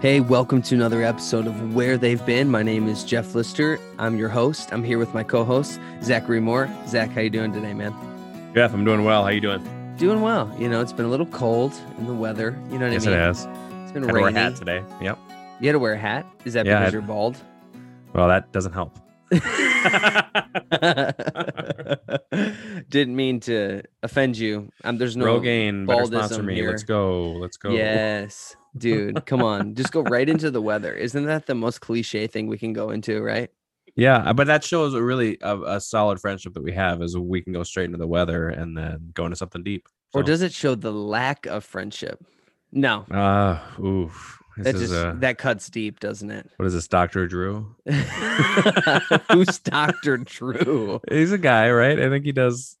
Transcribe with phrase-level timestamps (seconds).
[0.00, 2.48] Hey, welcome to another episode of Where They've Been.
[2.50, 3.78] My name is Jeff Lister.
[3.98, 4.72] I'm your host.
[4.72, 6.70] I'm here with my co-host Zachary Moore.
[6.88, 7.92] Zach, how you doing today, man?
[8.54, 9.24] Jeff, I'm doing well.
[9.24, 9.62] How you doing?
[9.98, 10.50] Doing well.
[10.58, 12.58] You know, it's been a little cold in the weather.
[12.70, 13.18] You know what yes, I mean?
[13.18, 13.82] Yes, it has.
[13.82, 14.38] It's been Had to wear a rainy.
[14.38, 14.82] hat today.
[15.02, 15.18] Yep.
[15.60, 16.26] You had to wear a hat.
[16.46, 17.36] Is that Yeah, because had- you're bald?
[18.14, 18.98] Well, that doesn't help.
[22.88, 24.70] Didn't mean to offend you.
[24.82, 26.54] Um, there's no Rogaine better sponsor baldism me.
[26.56, 26.70] here.
[26.70, 27.32] Let's go.
[27.34, 27.70] Let's go.
[27.70, 29.24] Yes, dude.
[29.26, 30.94] Come on, just go right into the weather.
[30.94, 33.22] Isn't that the most cliche thing we can go into?
[33.22, 33.50] Right?
[33.96, 37.42] Yeah, but that shows a really a, a solid friendship that we have is we
[37.42, 39.86] can go straight into the weather and then go into something deep.
[40.14, 42.24] Or does it show the lack of friendship?
[42.72, 44.40] No, uh oof.
[44.56, 46.50] This that just uh, that cuts deep, doesn't it?
[46.56, 47.26] what is this, Dr.
[47.26, 47.74] Drew?
[49.32, 51.00] Who's Doctor Drew?
[51.10, 51.98] He's a guy, right?
[51.98, 52.76] I think he does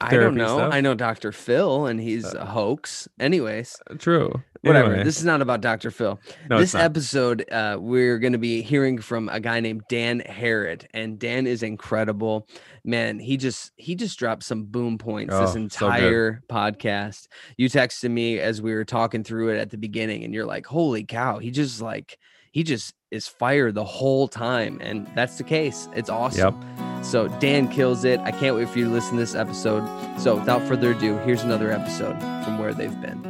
[0.00, 0.58] I don't know.
[0.58, 0.72] stuff?
[0.74, 3.08] I know Doctor Phil, and he's Uh, a hoax.
[3.18, 4.42] Anyways, true.
[4.62, 4.90] whatever.
[4.90, 6.18] Anyway, This is not about Doctor Phil.
[6.48, 10.86] no, this episode, uh, we're going to be hearing from a guy named Dan Harrod,
[10.94, 12.46] and Dan is incredible.
[12.84, 17.28] Man, he just he just dropped some boom points Oh, this so entire podcast.
[17.56, 20.66] You texted me as we were talking through it at the beginning, and you're like,
[20.66, 22.18] "Holy cow!" He just like
[22.54, 25.88] he just is fire the whole time, and that's the case.
[25.92, 26.54] It's awesome.
[27.02, 28.20] So Dan kills it.
[28.20, 29.84] I can't wait for you to listen to this episode.
[30.20, 33.20] So without further ado, here's another episode from where they've been.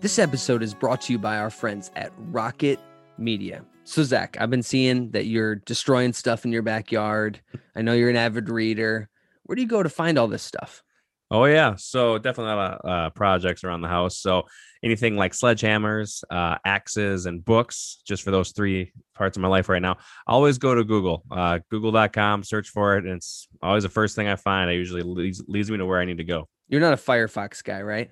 [0.00, 2.78] This episode is brought to you by our friends at Rocket
[3.16, 3.64] Media.
[3.84, 7.40] So Zach, I've been seeing that you're destroying stuff in your backyard.
[7.74, 9.08] I know you're an avid reader.
[9.44, 10.82] Where do you go to find all this stuff?
[11.30, 14.16] Oh yeah, so definitely a lot of uh, projects around the house.
[14.16, 14.44] So
[14.82, 19.68] anything like sledgehammers, uh, axes, and books, just for those three parts of my life
[19.68, 19.96] right now.
[20.26, 24.28] Always go to Google, uh, Google.com, search for it, and it's always the first thing
[24.28, 24.70] I find.
[24.70, 26.48] I usually leads, leads me to where I need to go.
[26.68, 28.10] You're not a Firefox guy, right?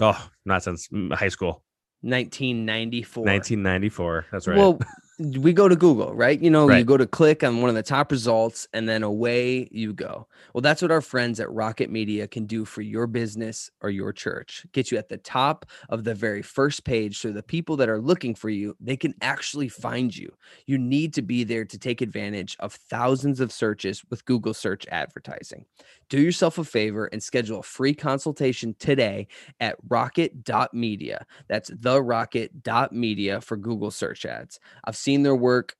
[0.00, 1.62] Oh, not since mm, high school,
[2.02, 3.24] 1994.
[3.24, 4.26] 1994.
[4.32, 4.56] That's right.
[4.56, 4.78] Well,
[5.18, 6.40] we go to Google, right?
[6.40, 9.68] You know, you go to click on one of the top results and then away
[9.72, 10.28] you go.
[10.54, 14.12] Well, that's what our friends at Rocket Media can do for your business or your
[14.12, 14.64] church.
[14.72, 18.00] Get you at the top of the very first page so the people that are
[18.00, 20.32] looking for you, they can actually find you.
[20.66, 24.86] You need to be there to take advantage of thousands of searches with Google search
[24.86, 25.64] advertising.
[26.10, 29.26] Do yourself a favor and schedule a free consultation today
[29.58, 31.26] at rocket.media.
[31.48, 34.60] That's the rocket.media for Google search ads.
[34.84, 35.74] I've seen their work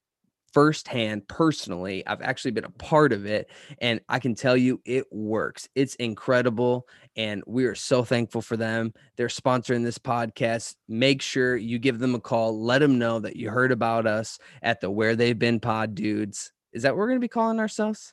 [0.53, 2.07] firsthand personally.
[2.07, 3.51] I've actually been a part of it
[3.81, 5.69] and I can tell you it works.
[5.75, 8.93] It's incredible and we are so thankful for them.
[9.17, 10.75] They're sponsoring this podcast.
[10.89, 12.63] Make sure you give them a call.
[12.63, 16.53] Let them know that you heard about us at the Where They've Been Pod Dudes.
[16.73, 18.13] Is that what we're going to be calling ourselves?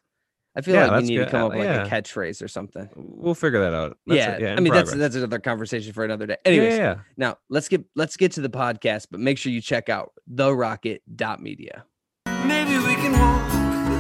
[0.58, 1.86] I feel Yeah, like we that's need to come Uh, up with like yeah.
[1.86, 2.90] a catchphrase or something.
[2.96, 3.98] we'll figure that out.
[4.08, 4.56] That's yeah, it, yeah.
[4.56, 5.00] I mean that's progress.
[5.12, 6.38] that's another conversation for another day.
[6.46, 6.96] Yeah, Anyways, yeah, yeah.
[7.18, 11.84] now let's get let's get to the podcast, but make sure you check out therocket.media.
[12.46, 13.50] Maybe we can walk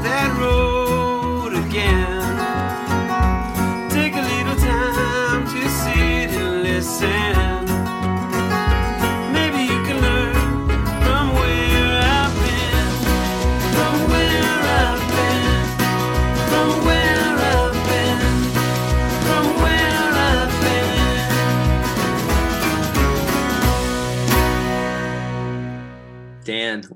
[0.03, 2.13] that road again.
[3.89, 7.44] Take a little time to sit and listen.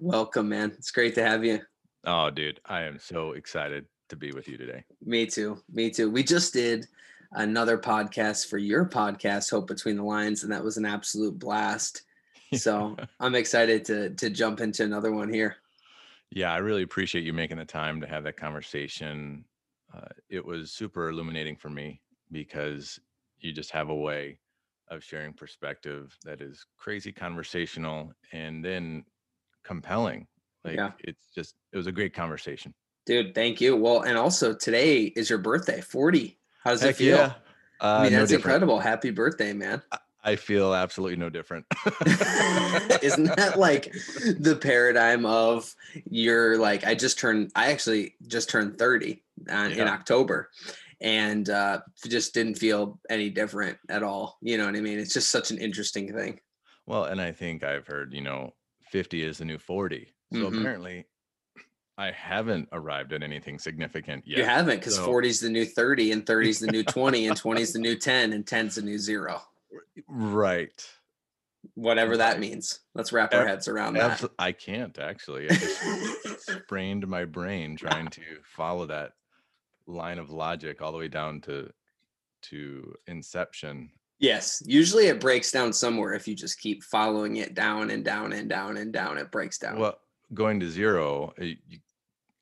[0.09, 0.71] Welcome, man.
[0.77, 1.59] It's great to have you.
[2.05, 4.83] Oh, dude, I am so excited to be with you today.
[5.05, 5.61] Me too.
[5.71, 6.09] Me too.
[6.09, 6.87] We just did
[7.33, 12.03] another podcast for your podcast, Hope Between the Lines, and that was an absolute blast.
[12.55, 15.57] So I'm excited to to jump into another one here.
[16.31, 19.45] yeah, I really appreciate you making the time to have that conversation.
[19.93, 22.99] Uh, it was super illuminating for me because
[23.37, 24.39] you just have a way
[24.87, 29.05] of sharing perspective that is crazy conversational and then
[29.63, 30.27] compelling.
[30.63, 30.91] Like Yeah.
[30.99, 32.73] it's just it was a great conversation.
[33.05, 33.75] Dude, thank you.
[33.75, 36.37] Well, and also today is your birthday, 40.
[36.63, 37.17] How does it feel?
[37.17, 37.33] yeah.
[37.81, 38.45] Uh, I mean, no that's different.
[38.45, 38.79] incredible.
[38.79, 39.81] Happy birthday, man.
[40.21, 41.65] I feel absolutely no different.
[43.01, 43.93] Isn't that like
[44.37, 45.73] the paradigm of
[46.09, 50.49] you're like, I just turned, I actually just turned 30 uh, in October
[50.99, 54.37] and uh, just didn't feel any different at all.
[54.41, 54.99] You know what I mean?
[54.99, 56.41] It's just such an interesting thing.
[56.85, 58.53] Well, and I think I've heard, you know,
[58.89, 60.13] 50 is the new 40.
[60.33, 60.59] So Mhm.
[60.59, 61.05] apparently
[61.97, 64.37] I haven't arrived at anything significant yet.
[64.37, 67.27] You haven't because So- 40 is the new 30 and 30 is the new 20
[67.27, 69.41] and 20 is the new 10 and 10 is the new zero.
[70.07, 70.89] Right.
[71.75, 72.79] Whatever that means.
[72.95, 74.23] Let's wrap our heads around that.
[74.39, 75.49] I can't actually.
[75.49, 79.13] I just sprained my brain trying to follow that
[79.85, 81.71] line of logic all the way down to
[82.43, 83.91] to inception.
[84.19, 84.61] Yes.
[84.65, 88.49] Usually it breaks down somewhere if you just keep following it down and down and
[88.49, 89.17] down and down.
[89.17, 89.79] It breaks down.
[89.79, 89.99] Well,
[90.33, 91.57] going to zero, uh, you,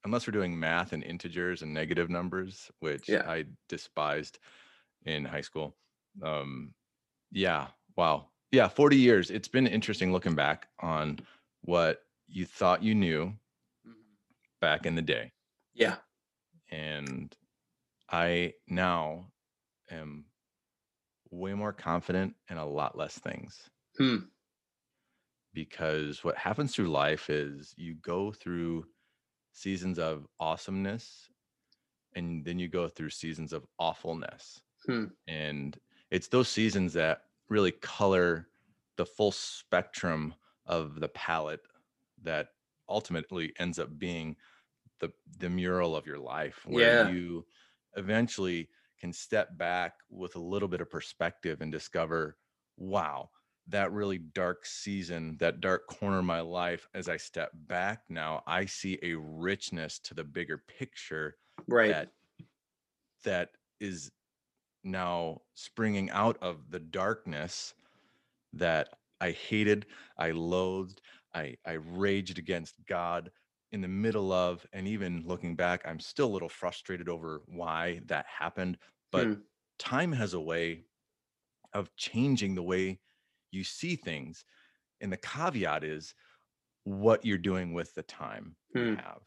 [0.04, 3.30] unless we're doing math and integers and negative numbers, which Yeah.
[3.30, 4.40] I despised
[5.06, 5.78] in high school.
[6.24, 6.74] Um,
[7.32, 8.30] yeah, wow.
[8.52, 9.30] Yeah, 40 years.
[9.30, 11.20] It's been interesting looking back on
[11.62, 13.34] what you thought you knew
[13.86, 13.94] Mhm.
[14.62, 15.32] back in the day.
[15.74, 15.98] Yeah.
[16.70, 17.36] And
[18.10, 19.32] I now
[19.92, 20.26] am
[21.32, 23.70] way more confident in a lot less things.
[23.98, 24.30] Hmm.
[25.54, 28.86] because what happens through life is you go through
[29.54, 31.30] seasons of awesomeness
[32.16, 35.06] and then you go through seasons of awfulness Hmm.
[35.28, 35.80] and
[36.12, 38.50] it's those seasons that really color
[38.98, 40.36] the full spectrum
[40.66, 41.62] of the palette
[42.24, 42.50] that
[42.90, 44.36] ultimately ends up being
[45.00, 47.10] the the mural of your life where Yeah.
[47.10, 47.48] you
[47.96, 48.70] eventually
[49.00, 52.38] can step back with a little bit of perspective and discover
[52.78, 53.30] wow
[53.68, 58.42] that really dark season that dark corner of my life as i step back now
[58.48, 61.90] i see a richness to the bigger picture Right.
[61.92, 62.10] that
[63.24, 63.50] that
[63.80, 64.12] is
[64.84, 67.74] now springing out of the darkness
[68.54, 68.90] that
[69.20, 71.02] I hated, I loathed,
[71.34, 73.32] I I raged against God
[73.78, 78.02] in the middle of and even looking back I'm still a little frustrated over why
[78.06, 78.80] that happened,
[79.12, 79.48] but Hmm.
[79.78, 80.86] time has a way
[81.74, 83.02] of changing the way
[83.52, 84.46] you see things.
[85.02, 86.16] And the caveat is
[86.86, 88.96] what you're doing with the time you Hmm.
[88.96, 89.24] have.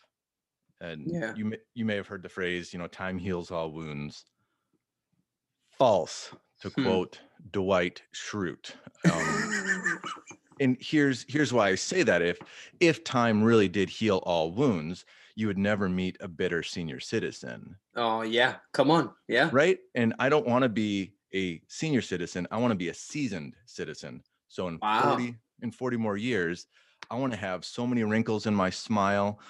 [0.81, 1.35] And Yeah.
[1.35, 4.27] you may, you may have heard the phrase, you know, time heals all wounds.
[5.71, 6.97] False, to Hmm.
[6.99, 8.77] quote Dwight Schrute.
[9.07, 9.49] Um,
[10.61, 12.39] and here's here's why I say that: if
[12.79, 15.05] if time really did heal all wounds,
[15.35, 18.57] you would never meet a bitter senior citizen, oh yeah.
[18.73, 19.11] Come on.
[19.27, 19.49] Yeah.
[19.53, 19.79] right?
[19.95, 22.47] And I don't want to be a senior citizen.
[22.51, 24.23] I want to be a seasoned citizen.
[24.49, 25.17] So in Wow.
[25.17, 26.67] 40 in 40 more years,
[27.11, 29.41] I want to have so many wrinkles in my smile,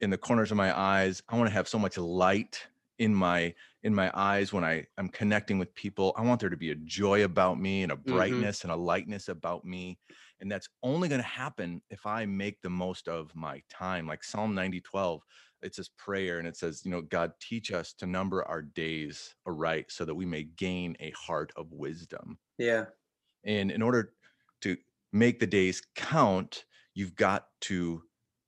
[0.00, 1.22] in the corners of my eyes.
[1.28, 2.62] I want to have so much light
[2.98, 6.12] in my in my eyes when I I'm connecting with people.
[6.16, 8.12] I want there to be a joy about me and a mm-hmm.
[8.12, 9.98] brightness and a lightness about me.
[10.40, 14.06] And that's only going to happen if I make the most of my time.
[14.06, 15.22] Like Psalm 90, 12,
[15.62, 19.34] it's this prayer and it says, you know, God teach us to number our days
[19.46, 22.38] aright so that we may gain a heart of wisdom.
[22.58, 22.84] Yeah.
[23.44, 24.12] And in order
[24.62, 24.76] to
[25.12, 26.64] make the days count,
[26.94, 28.02] you've got to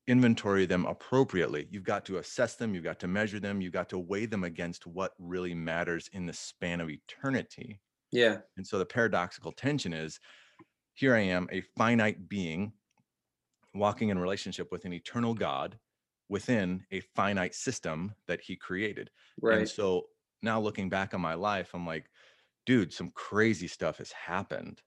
[0.08, 1.66] inventory them appropriately.
[1.70, 4.44] You've got to assess them, you've got to measure them, you've got to weigh them
[4.44, 7.80] against what really matters in the span of eternity.
[8.12, 8.38] Yeah.
[8.56, 10.20] And so the paradoxical tension is
[10.96, 12.74] here I am, a finite being
[13.74, 15.78] walking in relationship with an eternal God
[16.28, 19.10] within a finite system that he created.
[19.48, 19.68] And Right.
[19.68, 20.08] so
[20.42, 22.10] now looking back on my life, I'm like,
[22.66, 24.82] dude, some crazy stuff has happened.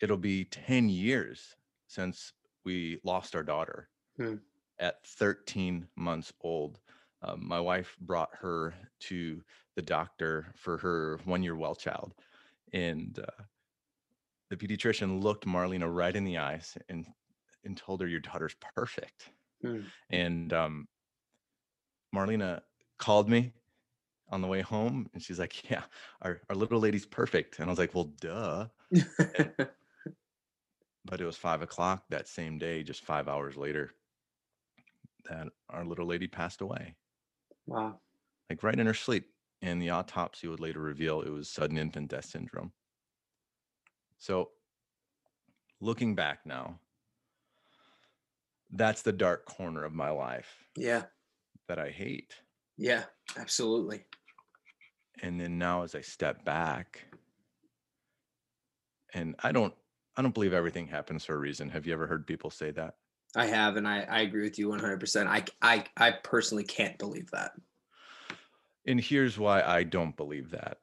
[0.00, 2.32] It'll be 10 years since
[2.64, 4.48] we lost our daughter Hmm.
[4.78, 6.80] at 13 months old.
[7.22, 9.44] Um, my wife brought her to
[9.76, 12.14] the doctor for her one year well child.
[12.72, 13.44] And uh,
[14.50, 17.06] the pediatrician looked Marlena right in the eyes and,
[17.64, 19.30] and told her, Your daughter's perfect.
[19.62, 19.80] Hmm.
[20.10, 20.88] And um,
[22.14, 22.60] Marlena
[22.98, 23.52] called me
[24.30, 25.82] on the way home and she's like, Yeah,
[26.22, 27.58] our, our little lady's perfect.
[27.58, 28.66] And I was like, Well, duh.
[31.08, 33.94] But it was five o'clock that same day, just five hours later,
[35.28, 36.96] that our little lady passed away,
[37.66, 37.98] wow.
[38.50, 39.26] like right in her sleep.
[39.62, 42.72] And the autopsy would later reveal it was sudden infant death syndrome.
[44.18, 44.50] So,
[45.80, 46.78] looking back now,
[48.72, 51.04] that's the dark corner of my life Yeah.
[51.68, 52.34] that I hate.
[52.76, 53.04] Yeah.
[53.36, 54.04] Absolutely.
[55.22, 57.04] and then now as i step back
[59.14, 59.74] and i don't
[60.16, 62.94] i don't believe everything happens for a reason have you ever heard people say that
[63.36, 65.26] I have, and I, I agree with you 100%.
[65.26, 67.50] I, I, I personally can't believe that.
[68.86, 70.78] and here's why i don't believe that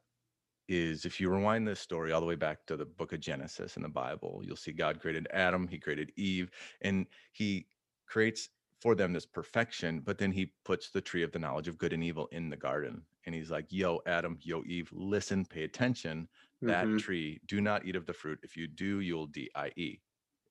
[0.68, 3.76] is if you rewind this story all the way back to the book of genesis
[3.76, 6.50] in the bible you'll see god created adam he created eve
[6.82, 7.68] and he
[8.06, 11.78] creates for them this perfection but then he puts the tree of the knowledge of
[11.78, 15.64] good and evil in the garden and he's like yo adam yo eve listen pay
[15.64, 16.28] attention.
[16.62, 16.98] That Mhm.
[16.98, 18.40] tree do not eat of the fruit.
[18.42, 19.72] If you do you'll die.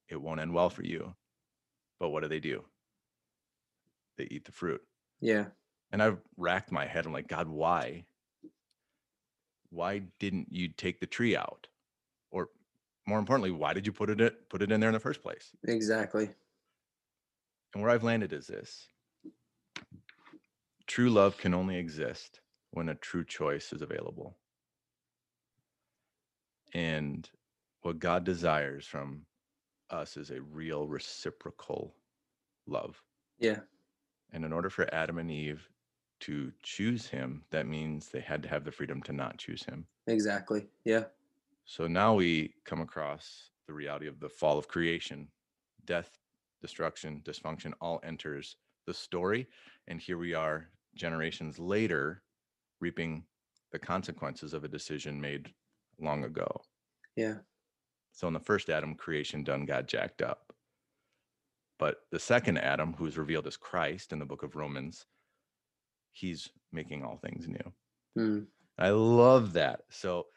[0.10, 1.16] It won't end well for you.
[2.00, 2.66] But what do they do?
[4.18, 4.82] They eat the fruit.
[5.20, 5.52] Yeah.
[5.92, 8.06] and i've racked my head i'm like god why
[9.76, 11.68] why didn't you take the tree out
[12.32, 12.50] or
[13.08, 15.22] more importantly why did you put it in- put it in there in the first
[15.22, 16.30] place Exactly.
[17.74, 18.88] and where i've landed is this
[20.88, 22.40] true love can only exist
[22.72, 24.38] when a true choice is available
[26.74, 27.30] And
[27.84, 29.26] what God desires from
[29.90, 31.96] us is a real reciprocal
[32.68, 33.02] love.
[33.40, 33.60] Yeah.
[34.34, 35.70] And in order for Adam and Eve
[36.26, 39.86] to choose him, that means they had to have the freedom to not choose him.
[40.08, 40.66] Exactly.
[40.84, 41.04] Yeah.
[41.66, 45.28] So now we come across the reality of the fall of creation,
[45.86, 46.18] death,
[46.62, 48.56] destruction, dysfunction all enters
[48.88, 49.48] the story.
[49.88, 52.24] And here we are, generations later,
[52.80, 53.24] reaping
[53.72, 55.54] the consequences of a decision made
[56.00, 56.50] long ago.
[57.16, 57.36] Yeah.
[58.14, 60.54] So in the first Adam, creation done got jacked up.
[61.78, 65.06] But the second Adam, who's revealed as Christ in the book of Romans,
[66.16, 67.74] he's making all things new.
[68.18, 68.46] Mm.
[68.78, 69.82] I love that.
[69.90, 70.28] So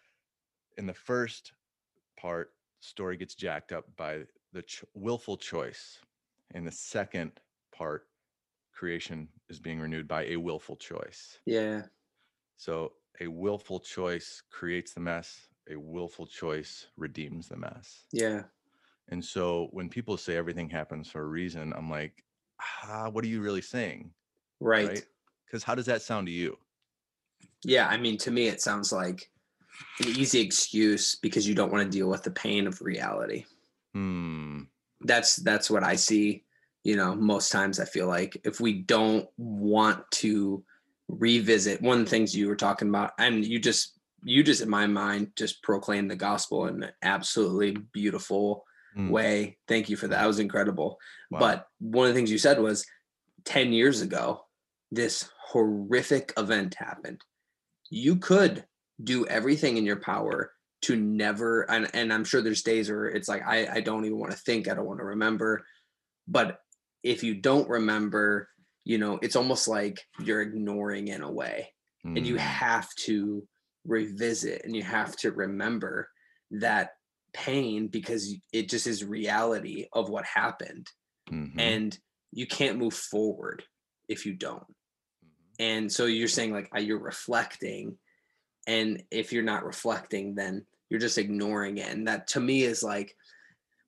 [0.77, 1.53] in the first
[2.19, 5.99] part, story gets jacked up by the ch- willful choice.
[6.55, 7.33] In the second
[7.73, 8.07] part,
[8.73, 11.39] creation is being renewed by a willful choice.
[11.47, 11.83] Yeah.
[12.57, 18.07] So a willful choice creates the mess, a willful choice redeems the mess.
[18.13, 18.43] Yeah.
[19.09, 22.25] And so when people say everything happens for a reason, I'm like,
[22.61, 24.11] ah, what are you really saying?
[24.61, 25.05] Right.
[25.49, 26.59] Because how does that sound to you?
[27.65, 27.89] Yeah.
[27.89, 29.31] I mean, to me, it sounds like
[30.01, 33.45] an easy excuse because you don't want to deal with the pain of reality.
[33.95, 34.63] Hmm.
[35.01, 36.45] That's that's what I see.
[36.85, 40.65] You know, most times I feel like if we don't want to
[41.09, 44.69] revisit one of the things you were talking about, and you just you just in
[44.69, 48.65] my mind just proclaim the gospel in an absolutely beautiful
[48.97, 49.11] Mm.
[49.11, 49.59] way.
[49.69, 50.21] Thank you for that.
[50.23, 50.99] That was incredible.
[51.31, 51.39] Wow.
[51.41, 52.87] But one of the things you said was
[53.45, 54.47] 10 years ago,
[54.91, 57.21] this horrific event happened.
[57.91, 58.67] You could
[59.03, 60.53] do everything in your power
[60.83, 64.19] to never, and, and I'm sure there's days where it's like, I, I don't even
[64.19, 65.65] want to think, I don't want to remember.
[66.27, 66.61] But
[67.03, 68.49] if you don't remember,
[68.85, 71.73] you know, it's almost like you're ignoring in a way
[72.05, 72.39] and you Mm.
[72.39, 73.47] have to
[73.85, 76.09] revisit and you have to remember
[76.53, 76.91] that
[77.33, 80.87] pain because it just is reality of what happened
[81.31, 81.55] Mhm.
[81.59, 81.99] and
[82.33, 83.65] you can't move forward
[84.09, 84.65] if you don't.
[85.59, 87.97] And so you're saying like uh, you're reflecting
[88.67, 91.89] and if you're not reflecting then you're just ignoring it.
[91.89, 93.15] And that to me is like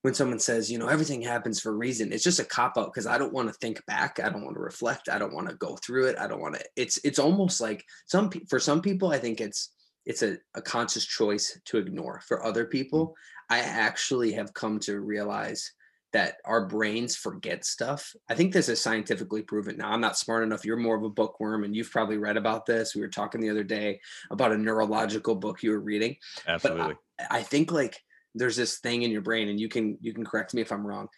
[0.02, 2.86] when someone says you know everything happens for a reason it's just a cop out
[2.86, 5.46] because i don't want to think back i don't want to reflect i don't want
[5.46, 8.80] to go through it i don't want to it's it's almost like some for some
[8.80, 9.72] people i think it's
[10.06, 12.22] it's a, a conscious choice to ignore.
[12.26, 13.14] For other people
[13.50, 15.70] i actually have come to realize
[16.12, 20.42] that our brains forget stuff i think this is scientifically proven now i'm not smart
[20.42, 23.40] enough you're more of a bookworm and you've probably read about this we were talking
[23.40, 24.00] the other day
[24.30, 26.96] about a neurological book you were reading Absolutely.
[27.30, 27.98] I think like
[28.34, 30.86] there's this thing in your brain, and you can you can correct me if I'm
[30.86, 31.08] wrong,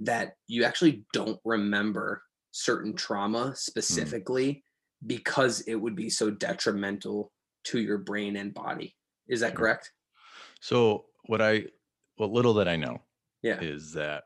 [0.00, 3.54] that you actually don't remember certain trauma hmm.
[3.54, 4.64] specifically
[5.06, 7.32] because it would be so detrimental
[7.64, 8.96] to your brain and body.
[9.28, 9.58] Is that Sure.
[9.58, 9.92] correct?
[10.60, 11.66] So what I
[12.16, 13.02] what little that I know
[13.42, 13.60] Yeah.
[13.60, 14.24] is that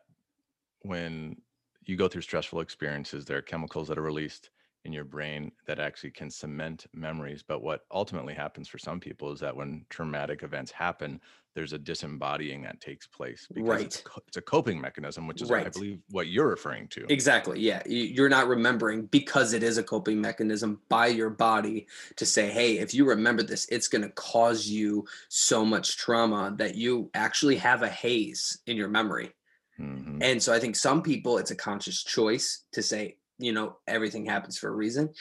[0.84, 1.36] when
[1.84, 4.50] you go through stressful experiences, there are chemicals that are released
[4.84, 7.42] in your brain that actually can cement memories.
[7.42, 11.20] But what ultimately happens for some people is that when traumatic events happen,
[11.54, 15.50] there's a disembodying that takes place because it's, a it's a coping mechanism, which is
[15.50, 17.06] I believe what you're referring to.
[17.08, 17.60] Exactly.
[17.60, 17.82] Yeah.
[17.86, 21.86] You're not remembering because it is a coping mechanism by your body
[22.16, 26.54] to say, hey, if you remember this, it's going to cause you so much trauma
[26.58, 29.32] that you actually have a haze in your memory.
[29.78, 30.22] Mhm.
[30.22, 34.26] And so I think some people it's a conscious choice to say, you know, everything
[34.26, 35.12] happens for a reason.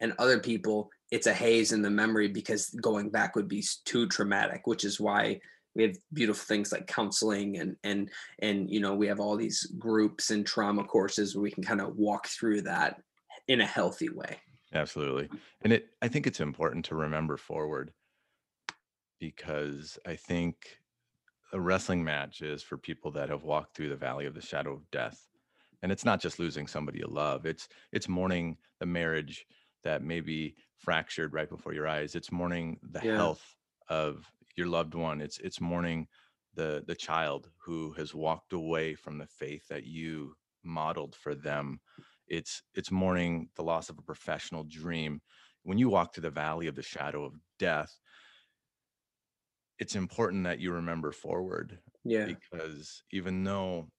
[0.00, 4.08] And other people it's a haze in the memory because going back would be too
[4.08, 5.40] traumatic, which is why
[5.74, 9.64] we have beautiful things like counseling and and and you know, we have all these
[9.78, 13.00] groups and trauma courses where we can kind of walk through that
[13.48, 14.38] in a healthy way.
[14.74, 15.28] Absolutely.
[15.62, 17.92] And it I think it's important to remember forward
[19.18, 20.81] because I think
[21.52, 24.72] a wrestling match is for people that have walked through the valley of the shadow
[24.72, 25.28] of death.
[25.82, 27.44] And it's not just losing somebody you love.
[27.44, 29.46] It's it's mourning the marriage
[29.82, 32.14] that may be fractured right before your eyes.
[32.14, 33.00] It's mourning the Yeah.
[33.00, 33.56] health
[33.88, 35.20] of your loved one.
[35.20, 36.08] It's it's mourning
[36.54, 41.80] the the child who has walked away from the faith that you modeled for them
[42.28, 45.20] it's it's mourning the loss of a professional dream
[45.64, 47.98] when you walk through the valley of the shadow of death
[49.78, 52.26] it's important that you remember forward Yeah.
[52.26, 53.90] because even though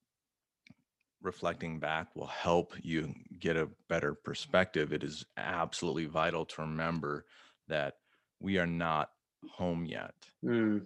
[1.21, 7.25] reflecting back will help you get a better perspective it is absolutely vital to remember
[7.67, 7.95] that
[8.39, 9.09] we are not
[9.51, 10.13] home yet
[10.43, 10.85] Mm,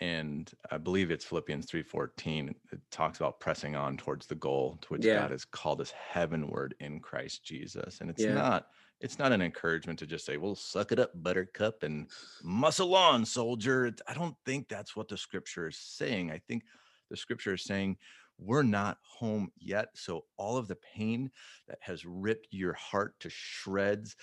[0.00, 2.54] and I believe it's Philippians 3:14.
[2.72, 5.12] It talks about pressing on towards the goal to which Yeah.
[5.12, 8.00] God has called us heavenward in Christ Jesus.
[8.00, 8.28] And it's Yeah.
[8.28, 8.68] not
[9.02, 12.08] It's not an encouragement to just say, well, suck it up, buttercup, and
[12.42, 13.92] muscle on, soldier.
[14.06, 16.30] I don't think that's what the scripture is saying.
[16.30, 16.62] I think
[17.10, 17.96] the scripture is saying,
[18.38, 19.88] we're not home yet.
[19.94, 21.30] So all of the pain
[21.68, 24.16] that has ripped your heart to shreds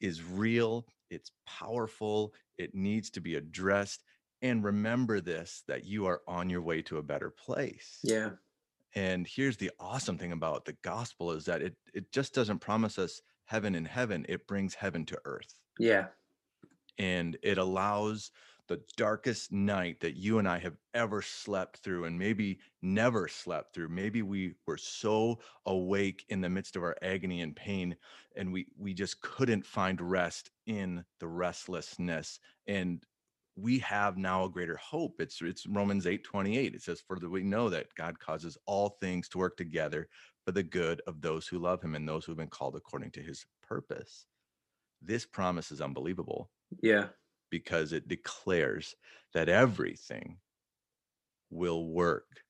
[0.00, 4.02] is real, it's powerful, it needs to be addressed.
[4.42, 7.98] And remember this that you are on your way to a better place.
[8.02, 8.30] Yeah.
[8.94, 12.98] And here's the awesome thing about the gospel is that it it just doesn't promise
[12.98, 15.54] us heaven in heaven, it brings heaven to earth.
[15.76, 16.06] Yeah.
[16.98, 18.30] And it allows
[18.68, 23.74] the darkest night that you and I have ever slept through and maybe never slept
[23.74, 23.88] through.
[23.88, 27.96] Maybe we were so awake in the midst of our agony and pain
[28.36, 32.38] and we we just couldn't find rest in the restlessness
[32.68, 33.04] and
[33.56, 35.20] we have now a greater hope.
[35.20, 36.74] It's it's Romans 8 28.
[36.74, 40.08] It says, For the, we know that God causes all things to work together
[40.50, 43.12] for the good of those who love him and those who have been called according
[43.12, 44.26] to his purpose.
[45.00, 46.50] This promise is unbelievable
[46.82, 47.10] Yeah.
[47.50, 48.96] because it declares
[49.32, 50.38] that everything
[51.50, 52.42] will work,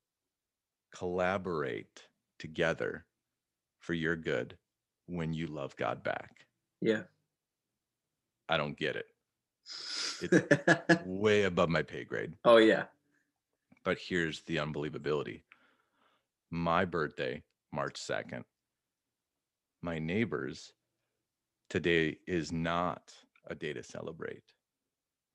[0.96, 2.06] collaborate
[2.38, 3.04] together
[3.80, 4.56] for your good
[5.04, 6.46] when you love God back.
[6.80, 7.02] Yeah.
[8.48, 9.08] I don't get it.
[10.22, 12.32] It's way above my pay grade.
[12.46, 12.84] oh yeah.
[13.84, 15.42] But here's the unbelievability.
[16.50, 17.42] My birthday,
[17.72, 18.42] March 2nd.
[19.82, 20.72] My neighbors,
[21.68, 23.12] today is not
[23.46, 24.42] a day to celebrate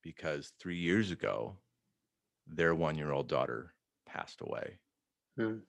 [0.04, 1.56] because three years ago,
[2.48, 3.74] their one year old daughter
[4.06, 4.78] passed away.
[5.38, 5.60] Hmm.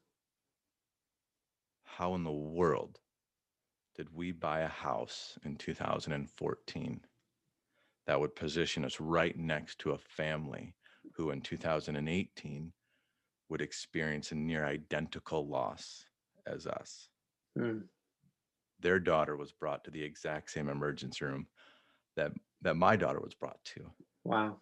[1.85, 2.99] How in the world
[3.95, 7.01] did we buy a house in 2014
[8.07, 10.75] that would position us right next to a family
[11.15, 12.73] who in 2018
[13.49, 16.05] would experience a near identical loss
[16.47, 17.09] as us.
[17.57, 17.89] Hmm.
[18.79, 21.49] Their daughter was brought to the exact same emergency room
[22.17, 23.95] that that my daughter was brought to.
[24.25, 24.61] Wow.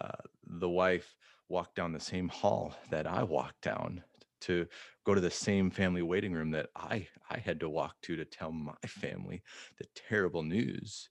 [0.00, 1.16] Uh, the wife
[1.48, 4.04] walked down the same hall that I walked down
[4.40, 4.66] to
[5.04, 8.24] go to the same family waiting room that I I had to walk to to
[8.24, 9.42] tell my family
[9.78, 11.10] the terrible news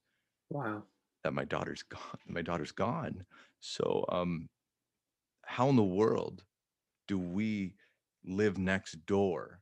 [0.50, 0.84] Wow.
[1.24, 2.20] that my daughter's gone.
[2.26, 3.26] My daughter's gone.
[3.60, 4.50] So, um,
[5.46, 6.46] how in the world
[7.08, 7.76] do we
[8.26, 9.61] live next door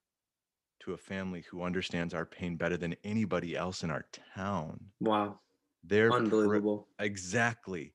[0.82, 4.80] to a family who understands our pain better than anybody else in our town?
[5.00, 5.40] Wow.
[5.84, 6.88] They're Unbelievable.
[7.00, 7.94] exactly,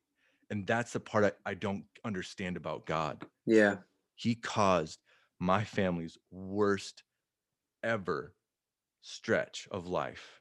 [0.51, 3.25] and that's the part I, I don't understand about God.
[3.47, 3.77] Yeah.
[4.15, 5.01] He caused
[5.39, 7.03] my family's worst
[7.83, 8.35] ever
[9.03, 10.41] stretch of life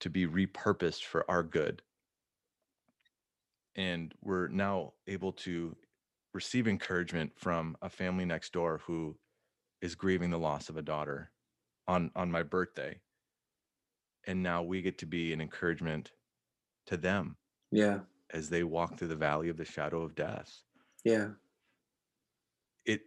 [0.00, 1.80] to be repurposed for our good.
[3.76, 5.76] And we're now able to
[6.32, 9.16] receive encouragement from a family next door who
[9.84, 11.30] is grieving the loss of a daughter
[11.86, 12.98] on on my birthday.
[14.26, 16.10] And now we get to be an encouragement
[16.86, 17.36] to them
[17.70, 18.00] Yeah.
[18.32, 20.50] as they walk through the valley of the shadow of death
[21.04, 21.32] Yeah.
[22.86, 23.02] it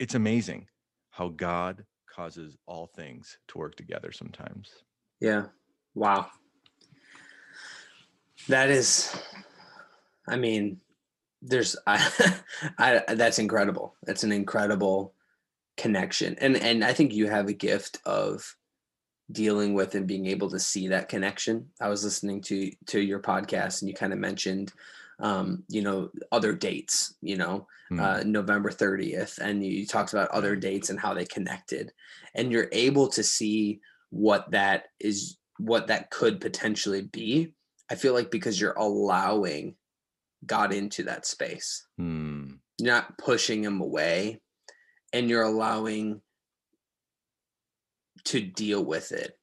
[0.00, 0.66] it's amazing
[1.10, 4.72] how God causes all things to work together sometimes.
[5.20, 5.46] Yeah.
[5.94, 6.30] Wow.
[8.48, 9.14] That is
[10.26, 10.80] I mean,
[11.42, 12.34] there's I,
[12.76, 13.94] I that's incredible.
[14.02, 15.14] That's an incredible
[15.78, 16.36] connection.
[16.40, 18.54] And and I think you have a gift of
[19.30, 21.68] dealing with and being able to see that connection.
[21.80, 24.72] I was listening to to your podcast and you kind of mentioned
[25.20, 27.98] um, you know, other dates, you know, Hmm.
[28.00, 31.90] uh, November 30th, and you talked about other dates and how they connected,
[32.34, 37.54] and you're able to see what that is, what that could potentially be.
[37.90, 39.74] I feel like because you're allowing
[40.46, 42.50] God into that space, Hmm.
[42.78, 44.40] you're not pushing him away,
[45.12, 46.20] and you're allowing
[48.24, 49.38] to deal with it,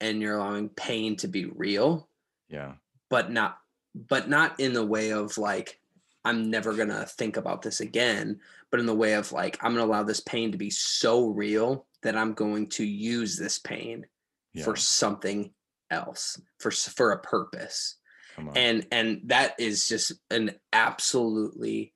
[0.00, 2.08] and you're allowing pain to be real
[2.48, 2.74] Yeah.
[3.10, 3.58] but not
[3.94, 5.80] but not in the way of like
[6.24, 8.38] i'm never going to think about this again
[8.70, 11.28] but in the way of like i'm going to allow this pain to be so
[11.28, 14.04] real that i'm going to use this pain
[14.52, 14.64] Yeah.
[14.64, 15.50] for something
[15.90, 17.96] else for for a purpose
[18.34, 18.56] Come on.
[18.58, 21.94] and and that is just an absolutely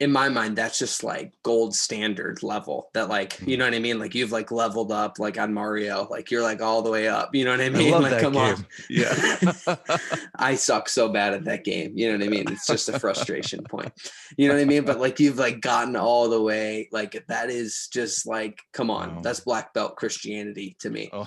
[0.00, 3.58] in my mind that's just like gold standard level that like you Mhm.
[3.58, 6.62] know what i mean like you've like leveled up like on mario like you're like
[6.62, 8.54] all the way up you know what i I mean love like that come on
[8.56, 8.66] game.
[8.88, 9.76] Yeah.
[10.36, 11.92] I suck so bad at that game.
[11.94, 12.44] You know what I mean?
[12.50, 13.92] It's just a frustration point.
[14.38, 14.84] You know what I mean?
[14.84, 19.16] But like you've like gotten all the way, like that is just like, come on,
[19.16, 19.20] Wow.
[19.22, 21.10] that's black belt Christianity to me.
[21.12, 21.26] Oh.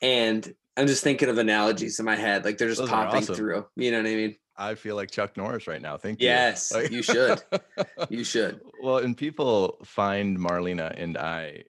[0.00, 3.34] And I'm just thinking of analogies in my head, like they're just Those popping awesome.
[3.34, 3.66] through.
[3.76, 4.36] You know what I mean?
[4.56, 5.96] I feel like Chuck Norris right now.
[5.96, 6.28] Thank you.
[6.28, 7.42] Yes, Like- you should.
[8.10, 8.60] You should.
[8.82, 11.64] well, and people find Marlena and I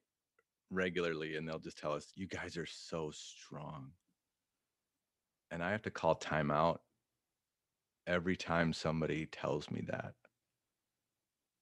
[0.69, 3.91] regularly, and they'll just tell us, "You guys are so strong.
[5.51, 6.79] and I have to call timeout
[8.07, 10.13] every time somebody tells me that.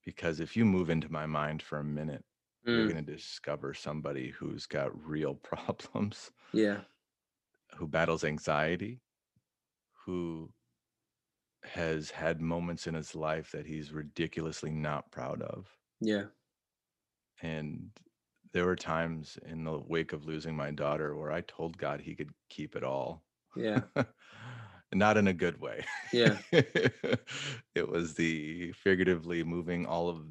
[0.06, 2.24] Because if you move into my mind for a minute,
[2.64, 6.82] you're Mm, going to discover somebody who's got real problems, yeah.
[7.78, 9.02] who battles anxiety,
[10.06, 10.52] who
[11.64, 15.68] has had moments in his life that he's ridiculously not proud of.
[16.00, 16.26] Yeah.
[17.42, 17.90] And
[18.54, 22.16] there were times in the wake of losing my daughter where I told God he
[22.16, 23.24] could keep it all.
[23.56, 23.82] Yeah.
[24.94, 25.86] not in a good way.
[26.12, 26.38] Yeah.
[26.52, 30.26] it was the figuratively moving all of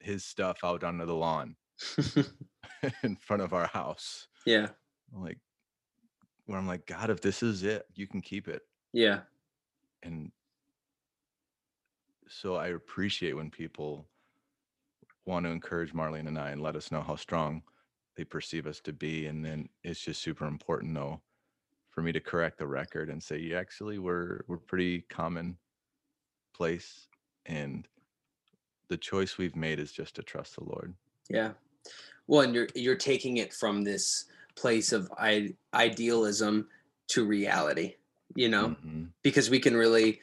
[0.00, 1.56] his stuff out onto the lawn
[3.02, 4.26] in front of our house.
[4.46, 4.68] yeah.
[5.12, 5.38] Like,
[6.46, 8.62] where I'm like, God, if this is it, you can keep it.
[8.92, 9.20] Yeah.
[10.02, 10.32] And
[12.28, 14.08] so I appreciate when people
[15.26, 17.62] want to encourage Marlena and I and let us know how strong
[18.16, 19.26] they perceive us to be.
[19.26, 21.22] And then it's just super important though
[21.90, 25.58] for me to correct the record and say, yeah, actually we're we're pretty common
[26.54, 27.08] place
[27.46, 27.88] and
[28.88, 30.94] the choice we've made is just to trust the Lord.
[31.28, 31.52] Yeah.
[32.26, 36.68] Well, and you're you're taking it from this place of I- idealism
[37.08, 37.96] to reality,
[38.34, 40.20] you know, Mhm, because we can really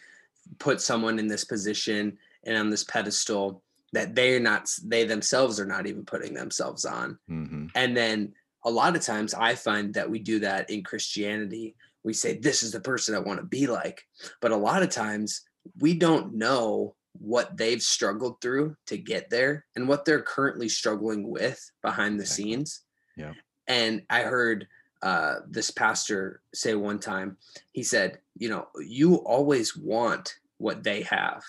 [0.60, 5.66] put someone in this position and on this pedestal that they're not they themselves are
[5.66, 7.18] not even putting themselves on.
[7.30, 11.76] mhm, And then a lot of times I find that we do that in Christianity.
[12.04, 14.04] We say, This is the person I want to be like.
[14.40, 15.42] But a lot of times
[15.80, 21.28] we don't know what they've struggled through to get there and what they're currently struggling
[21.30, 22.44] with behind the Exactly.
[22.54, 22.82] scenes.
[23.18, 23.34] Yeah.
[23.68, 24.68] And I heard
[25.02, 27.38] uh, this pastor say one time,
[27.72, 31.44] he said, You know, you always want what they have,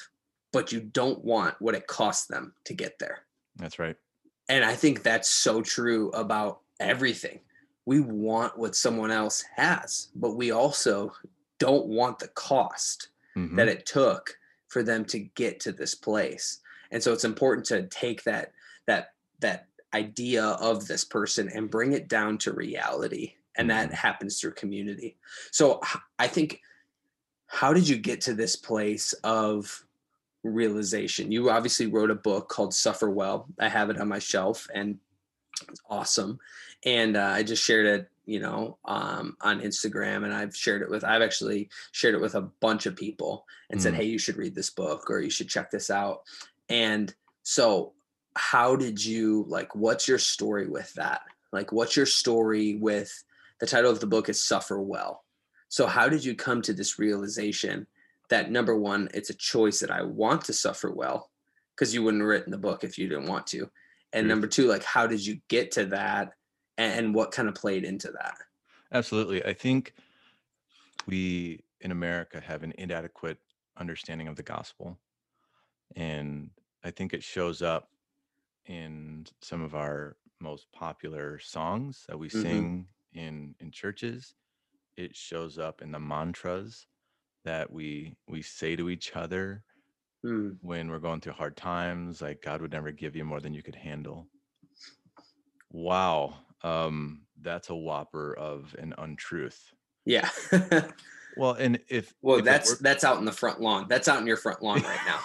[0.53, 3.21] but you don't want what it costs them to get there.
[3.57, 3.97] That's right.
[4.49, 7.41] And I think that's so true about everything.
[7.85, 11.13] We want what someone else has, but we also
[11.59, 14.39] don't want the cost Mhm, that it took
[14.69, 16.61] for them to get to this place.
[16.91, 18.53] And so it's important to take that
[18.87, 23.35] that that idea of this person and bring it down to reality.
[23.57, 23.95] And that Mhm.
[23.95, 25.19] happens through community.
[25.51, 25.81] So
[26.19, 26.61] i think
[27.47, 29.85] how did you get to this place of
[30.43, 31.31] realization?
[31.31, 33.47] You obviously wrote a book called Suffer Well.
[33.61, 34.99] I have it on my shelf and
[35.69, 36.39] it's awesome.
[36.85, 40.89] And uh, I just shared it, you know, um, on Instagram and I've shared it
[40.89, 43.97] with, I've actually shared it with a bunch of people and said, Mm.
[43.99, 46.23] hey, you should read this book or you should check this out.
[46.71, 47.93] And so,
[48.35, 51.21] how did you like, what's your story with that?
[51.53, 53.13] Like, what's your story with
[53.63, 55.25] the title of the book is Suffer Well.
[55.69, 57.87] So, how did you come to this realization
[58.29, 61.31] that number one, it's a choice that I want to suffer well?
[61.77, 63.71] Because you wouldn't have written the book if you didn't want to.
[64.13, 64.27] And Truth.
[64.27, 66.33] number two, like, how did you get to that?
[66.77, 68.35] And, what kind of played into that?
[68.91, 69.45] Absolutely.
[69.45, 69.95] I think
[71.07, 73.39] we in America have an inadequate
[73.77, 74.99] understanding of the gospel.
[75.95, 76.51] And
[76.83, 77.91] I think it shows up
[78.67, 82.43] in some of our most popular songs that we Mhm.
[82.43, 84.35] sing in in churches.
[84.97, 86.87] It shows up in the mantras
[87.45, 89.65] that we we say to each other
[90.23, 90.51] Hmm.
[90.61, 93.63] when we're going through hard times, like God would never give you more than you
[93.63, 94.29] could handle.
[95.73, 96.35] Wow.
[96.63, 99.73] Um, that's a whopper of an untruth.
[100.05, 100.29] Yeah.
[101.37, 103.87] Well, and if well, if that's that's out in the front lawn.
[103.89, 105.19] That's out in your front lawn right now.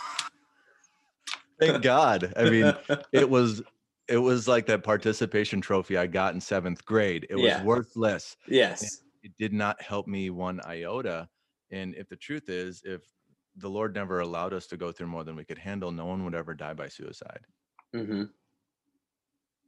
[1.60, 2.34] thank God.
[2.38, 2.74] I mean,
[3.12, 3.62] it was
[4.08, 7.28] it was like that participation trophy I got in seventh grade.
[7.30, 7.64] It was Yeah.
[7.64, 8.36] worthless.
[8.48, 9.04] yes.
[9.24, 11.28] It did not help me one iota.
[11.72, 13.04] And if the truth is, if
[13.58, 16.24] the Lord never allowed us to go through more than we could handle, no one
[16.24, 17.42] would ever die by suicide.
[17.94, 18.24] Mm-hmm.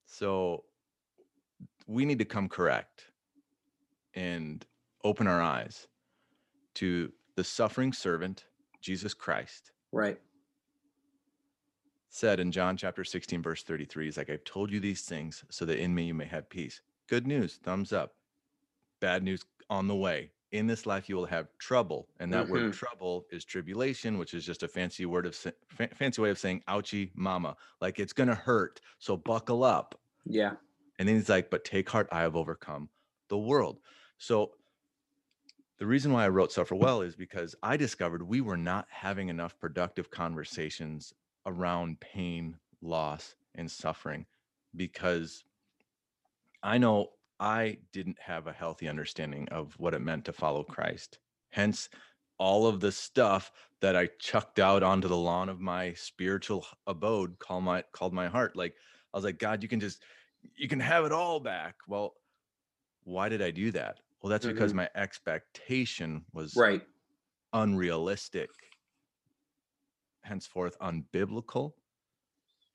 [0.06, 0.63] So
[1.88, 3.12] we need to come correct
[4.13, 4.65] and
[5.04, 5.88] open our eyes
[6.75, 8.45] to the suffering servant,
[8.82, 10.21] Jesus Christ, Right.
[12.10, 15.65] Said in John chapter 16, verse 33, he's like, I've told you these things so
[15.65, 16.82] that in me you may have peace.
[17.08, 18.15] Good news, thumbs up.
[19.02, 20.32] Bad news on the way.
[20.52, 22.10] In this life, you will have trouble.
[22.19, 22.72] And that word Mhm.
[22.72, 25.54] trouble is tribulation, which is just a fancy word of fa-
[25.95, 27.56] fancy way of saying ouchie mama.
[27.82, 28.82] Like it's gonna hurt.
[29.00, 30.02] So buckle up.
[30.26, 30.58] Yeah.
[30.98, 32.89] And then he's like, but take heart, I have overcome
[33.30, 33.80] the world.
[34.17, 34.56] So
[35.78, 39.30] the reason why I wrote Suffer Well is because I discovered we were not having
[39.30, 41.13] enough productive conversations
[41.45, 44.28] around pain, loss, and suffering
[44.75, 45.43] because
[46.63, 51.19] I know I didn't have a healthy understanding of what it meant to follow Christ.
[51.52, 51.89] Hence,
[52.38, 57.39] all of the stuff that I chucked out onto the lawn of my spiritual abode
[57.39, 58.56] called my called my heart.
[58.56, 58.75] Like
[59.13, 60.04] I was like, God, you can just
[60.56, 61.75] you can have it all back.
[61.88, 62.15] Well,
[63.04, 64.02] why did I do that?
[64.21, 64.75] Well, that's because Mhm.
[64.75, 66.86] my expectation was Right.
[67.54, 68.49] unrealistic,
[70.23, 71.75] henceforth unbiblical.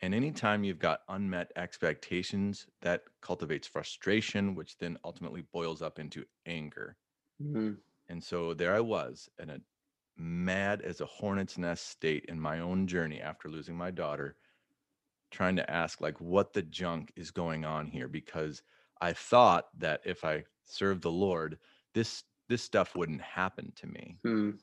[0.00, 6.26] And anytime you've got unmet expectations, that cultivates frustration, which then ultimately boils up into
[6.46, 6.96] anger.
[7.38, 7.85] Mhm.
[8.09, 9.61] And so there I was in a
[10.16, 14.38] mad as a hornet's nest state in my own journey after losing my daughter,
[15.30, 18.09] trying to ask, like, what the junk is going on here?
[18.09, 18.62] Because
[19.00, 21.61] I thought that if I served the Lord,
[21.94, 24.20] this this stuff wouldn't happen to me.
[24.24, 24.57] Hmm.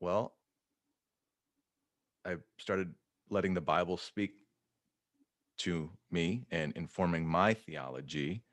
[0.00, 0.36] Well,
[2.24, 2.94] I started
[3.30, 4.32] letting the Bible speak
[5.58, 8.44] to me and informing my theology.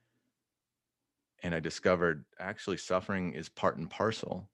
[1.43, 4.49] And I discovered actually suffering is part and parcel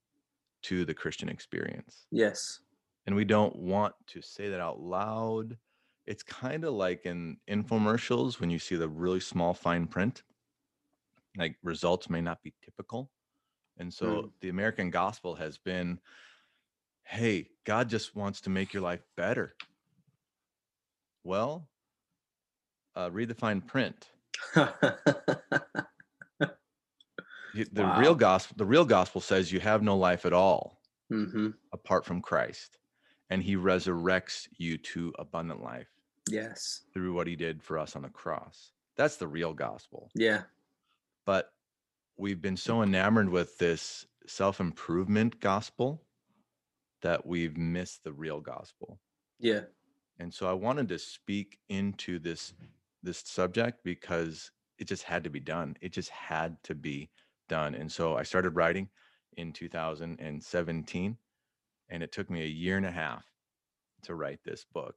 [0.63, 2.05] to the Christian experience.
[2.11, 2.59] Yes.
[3.05, 5.57] And we don't want to say that out loud.
[6.05, 10.23] It's kind of like in infomercials when you see the really small fine print,
[11.37, 13.09] like results may not be typical.
[13.77, 14.31] And so Mm.
[14.41, 15.99] the American gospel has been
[17.03, 19.55] hey, God just wants to make your life better.
[21.23, 21.69] Well,
[22.95, 24.09] uh, read the fine print.
[27.71, 27.99] The Wow.
[27.99, 32.21] real gospel, the real gospel says you have no life at all hmm apart from
[32.21, 32.79] Christ,
[33.29, 35.89] and He resurrects you to abundant life
[36.29, 36.81] Yes.
[36.93, 38.71] through what He did for us on the cross.
[38.97, 40.09] That's the real gospel.
[40.15, 40.43] Yeah.
[41.25, 41.51] But
[42.17, 46.02] we've been so enamored with this self improvement gospel
[47.03, 48.99] that we've missed the real gospel.
[49.39, 49.61] Yeah.
[50.19, 52.53] and so i wanted to speak into this
[53.03, 57.09] this subject because it just had to be done it just had to be
[57.49, 58.87] done and so i started writing
[59.37, 61.17] in 2017
[61.89, 63.25] and it took me a year and a half
[64.03, 64.95] to write this book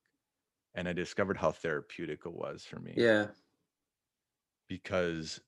[0.75, 3.27] and i discovered how therapeutic it was for me Yeah.
[4.69, 5.41] because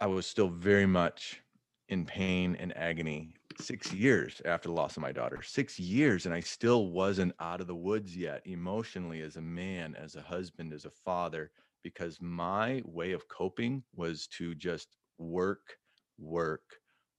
[0.00, 1.42] i was still very much
[1.90, 6.34] in pain and agony six years after the loss of my daughter six years and
[6.34, 10.72] i still wasn't out of the woods yet emotionally as a man as a husband
[10.72, 11.50] as a father
[11.82, 15.76] because my way of coping was to just work
[16.18, 16.62] work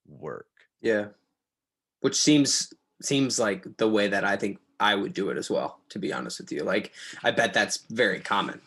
[0.08, 0.48] work
[0.82, 1.08] Yeah.
[2.00, 5.80] Which seems seems like the way that I think I would do it as well,
[5.90, 6.64] to be honest with you.
[6.64, 6.92] Like
[7.24, 8.62] I bet that's very common.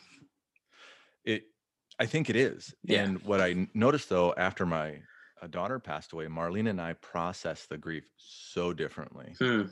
[1.24, 1.44] it
[1.98, 3.02] i think it is Yeah.
[3.04, 5.00] and what i noticed though after my
[5.44, 9.64] uh, daughter passed away marlena and i processed the grief so differently Hmm.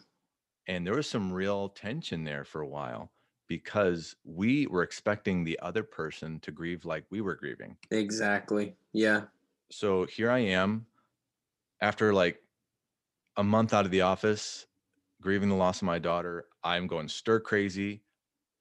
[0.69, 3.13] and there was some real tension there for a while
[3.49, 8.77] because we were expecting the other person to grieve like we were grieving Exactly.
[8.93, 9.23] Yeah.
[9.71, 10.87] so here i am
[11.81, 12.43] after like
[13.37, 14.67] a month out of the office
[15.21, 18.05] grieving the loss of my daughter i'm going stir crazy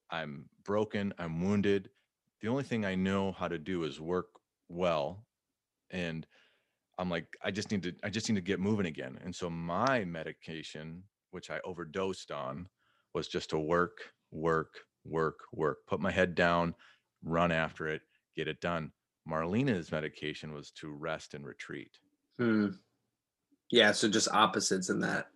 [0.09, 1.89] i'm broken i'm wounded
[2.41, 4.27] the only thing i know how to do is work
[4.69, 5.27] well
[5.91, 6.27] and
[6.97, 9.49] i'm like i just need to i just need to get moving again and so
[9.49, 12.67] my medication which i overdosed on
[13.13, 13.97] was just to work
[14.31, 16.73] work work work put my head down
[17.23, 18.01] run after it
[18.35, 18.91] get it done
[19.29, 21.97] marlena's medication was to rest and retreat
[22.37, 22.67] Hmm.
[23.69, 23.91] Yeah.
[23.91, 25.27] So just opposites in that.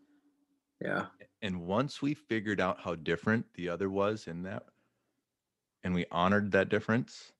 [0.82, 1.06] Yeah.
[1.42, 4.64] and once we figured out how different the other was in that
[5.84, 7.32] and we honored that difference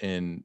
[0.00, 0.42] and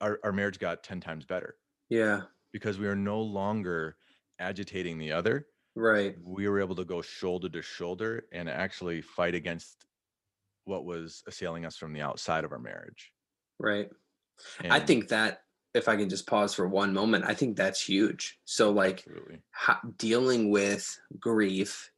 [0.00, 1.56] our, our marriage got 10 times better
[1.88, 2.22] Yeah.
[2.52, 3.96] because we are no longer
[4.38, 6.16] agitating the other Right.
[6.22, 9.86] we were able to go shoulder to shoulder and actually fight against
[10.64, 13.12] what was assailing us from the outside of our marriage
[13.60, 13.90] Right.
[14.70, 15.42] I think that
[15.74, 18.38] if I can just pause for one moment, I think that's huge.
[18.44, 19.04] So like
[19.50, 21.90] how, dealing with grief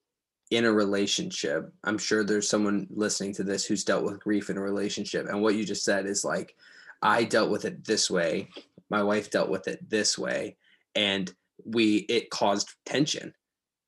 [0.50, 4.56] in a relationship i'm sure there's someone listening to this who's dealt with grief in
[4.56, 6.56] a relationship and what you just said is like
[7.02, 8.48] i dealt with it this way.
[8.88, 10.56] My wife dealt with it this way.
[10.94, 11.32] And
[11.64, 13.34] we it caused tension.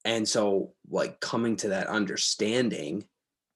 [0.04, 3.04] And so like coming to that understanding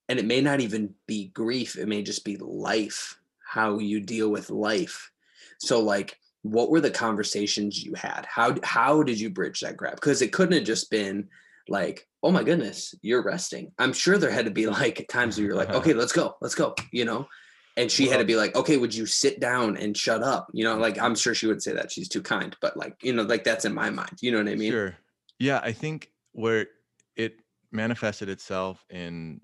[0.08, 4.28] and it may not even be grief it may just be life how you deal
[4.28, 5.10] with life.
[5.58, 8.26] So like what were the conversations you had?
[8.28, 9.94] How how did you bridge that gap?
[9.94, 11.28] Because it couldn't have just been
[11.68, 13.72] like oh my goodness you're resting.
[13.78, 15.78] I'm sure there had to be like times where you're like uh-huh.
[15.78, 17.28] okay let's go let's go you know
[17.76, 20.64] and she had to be like okay would you sit down and shut up you
[20.64, 23.22] know like i'm sure she would say that she's too kind but like you know
[23.22, 24.96] like that's in my mind you know what i mean Sure.
[25.38, 26.68] Yeah, I think where
[27.16, 29.40] it manifested itself in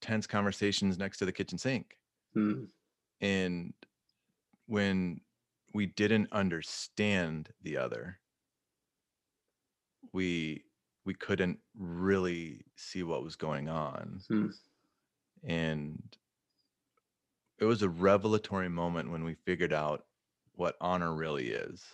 [0.00, 1.96] tense conversations next to the kitchen sink.
[2.34, 2.64] Hmm.
[3.20, 3.74] And
[4.66, 5.20] when
[5.74, 8.18] we didn't understand the other,
[10.12, 10.64] we
[11.04, 14.20] we couldn't really see what was going on.
[14.28, 14.48] Hmm.
[15.44, 16.16] And
[17.58, 20.04] it was a revelatory moment when we figured out
[20.54, 21.84] what honor really is.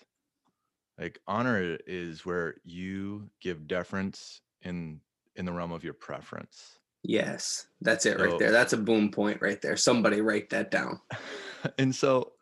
[0.98, 5.00] Like honor is where you give deference in
[5.36, 6.78] in the realm of your preference.
[7.02, 8.52] Yes, that's it right there.
[8.52, 9.76] That's a boom point right there.
[9.76, 11.00] Somebody write that down.
[11.78, 12.32] and so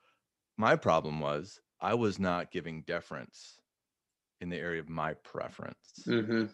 [0.57, 3.59] my problem was I was not giving deference
[4.41, 6.45] in the area of my preference hmm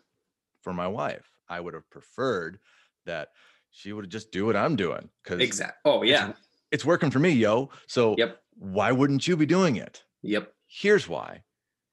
[0.63, 1.29] for my wife.
[1.49, 2.59] I would have preferred
[3.07, 3.29] that
[3.71, 5.79] she would just do what I'm doing because Exact.
[5.85, 6.33] Oh yeah.
[6.71, 7.71] It's working for me, yo.
[7.87, 8.43] So Yep.
[8.55, 10.05] why wouldn't you be doing it?
[10.23, 10.55] Yep.
[10.67, 11.45] Here's why.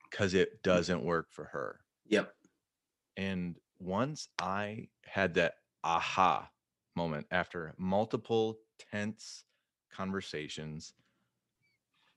[0.09, 1.81] Because it doesn't work for her.
[2.05, 2.35] Yep.
[3.17, 6.51] And once I had that aha
[6.95, 8.59] moment after multiple
[8.91, 9.45] tense
[9.91, 10.93] conversations,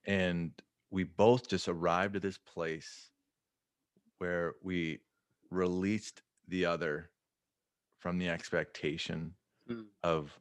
[0.06, 0.52] and
[0.90, 3.10] we both just arrived at this place
[4.18, 5.00] where we
[5.50, 7.10] released the other
[7.98, 9.34] from the expectation
[9.68, 9.90] Mm.
[10.02, 10.38] of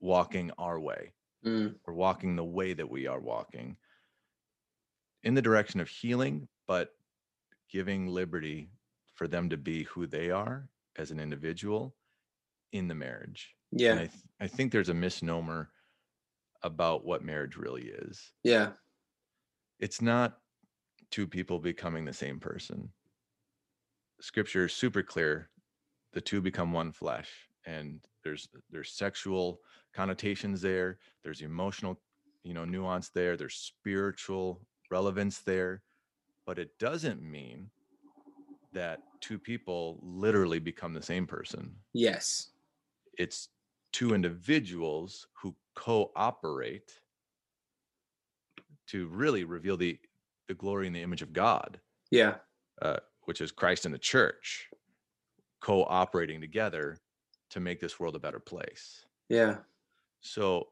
[0.00, 1.12] walking our way
[1.46, 3.76] Mm, or walking the way that we are walking
[5.22, 6.90] in the direction of healing, but
[7.70, 8.70] giving liberty
[9.14, 11.94] for them to be who they are as an individual
[12.72, 13.54] in the marriage.
[13.72, 13.94] And yeah.
[13.94, 15.70] I, th- I think there's a misnomer
[16.62, 18.32] about what marriage really is.
[18.42, 18.70] Yeah.
[19.78, 20.38] It's not
[21.10, 22.90] two people becoming the same person.
[24.20, 25.50] Scripture is super clear.
[26.12, 27.30] The two become one flesh
[27.66, 29.60] and there's there's sexual
[29.96, 32.00] connotations there, there's emotional,
[32.44, 35.82] you know, nuance there, there's spiritual relevance there,
[36.46, 37.70] but it doesn't mean
[38.72, 42.50] that two people literally become the same person Yes.
[43.18, 43.48] it's
[43.92, 47.00] two individuals who cooperate
[48.88, 49.98] to really reveal the
[50.48, 51.80] the glory and the image of God,
[52.12, 52.36] Yeah.
[52.80, 54.68] uh, which is Christ and the church,
[55.60, 56.98] cooperating together
[57.50, 59.04] to make this world a better place.
[59.28, 59.56] Yeah.
[60.26, 60.68] So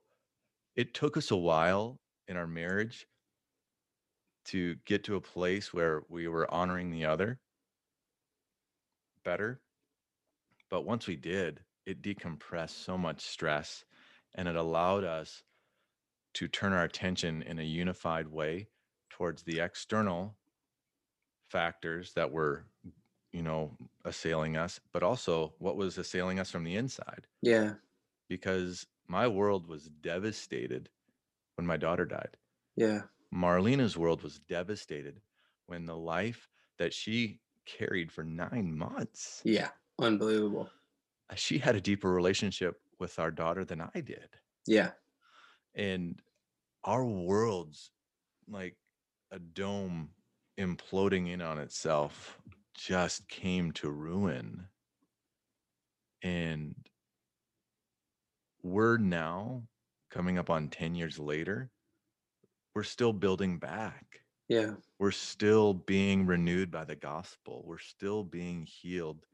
[0.77, 3.07] it took us a while in our marriage
[4.47, 7.41] to get to a place where we were honoring the other
[9.25, 9.61] better.
[10.69, 13.85] But once we did, it decompressed so much stress
[14.35, 15.43] and it allowed us
[16.35, 18.69] to turn our attention in a unified way
[19.11, 20.37] towards the external
[21.51, 22.67] factors that were
[23.33, 27.75] you know assailing us but also what was assailing us from the inside Yeah.
[28.29, 30.89] because my world was devastated
[31.57, 32.37] when my daughter died.
[32.77, 33.03] Yeah.
[33.35, 35.21] Marlena's world was devastated
[35.67, 39.71] when the life that she carried for nine months, Yeah.
[40.01, 40.69] Unbelievable.
[41.31, 44.29] uh, she had a deeper relationship with our daughter than I did.
[44.67, 44.91] Yeah.
[45.75, 46.21] And
[46.85, 47.91] our worlds,
[48.49, 48.77] like
[49.31, 50.11] a dome
[50.59, 52.39] imploding in on itself,
[52.75, 54.67] just came to ruin.
[56.23, 56.75] And
[58.65, 59.63] we're now
[60.11, 61.71] coming up on 10 years later,
[62.75, 64.23] we're still building back.
[64.49, 64.73] Yeah.
[64.99, 67.63] We're still being renewed by the gospel.
[67.65, 69.25] We're still being healed.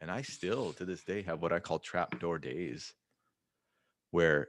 [0.00, 2.92] And I still, to this day, have what I call trapdoor days
[4.10, 4.48] where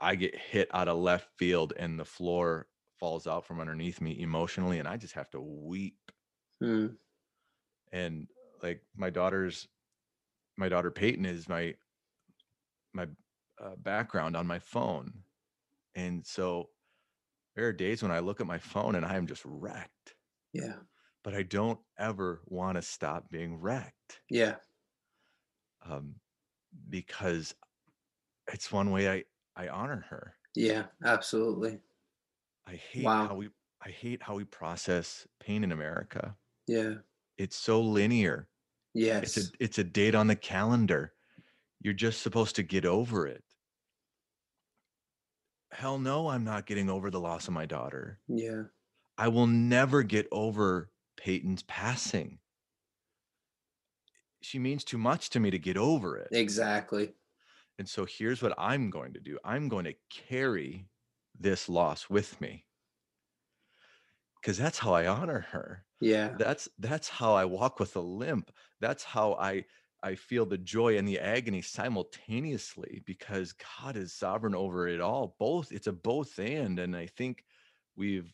[0.00, 2.68] I get hit out of left field and the floor
[3.00, 5.96] falls out from underneath me emotionally, and I just have to weep
[6.62, 6.96] Mm,
[7.92, 8.26] and
[8.62, 9.68] like my daughter's
[10.56, 11.74] my daughter peyton is my
[12.92, 13.06] my
[13.62, 15.12] uh, background on my phone
[15.94, 16.68] and so
[17.56, 20.14] there are days when i look at my phone and i am just wrecked
[20.52, 20.76] yeah.
[21.24, 24.56] but i don't ever want to stop being wrecked Yeah.
[25.84, 26.14] um,
[26.88, 27.54] because
[28.52, 29.24] it's one way i
[29.56, 30.86] i honor her Yeah.
[31.04, 31.80] Absolutely.
[32.66, 33.28] i hate Wow.
[33.28, 33.48] how we
[33.84, 36.94] i hate how we process pain in america Yeah.
[37.36, 38.48] it's so linear
[38.94, 39.36] Yes.
[39.36, 41.14] it's a it's a date on the calendar
[41.80, 43.44] you're just supposed to get over it
[45.70, 48.18] hell no i'm not getting over the loss of my daughter.
[48.28, 48.64] Yeah.
[49.16, 52.38] i will never get over peyton's passing.
[54.40, 56.28] She means too much to me to get over it.
[56.30, 57.14] Exactly.
[57.78, 59.38] and so here's what i'm going to do.
[59.44, 60.88] I'm going to carry
[61.38, 62.64] this loss with me.
[64.40, 65.84] Because that's how i honor her.
[66.00, 66.34] Yeah.
[66.38, 68.52] that's that's how i walk with a limp.
[68.80, 69.64] That's how i
[70.02, 75.34] i feel the joy and the agony simultaneously because god is sovereign over it all
[75.38, 77.44] both it's a both and and i think
[77.96, 78.32] we've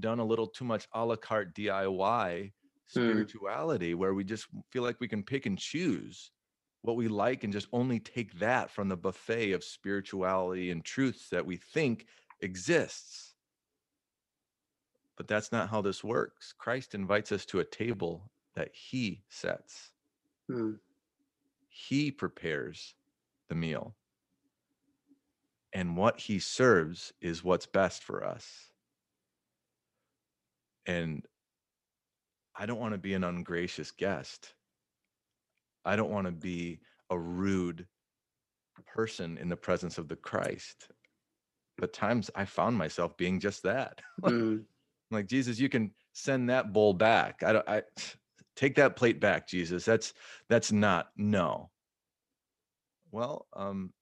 [0.00, 2.52] done a little too much a la carte diy
[2.92, 2.98] Hmm.
[2.98, 6.30] spirituality where we just feel like we can pick and choose
[6.82, 11.30] what we like and just only take that from the buffet of spirituality and truths
[11.30, 12.06] that we think
[12.42, 13.32] exists
[15.16, 16.52] but that's not how this works.
[16.56, 19.92] Christ invites us to a table that he sets.
[20.50, 20.78] Mm,
[21.68, 22.94] He prepares
[23.48, 23.94] the meal.
[25.72, 28.70] And what he serves is what's best for us.
[30.86, 31.24] And
[32.54, 34.54] I don't want to be an ungracious guest.
[35.84, 36.80] I don't want to be
[37.10, 37.86] a rude
[38.86, 40.88] person in the presence of the Christ.
[41.78, 44.00] But times I found myself being just that.
[44.22, 44.64] Mm,
[45.10, 47.42] like Jesus, you can send that bowl back.
[47.42, 47.82] I don't I
[48.56, 49.84] take that plate back, Jesus.
[49.84, 50.14] That's
[50.48, 51.70] that's not no.
[53.10, 53.92] Well, um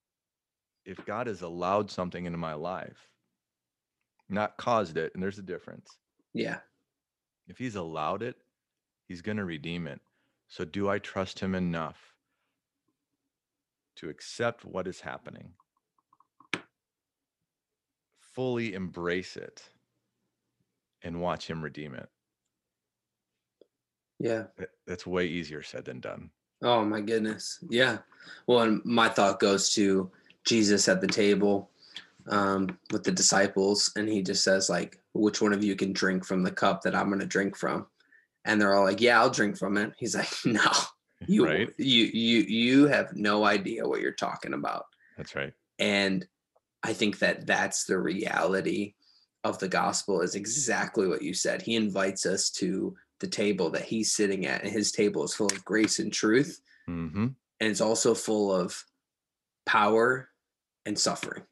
[0.85, 3.07] if God has allowed something into my life,
[4.29, 5.97] not caused it, and there's a difference.
[6.33, 6.59] yeah.
[7.47, 8.37] If he's allowed it,
[9.07, 9.99] he's going to redeem it.
[10.47, 12.15] So do I trust him enough
[13.97, 15.53] to accept what is happening?
[18.19, 19.63] Fully embrace it
[21.03, 22.09] and watch him redeem it.
[24.21, 24.43] Yeah.
[24.85, 26.29] That's way easier said than done.
[26.61, 27.63] Oh my goodness.
[27.69, 27.99] Yeah.
[28.47, 30.11] Well, and my thought goes to
[30.45, 31.71] Jesus at the table
[32.27, 36.25] um, with the disciples, and he just says, like, which one of you can drink
[36.25, 37.87] from the cup that I'm going to drink from?
[38.45, 39.91] And they're all like, yeah, I'll drink from it.
[39.97, 40.71] He's like, no,
[41.27, 41.69] you, right?
[41.77, 44.85] you, you, you have no idea what you're talking about.
[45.17, 45.53] That's right.
[45.79, 46.27] And
[46.83, 48.93] I think that that's the reality
[49.43, 51.61] of the gospel is exactly what you said.
[51.61, 55.47] He invites us to the table that he's sitting at, and his table is full
[55.47, 57.27] of grace and truth hmm
[57.59, 58.83] and it's also full of
[59.67, 60.27] power
[60.87, 61.43] and suffering.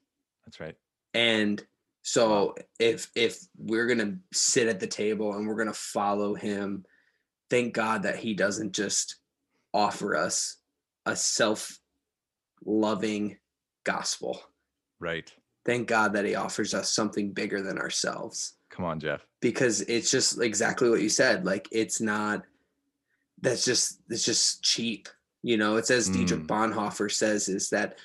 [0.45, 0.76] That's right.
[1.13, 1.63] and
[2.01, 6.84] so if if we're gonna sit at the table and we're gonna follow him
[7.51, 9.17] thank god that he doesn't just
[9.74, 10.57] offer us
[11.05, 13.38] a self-loving
[13.86, 14.41] gospel.
[14.99, 15.32] Right.
[15.65, 19.25] thank god that he offers us something bigger than ourselves Come on, Jeff.
[19.41, 22.43] because it's just exactly what you said like it's not
[23.41, 25.09] that's just it's just cheap
[25.43, 26.47] you know it's as dietrich Mm.
[26.47, 27.97] bonhoeffer says is that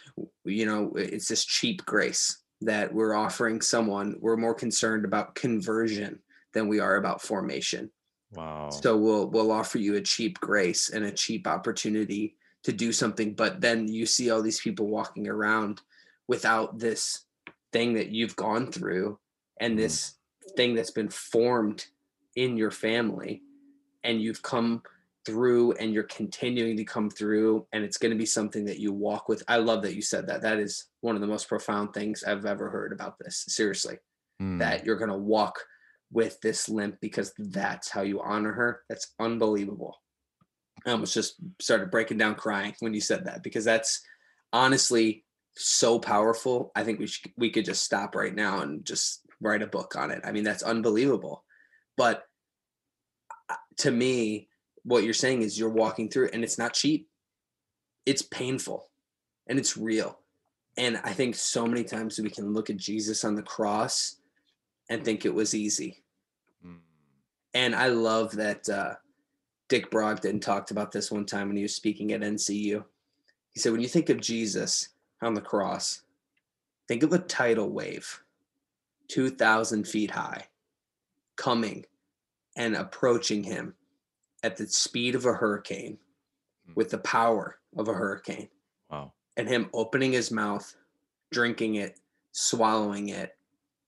[0.44, 6.18] you know it's this cheap grace that we're offering someone we're more concerned about conversion
[6.54, 7.88] than we are about formation
[8.32, 8.70] Wow.
[8.70, 13.34] so we'll we'll offer you a cheap grace and a cheap opportunity to do something
[13.34, 15.80] but then you see all these people walking around
[16.26, 17.26] without this
[17.72, 19.20] thing that you've gone through
[19.60, 19.82] and Mhm.
[19.82, 20.14] this
[20.56, 21.86] thing that's been formed
[22.36, 23.42] in your family
[24.02, 24.82] and you've come
[25.24, 28.92] through and you're continuing to come through and it's going to be something that you
[28.92, 31.94] walk with i love that you said that that is one of the most profound
[31.94, 33.96] things i've ever heard about this seriously
[34.42, 35.60] Mm, that you're going to walk
[36.10, 38.82] with this limp because that's how you honor her.
[38.88, 40.00] That's unbelievable.
[40.86, 44.02] I almost just started breaking down crying when you said that because that's
[44.52, 45.24] honestly
[45.56, 46.72] so powerful.
[46.74, 49.96] I think we should, we could just stop right now and just write a book
[49.96, 50.20] on it.
[50.24, 51.44] I mean, that's unbelievable.
[51.96, 52.24] But
[53.48, 54.48] uh, to me,
[54.84, 57.08] what you're saying is you're walking through it and it's not cheap.
[58.06, 58.90] It's painful
[59.46, 60.20] and it's real.
[60.76, 64.16] And I think so many times we can look at Jesus on the cross
[64.90, 66.02] and think it was easy.
[66.66, 66.78] mm,
[67.54, 68.94] And I love that uh,
[69.68, 72.84] Dick Brogden talked about this one time when he was speaking at NCU.
[73.52, 74.88] He said, when you think of Jesus
[75.22, 76.02] on the cross,
[76.88, 78.22] think of a tidal wave,
[79.08, 80.46] 2,000 feet high,
[81.36, 81.84] coming
[82.56, 83.74] and approaching him
[84.42, 85.98] at the speed of a hurricane
[86.74, 88.48] with the power of a hurricane
[88.90, 89.12] Wow.
[89.36, 90.74] and him opening his mouth,
[91.30, 91.98] drinking it,
[92.32, 93.36] swallowing it,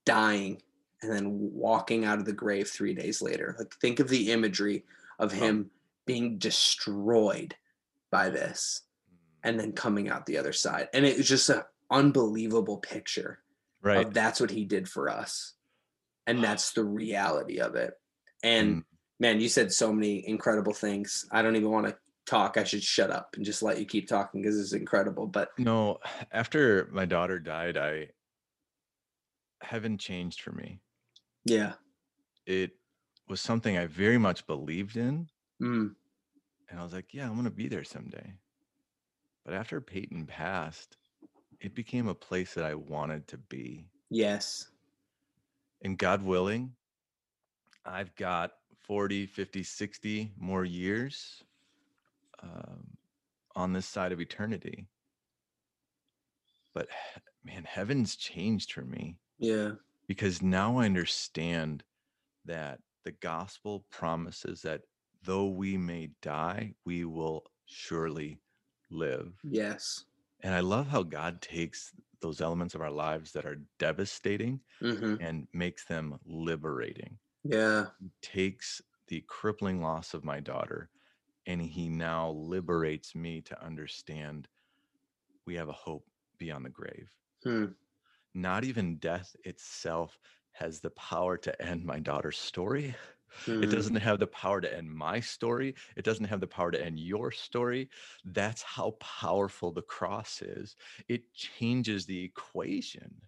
[0.04, 0.60] dying,
[1.02, 3.54] and then walking out of the grave three days later.
[3.58, 4.84] Like, think of the imagery
[5.18, 5.70] of him
[6.06, 7.54] being destroyed
[8.10, 10.88] by this Mm, and then coming out the other side.
[10.92, 13.40] And it was just an unbelievable picture
[13.86, 14.04] Right.
[14.06, 15.54] of that's what he did for us.
[16.26, 17.94] And that's the reality of it.
[18.42, 18.84] And Mm.
[19.20, 21.24] man, you said so many incredible things.
[21.30, 22.56] I don't even want to talk.
[22.56, 25.28] I should shut up and just let you keep talking because it's incredible.
[25.28, 25.98] But No,
[26.32, 28.10] after my daughter died, I
[29.60, 30.80] heaven changed for me.
[31.44, 31.74] yeah.
[32.44, 32.72] It
[33.28, 35.28] was something I very much believed in.
[35.62, 35.94] Mm,
[36.68, 38.34] And I was like, yeah, I'm going to be there someday.
[39.44, 40.96] But after Peyton passed,
[41.60, 43.86] it became a place that I wanted to be.
[44.10, 44.68] yes.
[45.82, 46.72] And God willing,
[47.84, 51.42] I've got 40, 50, 60 more years
[52.42, 52.86] um,
[53.54, 54.88] on this side of eternity.
[56.74, 56.88] But
[57.44, 59.72] man, heaven's changed for me Yeah.
[60.08, 61.84] because now I understand
[62.46, 64.80] that the gospel promises that
[65.22, 68.38] though we may die, we will surely
[68.90, 69.34] live.
[69.44, 70.04] Yes.
[70.46, 75.16] And I love how God takes those elements of our lives that are devastating hmm
[75.18, 77.18] and makes them liberating.
[77.42, 77.86] Yeah.
[77.98, 80.88] He takes the crippling loss of my daughter
[81.46, 84.46] and he now liberates me to understand
[85.46, 86.06] we have a hope
[86.38, 87.10] beyond the grave.
[87.42, 87.72] Hmm.
[88.34, 90.16] Not even death itself
[90.52, 92.94] has the power to end my daughter's story.
[93.60, 95.74] It Mm, doesn't have the power to end my story.
[95.96, 97.88] It doesn't have the power to end your story.
[98.24, 100.76] That's how powerful the cross is.
[101.08, 103.22] It changes the equation.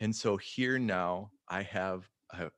[0.00, 2.50] And so here now, I have a,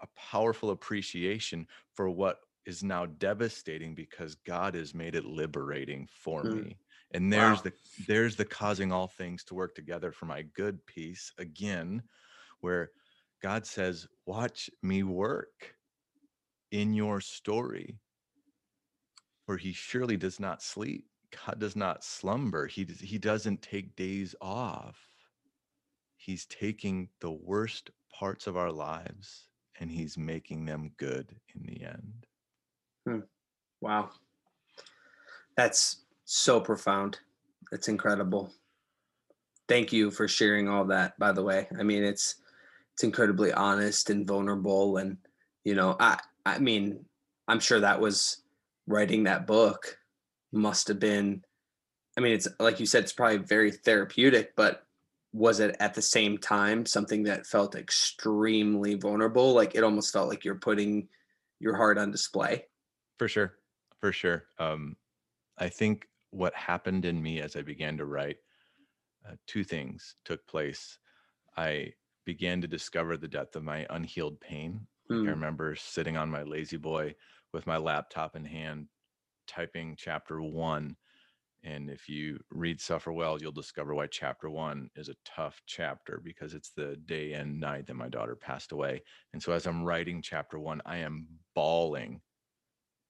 [0.00, 6.44] a powerful appreciation for what is now devastating because God has made it liberating for
[6.44, 6.46] Mm.
[6.46, 6.78] me.
[7.12, 7.62] And there's Wow.
[7.62, 12.04] the there's the causing all things to work together for my good piece again,
[12.60, 12.92] where
[13.42, 15.74] God says, Watch me work
[16.70, 17.98] in your story.
[19.46, 21.06] For he surely does not sleep.
[21.46, 22.66] God does not slumber.
[22.66, 24.96] He, does- he doesn't take days off.
[26.16, 29.48] He's taking the worst parts of our lives
[29.80, 32.26] and he's making them good in the end.
[33.08, 33.20] Hmm.
[33.80, 34.10] wow.
[35.56, 37.18] That's so profound.
[37.72, 38.52] That's incredible.
[39.68, 41.66] Thank you for sharing all that, by the way.
[41.78, 42.36] I mean, it's
[42.94, 45.16] it's incredibly honest and vulnerable and
[45.64, 47.04] you know, I I mean,
[47.48, 48.42] I'm sure that was
[48.86, 49.98] writing that book
[50.52, 51.44] must have been
[52.16, 54.84] I mean, it's like you said, it's probably very therapeutic, but
[55.32, 59.54] was it at the same time something that felt extremely vulnerable?
[59.54, 61.08] Like it almost felt like you're putting
[61.58, 62.66] your heart on display.
[63.18, 63.54] For sure.
[64.00, 64.44] For sure.
[64.58, 64.96] Um,
[65.56, 68.38] I think what happened in me as I began to write,
[69.26, 70.98] uh, two things took place.
[71.56, 71.92] I
[72.24, 74.86] began to discover the depth of my unhealed pain.
[75.08, 75.26] Hmm.
[75.26, 77.14] I remember sitting on my La-Z-Boy
[77.52, 78.88] with my laptop in hand,
[79.46, 80.96] typing chapter one.
[81.64, 86.20] And if you read Suffer Well, you'll discover why chapter one is a tough chapter
[86.22, 89.02] because it's the day and night that my daughter passed away.
[89.32, 92.22] And so as I'm writing chapter one, I am bawling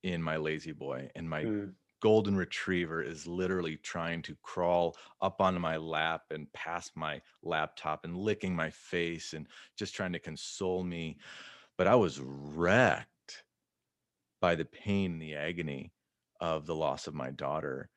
[0.03, 1.77] in my La-Z-Boy and my Mm.
[2.03, 8.05] Golden retriever is literally trying to crawl up onto my lap and past my laptop
[8.05, 9.49] and licking my face and
[9.79, 11.19] just trying to console me
[11.79, 13.45] but i was wrecked
[14.41, 15.93] by the pain and the agony
[16.41, 17.91] of the loss of my daughter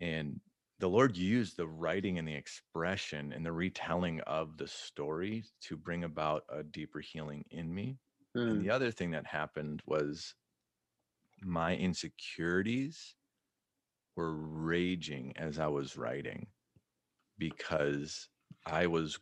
[0.00, 0.40] and
[0.80, 5.76] the lord used the writing and the expression and the retelling of the story to
[5.76, 7.98] bring about a deeper healing in me
[8.48, 8.62] and Mm.
[8.62, 10.34] the other thing that happened was
[11.42, 13.16] my insecurities
[14.16, 16.46] were raging as I was writing
[17.38, 18.28] because
[18.66, 19.18] I was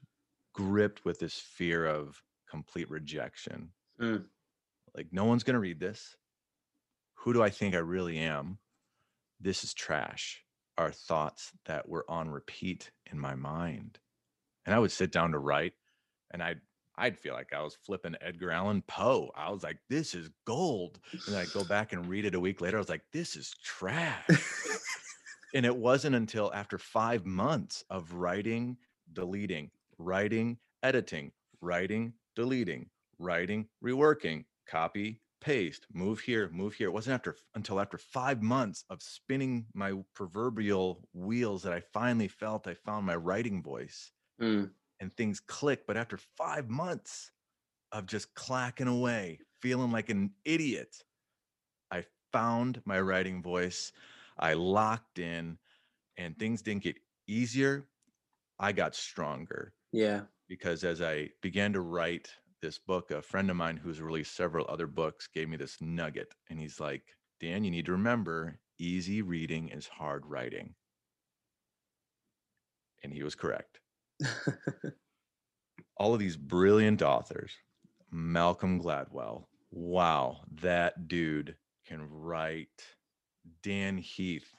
[0.55, 3.71] gripped with this fear of complete rejection.
[4.01, 4.25] Mm.
[4.95, 6.17] Like, no one's going to read this.
[7.15, 8.59] Who do I think I really am?
[9.41, 10.45] This is trash.
[10.79, 13.99] Are thoughts that were on repeat in my mind.
[14.65, 15.75] And I would sit down to write
[16.31, 16.61] and I'd
[16.97, 19.31] I'd feel like I was flipping Edgar Allan Poe.
[19.35, 21.01] I was like, this is gold.
[21.27, 22.77] And I'd go back and read it a week later.
[22.77, 24.27] I was like, this is trash.
[25.55, 28.77] and it wasn't until after five months of writing,
[29.13, 36.89] deleting, writing, editing, writing, deleting, writing, reworking, copy, paste, move here, move here.
[36.89, 42.29] It wasn't after until after five months of spinning my proverbial wheels that I finally
[42.29, 44.71] felt I found my writing voice Mm.
[45.03, 45.85] And things click.
[45.87, 47.33] But after five months
[47.91, 50.97] of just clacking away, feeling like an idiot,
[51.91, 53.93] I found my writing voice.
[54.39, 55.59] I locked in,
[56.17, 56.97] and things didn't get
[57.27, 57.89] easier.
[58.61, 60.23] I got stronger Yeah.
[60.49, 62.31] because as I began to write
[62.61, 66.33] this book, a friend of mine who's released several other books gave me this nugget.
[66.49, 70.77] And he's like, Dan, you need to remember easy reading is hard writing.
[73.03, 73.82] And he was correct
[75.97, 77.53] all of these brilliant authors
[78.11, 81.57] malcolm gladwell wow that dude
[81.87, 82.97] can write
[83.63, 84.55] dan heath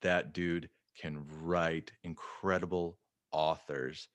[0.00, 2.98] that dude can write incredible
[3.32, 4.08] authors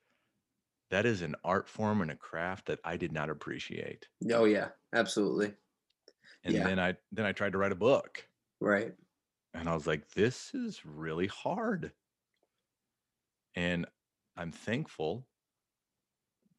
[0.89, 4.69] that is an art form and a craft that i did not appreciate oh yeah,
[4.93, 5.53] absolutely.
[6.43, 6.63] and Yeah.
[6.63, 8.27] then i then i tried to write a book
[8.59, 8.95] Right.
[9.53, 11.93] and I was like, this is really hard.
[13.55, 13.87] And
[14.37, 15.25] I'm thankful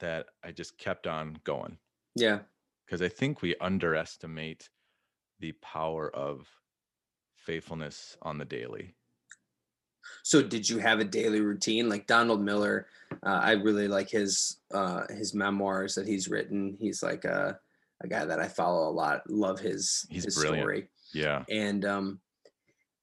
[0.00, 1.78] that I just kept on going
[2.14, 2.40] Yeah.
[2.86, 4.68] because I think we underestimate
[5.40, 6.46] the power of
[7.36, 8.94] faithfulness on the daily.
[10.22, 12.86] So did you have a daily routine like Donald Miller?
[13.24, 16.76] Uh, I really like his uh, his memoirs that he's written.
[16.80, 17.58] He's like a,
[18.02, 19.28] a guy that I follow a lot.
[19.28, 20.62] Love his He's his brilliant.
[20.64, 20.88] story.
[21.12, 21.44] Yeah.
[21.50, 22.20] And um,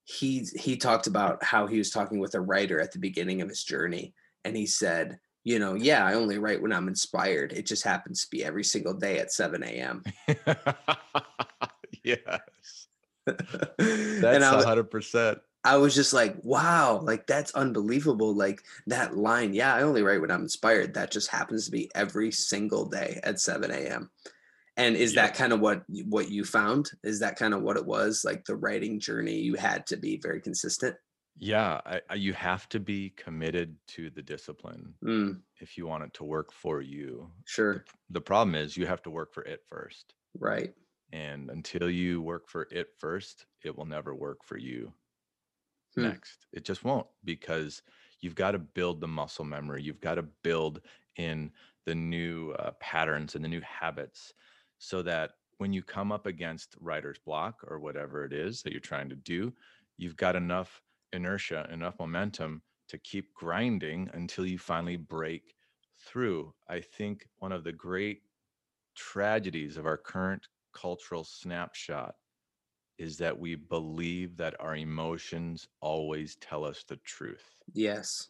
[0.04, 3.50] he he talked about how he was talking with a writer at the beginning of
[3.50, 4.14] his journey,
[4.46, 7.54] and he said, you know, yeah, I only write when I'm inspired.
[7.54, 10.04] It just happens to be every single day at 7 a.m.
[12.04, 12.88] yes.
[13.26, 15.40] That's I, was- hundred percent.
[15.64, 18.36] I was just like, wow, like that's unbelievable.
[18.36, 20.94] Like that line, yeah, I only write when I'm inspired.
[20.94, 24.12] That just happens to be every single day at 7 a.m.
[24.78, 26.92] And is that kind of what what you found?
[27.04, 28.24] Is that kind of what it was?
[28.24, 30.98] Like the writing journey, you had to be very consistent.
[31.38, 36.04] Yeah, I, I, you have to be committed to the discipline Mm, if you want
[36.04, 37.32] it to work for you.
[37.46, 37.86] sure.
[38.10, 40.16] The problem is you have to work for it first.
[40.40, 40.76] Right.
[41.12, 44.94] And until you work for it first, it will never work for you
[45.96, 46.16] Hmm.
[46.20, 46.48] next.
[46.54, 47.82] It just won't because
[48.22, 49.84] you've got to build the muscle memory.
[49.84, 50.82] You've got to build
[51.16, 51.52] in
[51.86, 54.34] the new uh, patterns and the new habits
[54.78, 58.80] so that when you come up against writer's block or whatever it is that you're
[58.82, 59.54] trying to do,
[59.98, 60.82] you've got enough
[61.16, 65.56] inertia, enough momentum to keep grinding until you finally break
[65.98, 66.54] through.
[66.68, 68.24] I think one of the great
[68.96, 72.16] tragedies of our current cultural snapshot
[72.98, 77.56] is that we believe that our emotions always tell us the truth.
[77.74, 78.30] Yes.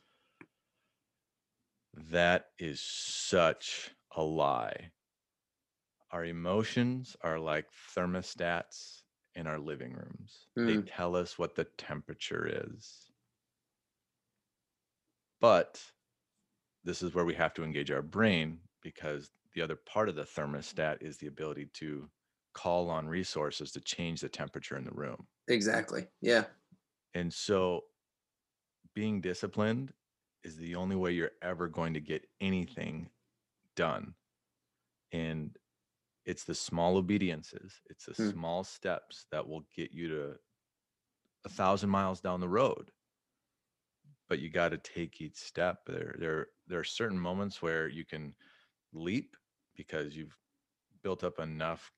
[1.96, 4.92] That is such a lie.
[6.12, 9.04] Our emotions are like thermostats
[9.36, 10.48] in our living rooms.
[10.56, 10.88] They Mm.
[10.88, 13.12] tell us what the temperature is.
[15.40, 15.94] But
[16.84, 20.24] this is where we have to engage our brain because the other part of the
[20.24, 22.10] thermostat is the ability to
[22.54, 25.28] call on resources to change the temperature in the room.
[25.48, 26.08] Exactly.
[26.22, 26.46] Yeah.
[27.14, 27.86] And so
[28.94, 29.94] being disciplined
[30.44, 33.10] is the only way you're ever going to get anything
[33.76, 34.16] done.
[35.12, 35.58] And
[36.26, 38.32] it's the small obediences, it's the Hmm.
[38.32, 40.40] small steps that will get you to
[41.46, 42.92] a thousand miles down the road.
[44.28, 45.86] But you got to take each step.
[45.86, 48.36] There, there, there are certain moments where you can
[48.94, 49.38] leap
[49.76, 50.38] because you've
[51.04, 51.92] built up enough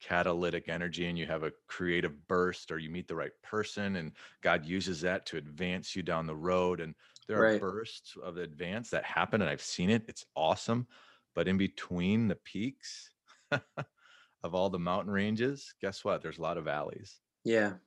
[0.00, 4.16] catalytic energy and you have a creative burst or you meet the right person and
[4.42, 6.94] God uses that to advance you down the road and
[7.28, 10.88] there are bursts of advance that happen and I've seen it it's awesome
[11.34, 13.10] but in between the peaks
[14.42, 17.78] of all the mountain ranges guess what there's a lot of valleys Yeah.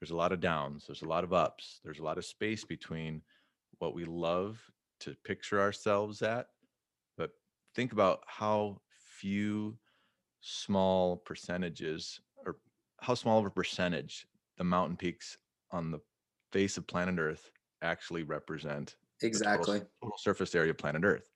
[0.00, 2.64] there's a lot of downs there's a lot of ups there's a lot of space
[2.64, 3.22] between
[3.78, 6.48] what we love to picture ourselves at
[7.16, 7.32] but
[7.74, 9.78] think about how few
[10.40, 12.60] small percentages or
[13.02, 15.38] how small of a percentage the mountain peaks
[15.72, 16.00] on the
[16.52, 17.50] face of planet earth
[17.82, 18.96] actually represent
[19.32, 19.88] the total Exactly.
[20.02, 21.33] total surface area of planet earth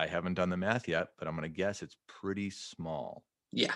[0.00, 3.22] i haven't done the math yet but i'm going to guess it's pretty small
[3.52, 3.74] Yeah.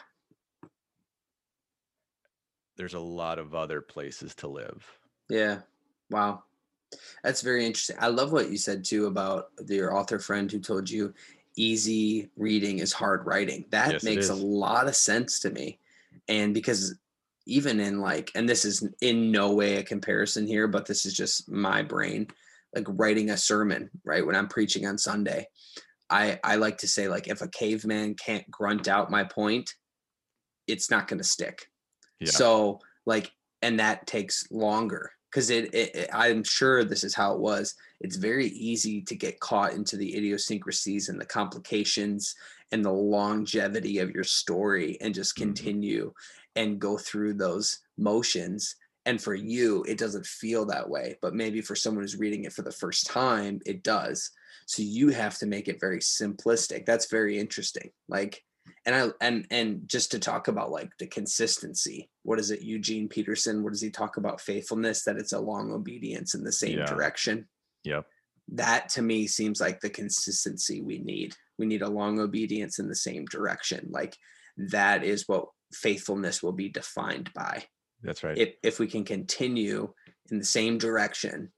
[2.77, 4.85] there's a lot of other places to live
[5.29, 5.61] Yeah.
[6.11, 6.45] Wow.
[7.23, 7.97] That's very interesting.
[7.99, 11.15] I love what you said too about your author friend who told you
[11.57, 13.65] easy reading is hard writing.
[13.71, 15.81] That Yes, makes a lot of sense to me.
[16.29, 16.95] And because
[17.47, 21.15] even in like, and this is in no way a comparison here, but this is
[21.15, 22.29] just my brain,
[22.75, 24.25] like writing a sermon, right?
[24.25, 25.49] When I'm preaching on Sunday,
[26.11, 29.75] I, I like to say like if a caveman can't grunt out my point,
[30.67, 31.67] it's not going to stick.
[32.21, 32.31] Yeah.
[32.31, 33.33] So like,
[33.63, 37.75] and that takes longer because it, it, it- I'm sure this is how it was.
[38.01, 42.35] It's very easy to get caught into the idiosyncrasies and the complications
[42.73, 45.39] and the longevity of your story and just Mhm.
[45.43, 46.13] continue
[46.57, 48.77] and go through those motions.
[49.07, 52.53] And for you, it doesn't feel that way, but maybe for someone who's reading it
[52.53, 54.31] for the first time, it does.
[54.67, 56.87] So you have to make it very simplistic.
[56.87, 57.91] That's very interesting.
[58.09, 58.43] Like,
[58.87, 62.09] and I and and just to talk about like the consistency.
[62.23, 63.63] What is it, Eugene Peterson?
[63.63, 65.05] What does he talk about faithfulness?
[65.05, 66.87] That it's a long obedience in the same Yeah.
[66.87, 67.47] direction.
[67.85, 68.07] Yep.
[68.49, 71.35] That to me seems like the consistency we need.
[71.59, 73.89] We need a long obedience in the same direction.
[73.91, 74.17] Like
[74.57, 77.65] that is what faithfulness will be defined by.
[78.03, 78.37] That's right.
[78.37, 79.93] If if we can continue
[80.31, 81.53] in the same direction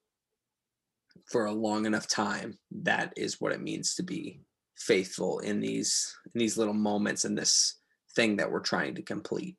[1.30, 4.40] for a long enough time, that is what it means to be
[4.76, 7.76] faithful in these in these little moments in this
[8.14, 9.56] thing that we're trying to complete.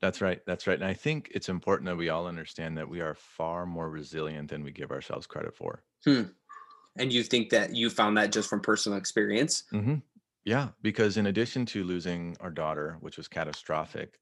[0.00, 0.40] That's right.
[0.46, 0.78] That's right.
[0.78, 4.50] And I think it's important that we all understand that we are far more resilient
[4.50, 5.82] than we give ourselves credit for.
[6.98, 9.64] And you think that you found that just from personal experience?
[9.72, 9.96] Mm-hmm.
[10.44, 14.20] Yeah, because in addition to losing our daughter, which was catastrophic,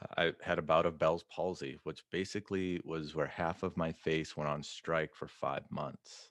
[0.00, 3.92] uh, I had a bout of Bell's palsy, which basically was where half of my
[3.92, 6.30] face went on strike for five months.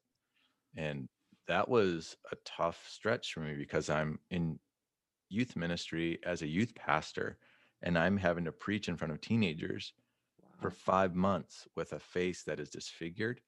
[0.75, 1.07] And
[1.47, 4.59] that was a tough stretch for me because I'm in
[5.29, 7.37] youth ministry as a youth pastor
[7.83, 9.93] and I'm having to preach in front of teenagers
[10.59, 13.41] for five months with a face that is disfigured.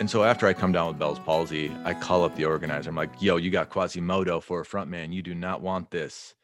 [0.00, 2.90] And so after I come down with Bell's palsy, I call up the organizer.
[2.90, 5.12] I'm like, "Yo, you got Quasimodo for a front man.
[5.12, 6.34] You do not want this."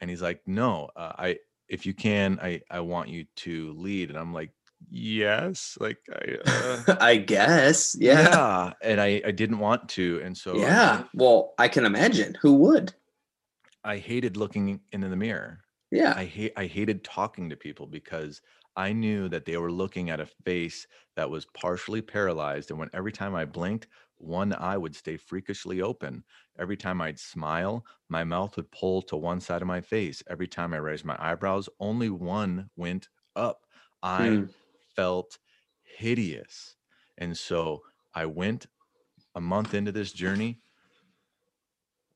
[0.00, 1.38] And he's like, "No, uh, I
[1.68, 4.50] if you can, I I want you to lead." And I'm like,
[4.90, 7.96] "Yes." Like I uh, I guess.
[7.98, 8.20] Yeah.
[8.22, 8.72] yeah.
[8.82, 10.20] And I I didn't want to.
[10.24, 11.04] And so Yeah.
[11.14, 12.92] Well, I can imagine who would.
[13.84, 15.60] I hated looking into the mirror.
[15.90, 16.14] Yeah.
[16.16, 18.40] I hate I hated talking to people because
[18.76, 20.86] I knew that they were looking at a face
[21.16, 23.86] that was partially paralyzed and when every time I blinked,
[24.24, 26.24] one eye would stay freakishly open.
[26.58, 30.22] Every time I'd smile, my mouth would pull to one side of my face.
[30.26, 33.66] Every time I raised my eyebrows, only one went up.
[34.02, 34.54] I Hmm.
[34.96, 35.38] felt
[35.82, 36.76] hideous.
[37.18, 37.82] And so
[38.14, 38.66] I went
[39.34, 40.62] a month into this journey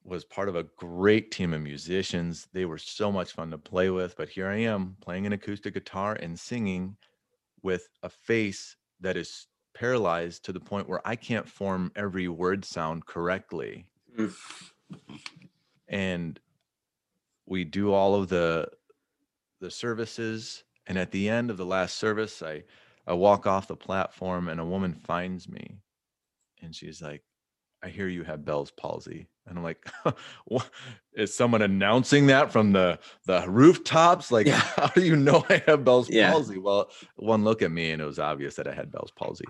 [0.04, 2.48] was part of a great team of musicians.
[2.52, 5.74] They were so much fun to play with, but here I am playing an acoustic
[5.74, 6.96] guitar and singing
[7.62, 9.47] with a face that is
[9.78, 13.86] paralyzed to the point where I can't form every word sound correctly.
[14.16, 14.34] Mm.
[15.88, 16.40] And
[17.46, 18.68] we do all of the
[19.60, 22.64] the services and at the end of the last service I
[23.06, 25.78] I walk off the platform and a woman finds me
[26.62, 27.22] and she's like
[27.82, 29.28] I hear you have Bell's palsy.
[29.46, 29.86] And I'm like,
[30.46, 30.68] what?
[31.14, 34.30] is someone announcing that from the the rooftops?
[34.32, 34.58] Like, Yeah.
[34.76, 36.30] how do you know I have Bell's Yeah.
[36.32, 36.58] palsy?
[36.58, 39.44] Well, one look at me and it was obvious that I had Bell's palsy.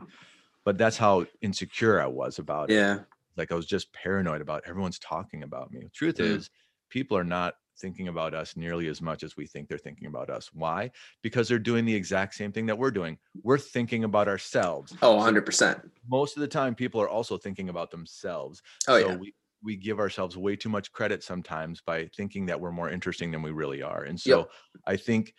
[0.65, 2.75] But that's how insecure I was about it.
[2.75, 3.01] Yeah.
[3.37, 5.89] Like I was just paranoid about everyone's talking about me.
[5.93, 6.37] Truth Mm.
[6.37, 6.51] is,
[6.91, 10.31] people are not thinking about us nearly as much as we think they're thinking about
[10.31, 10.51] us.
[10.53, 10.91] Why?
[11.23, 13.19] Because they're doing the exact same thing that we're doing.
[13.43, 15.91] We're thinking about ourselves Oh, 100%.
[16.09, 19.17] most of the time people are also thinking about themselves Oh, so yeah.
[19.17, 23.33] we we give ourselves way too much credit sometimes by thinking that we're more interesting
[23.33, 24.49] than we really are and so
[24.87, 25.35] i think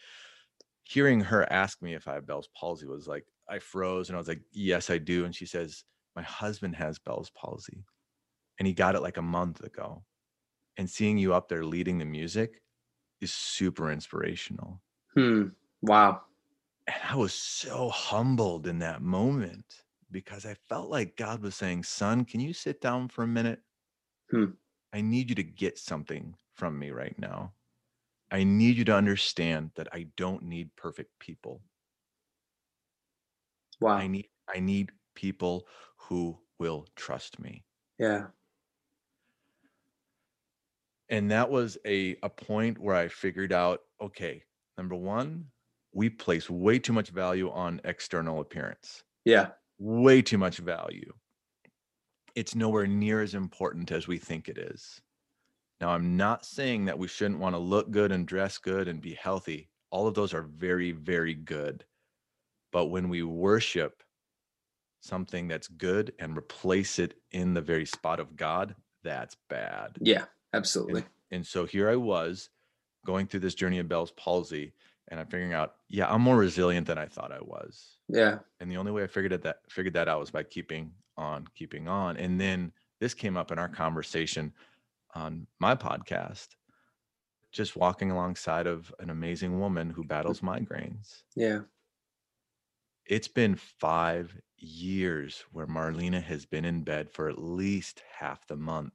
[0.83, 4.19] hearing her ask me if i have bell's palsy was like i froze and i
[4.19, 5.85] was like yes i do and she says
[6.17, 7.85] my husband has bell's palsy
[8.59, 10.03] and he got it like a month ago
[10.79, 12.63] and seeing you up there leading the music
[13.21, 14.81] is super inspirational
[15.13, 15.49] Hmm.
[15.81, 16.23] Wow.
[16.87, 21.83] and I was so humbled in that moment because I felt like God was saying,
[21.83, 23.61] Son, can you sit down for a minute?
[24.31, 24.51] Hmm.
[24.93, 27.53] I need you to get something from me right now.
[28.31, 31.61] I need you to understand that I don't need perfect people.
[33.81, 33.97] Wow.
[33.97, 35.67] I need I need people
[35.97, 37.65] who will trust me.
[37.99, 38.27] Yeah.
[41.09, 44.43] And that was a a point where I figured out, okay,
[44.77, 45.45] number 1,
[45.93, 49.03] we place way too much value on external appearance.
[49.25, 49.49] Yeah.
[49.79, 51.11] way too much value.
[52.35, 55.01] It's nowhere near as important as we think it is.
[55.81, 59.01] Now, I'm not saying that we shouldn't want to look good and dress good and
[59.01, 59.69] be healthy.
[59.91, 61.85] All of those are very, very good.
[62.71, 64.03] But when we worship
[65.01, 69.97] something that's good and replace it in the very spot of God, that's bad.
[70.01, 70.25] Yeah.
[70.53, 71.03] Absolutely.
[71.31, 72.49] And so here I was
[73.05, 74.73] going through this journey of Bell's palsy,
[75.09, 78.39] and I'm figuring out, yeah, I'm more resilient than I thought I was Yeah.
[78.59, 81.47] and the only way I figured it that figured that out was by keeping on,
[81.55, 82.17] keeping on.
[82.17, 84.53] And then this came up in our conversation
[85.15, 86.49] on my podcast,
[87.51, 91.23] just walking alongside of an amazing woman who battles migraines.
[91.35, 91.61] Yeah.
[93.05, 98.55] It's been five years where Marlena has been in bed for at least half the
[98.57, 98.93] month.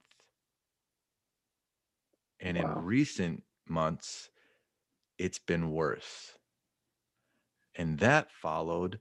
[2.45, 2.77] And Wow.
[2.77, 4.29] in recent months,
[5.17, 6.37] it's been worse.
[7.75, 8.99] And that followed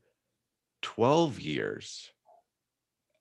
[0.82, 2.12] 12 years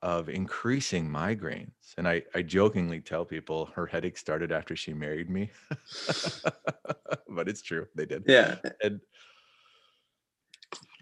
[0.01, 1.93] of increasing migraines.
[1.97, 5.51] And I, I jokingly tell people her headache started after she married me.
[7.29, 7.87] but it's true.
[7.95, 8.23] They did.
[8.27, 8.59] Yeah.
[8.81, 9.01] And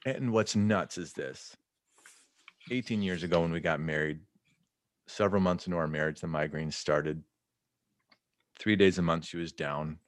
[0.05, 1.55] and what's nuts is this.
[2.69, 4.21] 18 years ago when we got married,
[5.07, 7.23] several months into our marriage, the migraines started.
[8.61, 9.99] Three days a month she was down,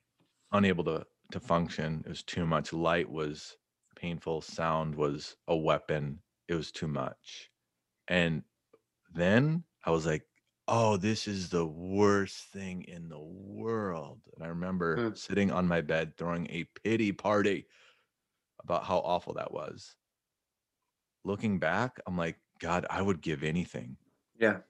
[0.54, 2.04] unable to to function.
[2.06, 2.74] It was too much.
[2.74, 3.58] Light was
[3.98, 6.22] painful, sound was a weapon.
[6.48, 7.52] It was too much.
[8.08, 8.46] And
[9.14, 10.28] then I was like,
[10.68, 14.22] oh, this is the worst thing in the world.
[14.36, 15.14] And I remember Hmm.
[15.14, 17.68] sitting on my bed throwing a pity party
[18.64, 19.96] about how awful that was.
[21.26, 23.98] Looking back, I'm like, God, I would give anything
[24.36, 24.62] Yeah.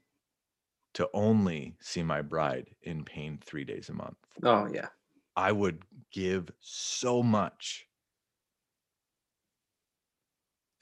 [0.94, 4.18] To only see my bride in pain three days a month.
[4.44, 4.88] Oh yeah.
[5.36, 7.88] I would give so much.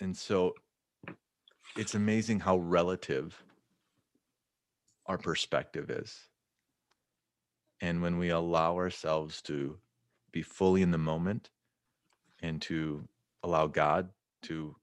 [0.02, 0.56] And so
[1.78, 3.42] it's amazing how relative
[5.06, 6.18] our perspective is.
[7.80, 9.78] And when we allow ourselves to
[10.32, 11.50] be fully in the moment
[12.42, 13.08] and to
[13.44, 14.10] allow God
[14.44, 14.76] to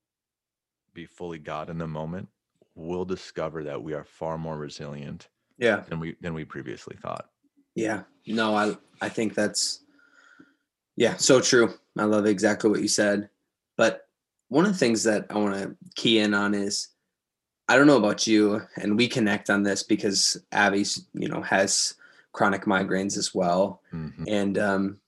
[0.95, 2.29] be fully God in the moment,
[2.79, 5.81] we'll discover that we are far more resilient Yeah.
[5.89, 7.29] than we than we previously thought.
[7.75, 8.05] Yeah.
[8.27, 9.81] No, I I think that's
[10.97, 11.75] yeah, so true.
[11.97, 13.29] I love exactly what you said.
[13.77, 14.09] But
[14.49, 16.89] one of the things that I want to key in on is
[17.69, 21.95] I don't know about you, and we connect on this because Abby's, you know, has
[22.33, 23.83] chronic migraines as well.
[23.93, 24.25] Mhm.
[24.27, 25.01] And um,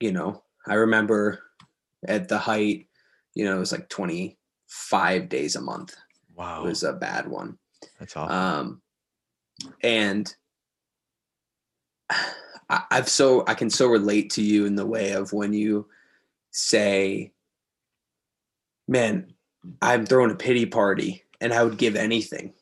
[0.00, 1.42] you know, I remember
[2.08, 2.88] at the height,
[3.34, 5.94] you know, it was like 25 days a month.
[6.34, 7.58] Wow, It was a bad one.
[7.98, 8.34] that's awful.
[8.34, 8.82] um
[9.82, 10.34] and
[12.68, 15.86] I, i've so i can so relate to you in the way of when you
[16.50, 17.32] say
[18.88, 19.32] man
[19.80, 22.52] i'm throwing a pity party and i would give anything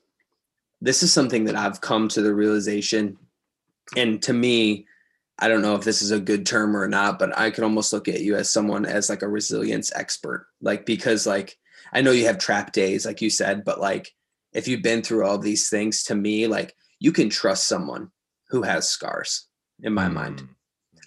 [0.81, 3.17] this is something that i've come to the realization
[3.97, 4.87] and to me
[5.39, 7.93] i don't know if this is a good term or not but i could almost
[7.93, 11.57] look at you as someone as like a resilience expert like because like
[11.93, 14.13] i know you have trap days like you said but like
[14.53, 18.11] if you've been through all these things to me like you can trust someone
[18.49, 19.47] who has scars
[19.83, 20.43] in my mind.
[20.43, 20.49] Mm,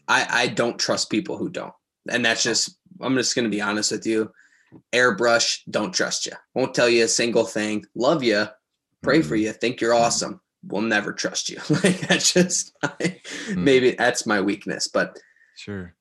[0.07, 1.73] i i don't trust people who don't.
[2.09, 4.31] And that's just i'm just going to be honest with you.
[4.91, 7.85] Airbrush don't trust you won't tell you a single thing.
[7.95, 8.47] Love you
[9.03, 9.41] pray for mhm.
[9.41, 10.41] you think you're awesome.
[10.65, 11.59] We'll never trust you.
[11.83, 13.57] Like that's just Mm.
[13.57, 14.87] maybe that's my weakness.
[14.87, 15.19] But
[15.57, 15.93] Sure.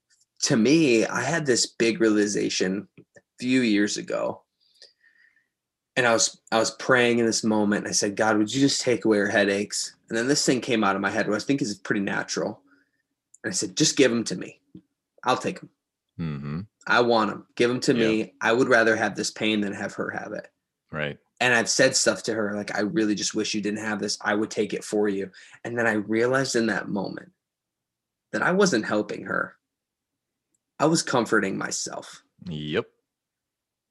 [0.44, 4.44] to me, I had this big realization a few years ago.
[5.96, 7.80] And I was I was praying in this moment.
[7.84, 9.94] And I said, God, would you just take away her headaches?
[10.08, 12.60] And then this thing came out of my head, what I think is pretty natural.
[13.44, 14.60] And I said, just give them to me.
[15.24, 15.70] I'll take them.
[16.16, 17.46] hmm I want them.
[17.56, 18.08] Give them to Yeah.
[18.08, 18.34] me.
[18.40, 20.48] I would rather have this pain than have her have it.
[20.90, 21.18] Right.
[21.40, 24.16] And I've said stuff to her like, I really just wish you didn't have this.
[24.20, 25.30] I would take it for you.
[25.64, 27.32] And then I realized in that moment
[28.32, 29.56] that I wasn't helping her.
[30.78, 32.22] I was comforting myself.
[32.48, 32.86] Yep.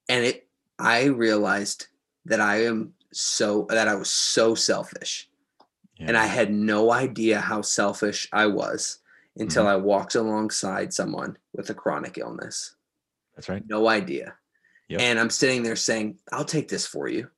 [0.08, 0.48] and it
[0.78, 1.86] i realized
[2.24, 5.28] that i am so that i was so selfish
[5.98, 8.98] and i had no idea how selfish i was
[9.36, 9.72] until Mm-hmm.
[9.72, 12.74] i walked alongside someone with a chronic illness
[13.36, 13.62] That's right.
[13.66, 14.34] no idea
[14.88, 15.00] Yep.
[15.00, 17.28] and i'm sitting there saying i'll take this for you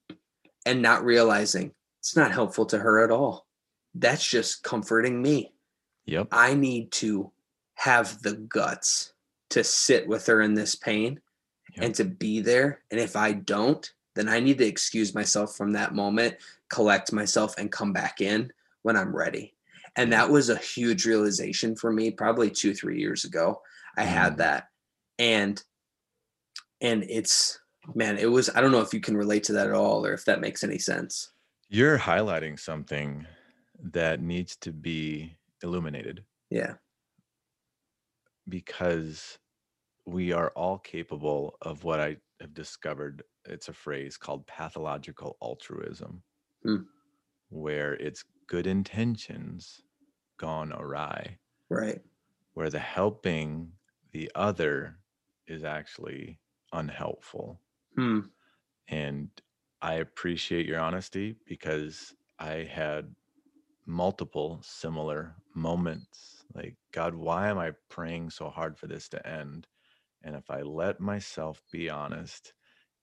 [0.66, 3.46] and not realizing it's not helpful to her at all
[3.94, 5.52] that's just comforting me
[6.06, 6.28] Yep.
[6.32, 7.30] i need to
[7.74, 9.12] have the guts
[9.50, 11.20] to sit with her in this pain
[11.76, 11.84] Yep.
[11.86, 12.82] and to be there.
[12.92, 16.36] And if I don't, then I need to excuse myself from that moment,
[16.70, 18.52] collect myself, and come back in
[18.82, 19.54] when I'm ready.
[19.96, 23.62] And that was a huge realization for me, probably two, three years ago.
[23.96, 24.38] I had Mm.
[24.38, 24.68] that.
[25.18, 25.62] And
[26.80, 27.58] and it's
[27.94, 30.12] man, it was I don't know if you can relate to that at all or
[30.12, 31.30] if that makes any sense.
[31.68, 33.26] You're highlighting something
[33.80, 36.74] that needs to be illuminated Yeah.
[38.48, 39.38] because
[40.06, 43.24] we are all capable of what I have discovered.
[43.44, 46.24] It's a phrase called pathological altruism,
[46.62, 46.84] Hmm.
[47.48, 49.82] where it's good intentions
[50.38, 52.02] gone awry, Right.
[52.54, 53.72] where the helping
[54.12, 55.00] the other
[55.46, 56.40] is actually
[56.72, 57.60] unhelpful.
[57.96, 58.20] Hmm.
[58.88, 59.30] And
[59.82, 63.14] I appreciate your honesty because I had
[63.86, 69.68] multiple similar moments like, God, why am I praying so hard for this to end?
[70.24, 72.54] And if I let myself be honest,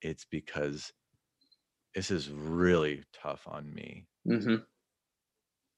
[0.01, 0.91] it's because
[1.95, 4.07] this is really tough on me.
[4.25, 4.63] hmm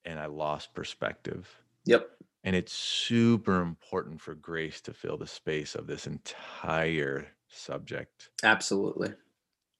[0.05, 1.61] And I lost perspective.
[1.85, 2.17] Yep.
[2.43, 8.31] And it's super important for grace to fill the space of this entire subject.
[8.43, 9.15] Absolutely.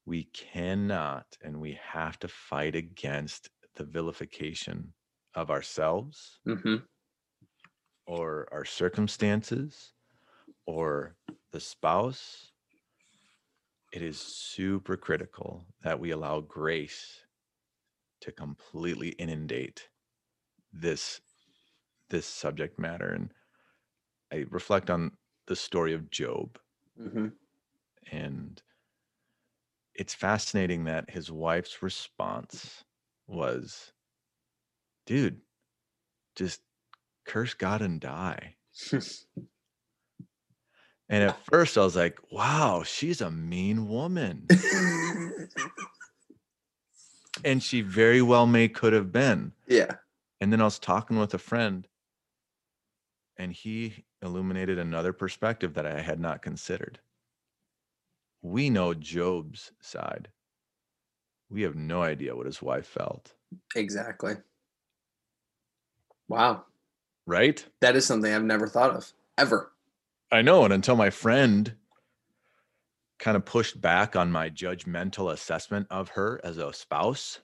[0.05, 4.93] we cannot and we have to fight against the vilification
[5.35, 6.85] of ourselves hmm
[8.05, 9.93] or our circumstances
[10.67, 11.17] or
[11.53, 12.51] the spouse,
[13.93, 17.25] it is super critical that we allow grace
[18.21, 19.87] to completely inundate
[20.73, 21.21] this
[22.09, 23.31] this subject matter and
[24.31, 25.11] i reflect on
[25.47, 26.57] the story of job.
[26.97, 27.27] Hmm
[28.11, 28.61] and
[29.95, 32.83] it's fascinating that his wife's response
[33.27, 33.93] was
[35.05, 35.39] dude
[36.35, 36.61] just
[37.25, 38.55] curse god and die
[41.09, 44.47] and at first i was like wow she's a mean woman
[47.43, 49.95] and she very well may could have been yeah.
[50.41, 51.87] and then i was talking with a friend
[53.37, 56.99] and he illuminated another perspective that i had not considered
[58.41, 60.29] we know job's side
[61.49, 63.33] we have no idea what his wife felt
[63.75, 64.33] Exactly.
[66.27, 66.63] Wow.
[67.25, 69.72] right That is something I've never thought of ever.
[70.33, 70.63] I know.
[70.63, 71.75] And until my friend
[73.19, 77.39] kind of pushed back on my judgmental assessment of her as a spouse,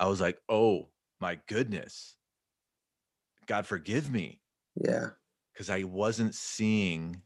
[0.00, 0.88] I was like, oh
[1.20, 2.16] my goodness.
[3.46, 4.40] God forgive me.
[4.74, 5.10] Yeah.
[5.52, 7.22] Because I wasn't seeing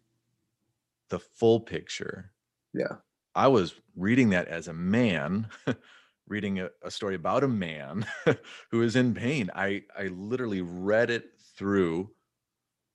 [1.09, 2.33] the full picture.
[2.75, 2.97] Yeah.
[3.35, 5.49] I was reading that as a man,
[6.29, 8.05] reading a, a story about a man
[8.71, 9.51] who is in pain.
[9.55, 12.11] I, I literally read it through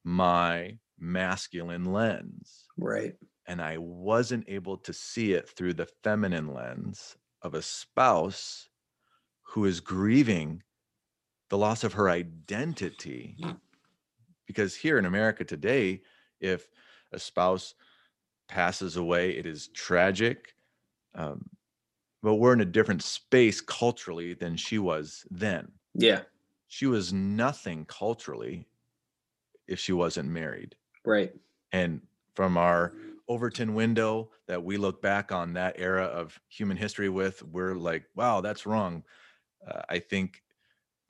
[0.03, 2.65] my masculine lens.
[2.77, 3.15] Right.
[3.45, 8.69] And I wasn't able to see it through the feminine lens of a spouse
[9.41, 10.63] who is grieving
[11.49, 13.35] the loss of her identity.
[14.47, 16.01] Because here in America today,
[16.39, 16.69] if
[17.11, 17.75] a spouse
[18.47, 20.55] passes away, it is tragic.
[21.15, 21.49] Um,
[22.21, 25.69] but we're in a different space culturally than she was then.
[25.93, 26.21] Yeah.
[26.67, 28.67] She was nothing culturally
[29.67, 30.75] if she wasn't married.
[31.05, 31.33] Right.
[31.71, 32.01] And
[32.35, 32.93] from our
[33.27, 38.05] Overton window that we look back on that era of human history with, we're like,
[38.15, 39.03] wow, that's wrong.
[39.67, 40.43] Uh, I think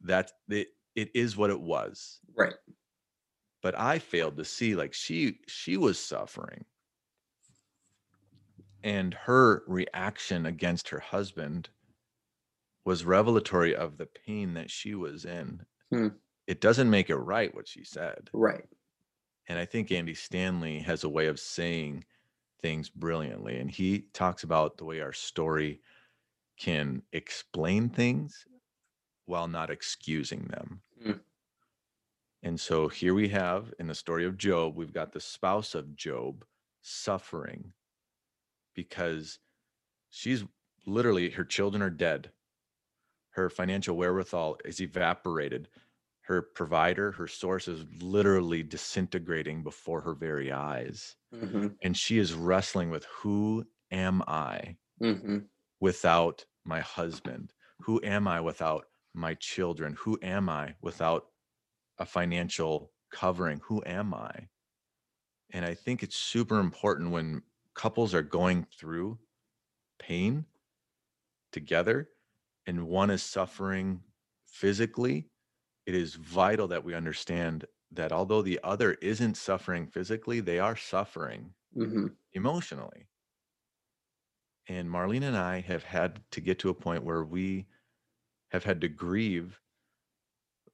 [0.02, 2.20] that it, it is what it was.
[2.36, 2.54] Right.
[3.62, 6.66] But I failed to see like she she was suffering.
[8.84, 11.70] And her reaction against her husband
[12.86, 15.66] was revelatory of the pain that she was in.
[15.90, 16.10] Hmm.
[16.48, 18.30] It doesn't make it right what she said.
[18.34, 18.66] Right.
[19.48, 22.06] And I think Andy Stanley has a way of saying
[22.62, 23.60] things brilliantly.
[23.60, 25.82] And he talks about the way our story
[26.58, 28.46] can explain things
[29.26, 30.82] while not excusing them.
[31.06, 31.20] Mm.
[32.42, 35.96] And so here we have in the story of Job, we've got the spouse of
[35.96, 36.46] Job
[36.82, 37.74] suffering
[38.76, 39.40] because
[40.10, 40.44] she's
[40.86, 42.32] literally, her children are dead.
[43.32, 45.70] Her financial wherewithal is evaporated
[46.24, 51.16] her provider, her source is literally disintegrating before her very eyes.
[51.32, 55.50] hmm And she is wrestling with who am I hmm
[55.80, 57.54] without my husband?
[57.82, 59.94] Who am I without my children?
[60.00, 61.32] Who am I without
[62.00, 63.62] a financial covering?
[63.62, 64.50] Who am I?
[65.52, 67.44] And I think it's super important when
[67.76, 69.20] couples are going through
[70.00, 70.48] pain
[71.52, 72.10] together
[72.66, 74.04] and one is suffering
[74.46, 75.30] physically
[75.86, 80.76] it is vital that we understand that although the other isn't suffering physically, they are
[80.76, 83.08] suffering hmm emotionally.
[84.68, 87.70] And Marlena and I have had to get to a point where we
[88.52, 89.62] have had to grieve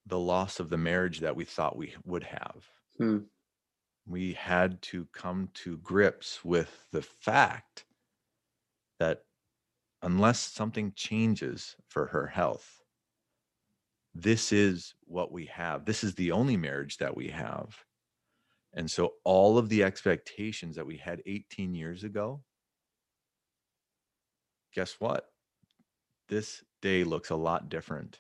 [0.05, 2.69] the loss of the marriage that we thought we would have.
[2.97, 3.29] Hmm.
[4.05, 7.85] We had to come to grips with the fact
[8.99, 9.25] that
[10.01, 12.78] unless something changes for her health,
[14.21, 15.85] this is what we have.
[15.85, 17.75] This is the only marriage that we have.
[18.73, 22.41] And so all of the expectations that we had 18 years ago,
[24.73, 25.25] guess what?
[26.27, 28.19] This day looks a lot different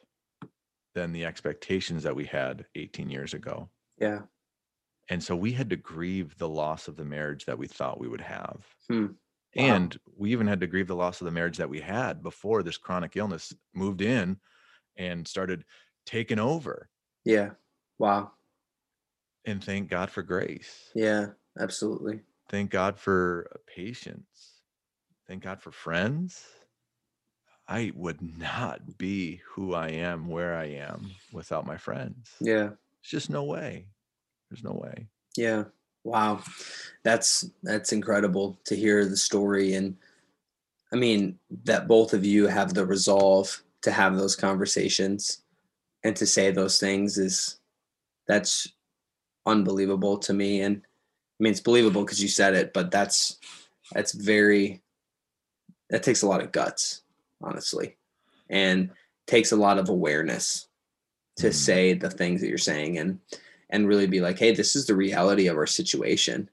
[0.95, 3.69] than the expectations that we had 18 years ago.
[3.99, 4.21] Yeah.
[5.09, 8.07] And so we had to grieve the loss of the marriage that we thought we
[8.07, 8.65] would have.
[8.89, 9.05] Hmm.
[9.55, 9.75] Wow.
[9.75, 12.63] And we even had to grieve the loss of the marriage that we had before
[12.63, 14.37] this chronic illness moved in
[14.97, 15.63] and started
[16.09, 16.89] taking over.
[17.23, 17.51] Yeah.
[17.99, 18.31] Wow.
[19.45, 20.89] And thank God for grace.
[20.95, 21.27] Yeah.
[21.59, 22.21] Absolutely.
[22.49, 24.61] Thank God for uh, patience.
[25.27, 26.43] Thank God for friends.
[27.67, 32.31] I would not be who I am, where I am without my friends.
[32.41, 32.69] Yeah.
[33.01, 33.85] It's just no way.
[34.49, 35.07] There's no way.
[35.37, 35.65] Yeah.
[36.03, 36.41] Wow.
[37.03, 39.95] That's that's incredible to hear the story and
[40.91, 45.43] I mean, that both of you have the resolve to have those conversations
[46.03, 47.59] and to say those things is
[48.27, 48.67] that's
[49.45, 50.61] unbelievable to me.
[50.61, 53.37] And I mean, it's believable because you said it, but that's
[53.93, 54.81] that's very
[55.89, 57.01] that takes a lot of guts,
[57.41, 57.97] honestly,
[58.49, 58.91] and
[59.25, 60.67] takes a lot of awareness
[61.37, 61.53] to Mhm.
[61.53, 63.19] say the things that you're saying and
[63.71, 66.49] and really be like, hey, this is the reality of our situation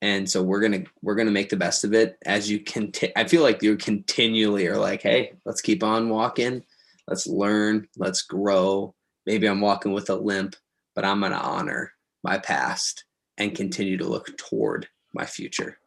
[0.00, 3.24] and so we're gonna we're gonna make the best of it as you can i
[3.24, 6.64] feel like you continually are like hey let's keep on walking
[7.08, 8.94] let's learn let's grow
[9.26, 10.54] maybe i'm walking with a limp
[10.94, 11.92] but i'm gonna honor
[12.22, 13.04] my past
[13.38, 15.78] and continue to look toward my future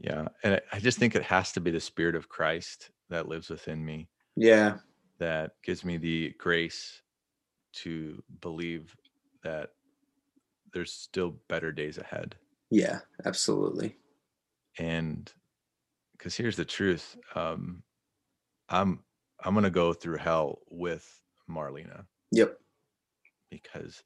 [0.00, 0.28] Yeah.
[0.44, 3.50] And I- I just think it has to be the spirit of Christ that lives
[3.50, 4.78] within me yeah
[5.18, 7.02] that gives me the grace
[7.82, 8.96] to believe
[9.42, 9.70] that
[10.72, 12.36] there's still better days ahead.
[12.70, 13.96] yeah absolutely
[14.78, 15.32] And
[16.12, 17.82] because here's the truth, um,
[18.68, 19.02] I'm
[19.44, 22.04] I'm gonna go through hell with Marlena.
[22.32, 22.58] Yep.
[23.50, 24.02] Because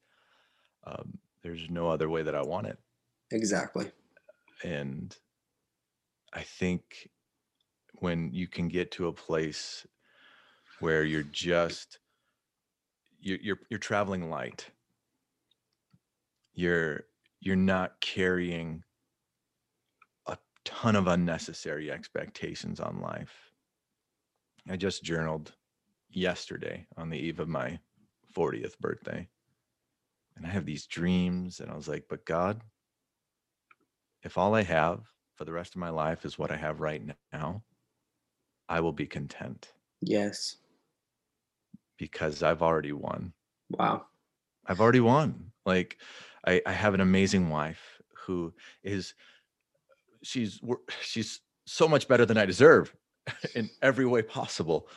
[0.84, 2.78] um, there's no other way that I want it.
[3.30, 3.90] exactly.
[4.64, 5.16] And
[6.34, 7.10] i think
[7.94, 9.86] when you can get to a place
[10.80, 11.98] where you're just
[13.20, 14.68] you're you're, you're traveling light.
[16.54, 17.04] You're
[17.40, 18.82] you're not carrying
[20.26, 23.51] a ton of unnecessary expectations on life
[24.70, 25.52] i just journaled
[26.10, 27.78] yesterday on the eve of my
[28.36, 29.28] 40th birthday.
[30.36, 32.62] And i have these dreams and i was like but god
[34.22, 35.00] if all I have
[35.34, 37.02] for the rest of my life is what I have right
[37.32, 37.62] now,
[38.68, 39.72] I will be content.
[40.00, 40.56] Yes.
[41.98, 43.32] Because I've already won.
[43.70, 44.06] wow.
[44.64, 45.50] I've already won.
[45.66, 45.98] Like
[46.46, 48.54] I, I have an amazing wife who
[48.84, 49.14] is
[50.22, 50.60] she's
[51.00, 52.94] she's so much better than I deserve
[53.54, 54.88] in every way possible.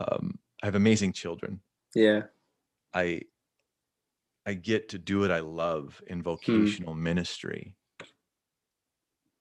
[0.00, 1.60] Um, I have amazing children.
[1.94, 2.22] yeah
[2.94, 3.22] I
[4.46, 7.74] I get to do what I love in vocational ministry.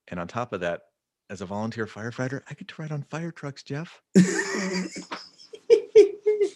[0.07, 0.83] And on top of that,
[1.29, 4.01] as a volunteer firefighter, I get to ride on fire trucks, Jeff.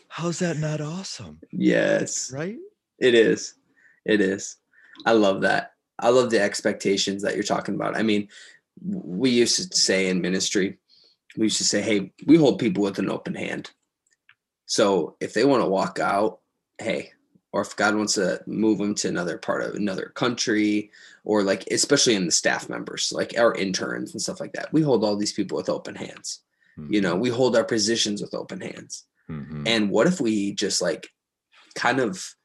[0.07, 1.39] How's that not awesome?
[1.51, 2.55] yes Right?
[2.99, 3.55] It is.
[4.05, 4.55] It is.
[5.05, 5.73] I love that.
[5.99, 7.97] I love the expectations that you're talking about.
[7.97, 8.27] I mean,
[8.83, 10.77] we used to say in ministry,
[11.37, 13.71] we used to say, hey, we hold people with an open hand.
[14.65, 16.39] So if they want to walk out,
[16.79, 17.11] hey,
[17.53, 20.91] or if God wants to move them to another part of another country,
[21.23, 24.81] or like, especially in the staff members, like our interns and stuff like that, we
[24.81, 26.41] hold all these people with open hands.
[26.91, 29.05] You know, we hold our positions with open hands.
[29.29, 29.67] Mhm.
[29.67, 31.09] And what if we just like
[31.73, 32.35] kind of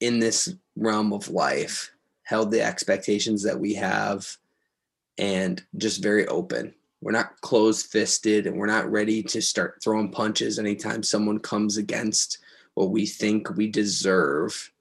[0.00, 1.90] in this realm of life
[2.24, 4.36] held the expectations that we have
[5.16, 6.74] and just very open?
[7.00, 11.76] We're not closed fisted and we're not ready to start throwing punches anytime someone comes
[11.76, 12.38] against
[12.74, 14.72] what we think we deserve,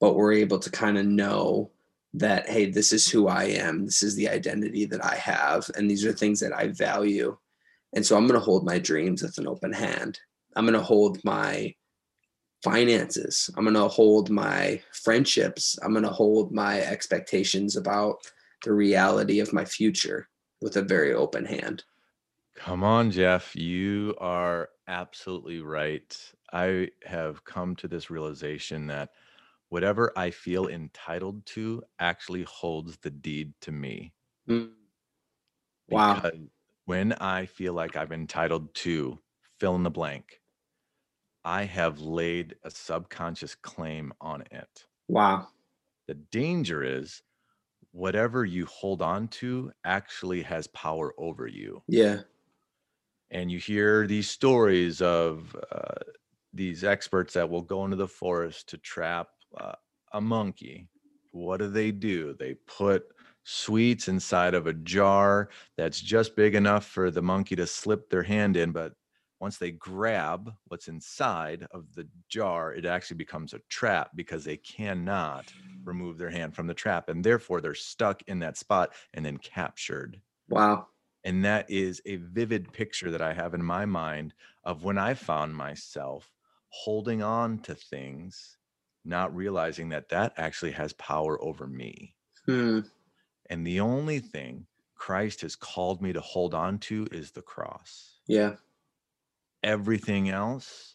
[0.00, 1.70] but we're able to kind of know
[2.14, 3.84] that, hey, this is who I am.
[3.84, 5.68] This is the identity that I have.
[5.76, 7.36] And these are things that I value.
[7.94, 10.20] And so I'm going to hold my dreams with an open hand.
[10.54, 11.74] I'm going to hold my
[12.62, 13.50] finances.
[13.56, 15.78] I'm going to hold my friendships.
[15.82, 18.18] I'm going to hold my expectations about
[18.64, 20.28] the reality of my future
[20.60, 21.84] with a very open hand.
[22.56, 23.54] Come on, Jeff.
[23.54, 26.16] You are absolutely right.
[26.52, 29.10] I have come to this realization that
[29.68, 34.12] whatever I feel entitled to actually holds the deed to me.
[34.48, 34.70] Mm.
[35.88, 36.14] Wow.
[36.14, 36.38] Because
[36.86, 39.18] when I feel like I'm entitled to
[39.58, 40.40] fill in the blank,
[41.44, 44.86] I have laid a subconscious claim on it.
[45.08, 45.48] Wow.
[46.08, 47.22] The danger is
[47.96, 51.82] whatever you hold on to actually has power over you.
[51.88, 52.20] Yeah.
[53.30, 55.94] And you hear these stories of uh,
[56.52, 59.28] these experts that will go into the forest to trap
[59.58, 59.72] uh,
[60.12, 60.88] a monkey.
[61.32, 62.36] What do they do?
[62.38, 63.06] They put
[63.44, 65.48] sweets inside of a jar
[65.78, 68.92] that's just big enough for the monkey to slip their hand in, but
[69.40, 74.56] once they grab what's inside of the jar, it actually becomes a trap because they
[74.56, 75.52] cannot
[75.84, 77.08] remove their hand from the trap.
[77.08, 80.20] And therefore, they're stuck in that spot and then captured.
[80.48, 80.86] Wow.
[81.24, 84.32] And that is a vivid picture that I have in my mind
[84.64, 86.30] of when I found myself
[86.68, 88.56] holding on to things,
[89.04, 92.14] not realizing that that actually has power over me.
[92.46, 92.80] Hmm.
[93.50, 98.18] And the only thing Christ has called me to hold on to is the cross.
[98.26, 98.54] Yeah.
[99.66, 100.94] Everything else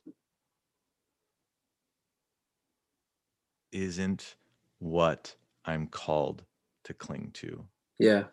[3.74, 4.36] isn't
[4.80, 5.36] what
[5.66, 6.46] I'm called
[6.86, 7.66] to cling to.
[8.00, 8.24] Yeah.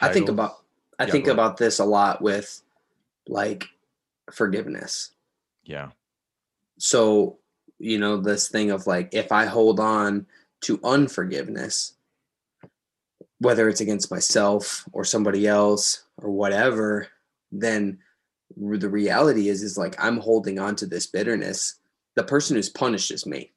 [0.00, 0.64] I think about
[0.98, 2.62] I Yeah, think about this a lot with
[3.28, 3.66] like
[4.32, 5.12] forgiveness.
[5.62, 5.90] Yeah.
[6.78, 7.38] So,
[7.78, 10.26] you know, this thing of like, if I hold on
[10.62, 11.96] to unforgiveness,
[13.40, 17.08] whether it's against myself or somebody else or whatever,
[17.52, 17.98] then
[18.56, 21.74] the reality is, is like I'm holding on to this bitterness.
[22.14, 23.52] The person who's punished is me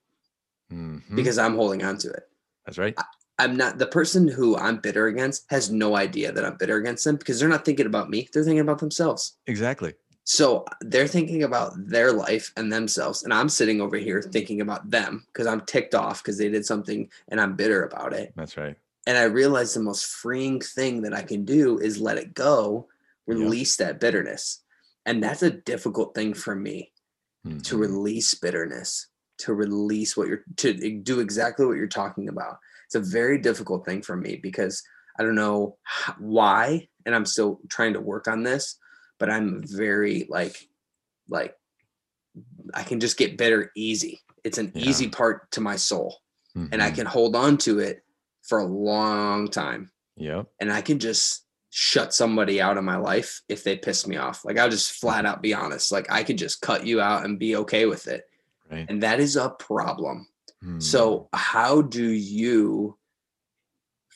[0.72, 1.16] Mhm.
[1.16, 2.28] because I'm holding on to it.
[2.66, 2.96] that's right.
[3.40, 7.06] I'm not the person who I'm bitter against has no idea that I'm bitter against
[7.06, 8.30] them because they're not thinking about me.
[8.34, 9.38] They're thinking about themselves.
[9.48, 9.94] Exactly.
[10.26, 13.24] So they're thinking about their life and themselves.
[13.24, 16.66] And I'm sitting over here thinking about them because I'm ticked off because they did
[16.66, 18.34] something and I'm bitter about it.
[18.36, 18.76] That's right.
[19.08, 22.88] And I realize the most freeing thing that I can do is let it go,
[23.26, 23.36] Yeah.
[23.36, 24.62] release that bitterness.
[25.10, 26.94] And that's a difficult thing for me
[27.44, 27.80] to Mhm.
[27.80, 29.08] release bitterness,
[29.40, 32.58] to release what you're to do exactly what you're talking about.
[32.86, 34.84] It's a very difficult thing for me because
[35.18, 35.80] I don't know
[36.20, 38.78] why, and I'm still trying to work on this,
[39.18, 40.70] but I'm very like,
[41.28, 41.56] like,
[42.76, 44.22] I can just get bitter easy.
[44.44, 44.90] It's an Yeah.
[44.90, 46.20] easy part to my soul,
[46.56, 46.96] and I Mhm.
[46.96, 48.04] can hold on to it
[48.44, 50.52] for a long time Yep.
[50.60, 54.44] and I can just shut somebody out of my life if they piss me off.
[54.44, 55.92] Like I'll just flat out be honest.
[55.92, 58.26] Like I could just cut you out and be okay with it.
[58.72, 58.86] Right.
[58.90, 60.28] And that is a problem.
[60.62, 60.80] Hmm.
[60.80, 62.98] So how do you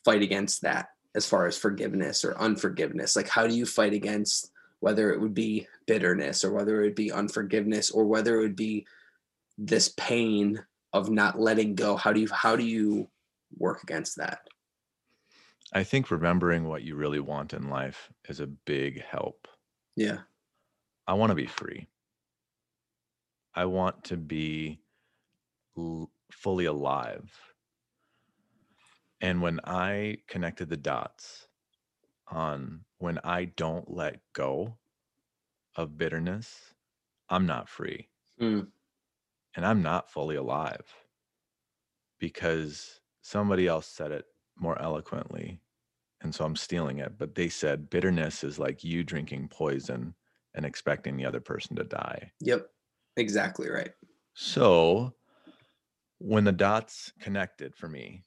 [0.03, 3.15] fight against that as far as forgiveness or unforgiveness?
[3.15, 6.95] Like how do you fight against whether it would be bitterness or whether it would
[6.95, 8.85] be unforgiveness or whether it would be
[9.57, 11.95] this pain of not letting go?
[11.97, 13.09] How do you how do you
[13.57, 14.47] work against that?
[15.71, 19.47] I think remembering what you really want in life is a big help.
[19.95, 20.23] Yeah.
[21.07, 21.87] I want to be free.
[23.53, 24.81] I want to be
[25.77, 27.53] l- fully alive.
[29.21, 31.47] And when I connected the dots
[32.27, 34.79] on when I don't let go
[35.75, 36.73] of bitterness,
[37.29, 38.09] I'm not free.
[38.39, 38.71] Mm.
[39.55, 40.93] And I'm not fully alive
[42.19, 44.25] because somebody else said it
[44.57, 45.59] more eloquently.
[46.21, 47.17] And so I'm stealing it.
[47.17, 50.13] But they said bitterness is like you drinking poison
[50.55, 52.31] and expecting the other person to die.
[52.41, 52.67] Yep.
[53.17, 53.91] Exactly right.
[54.33, 55.13] So
[56.19, 58.23] when the dots connected for me,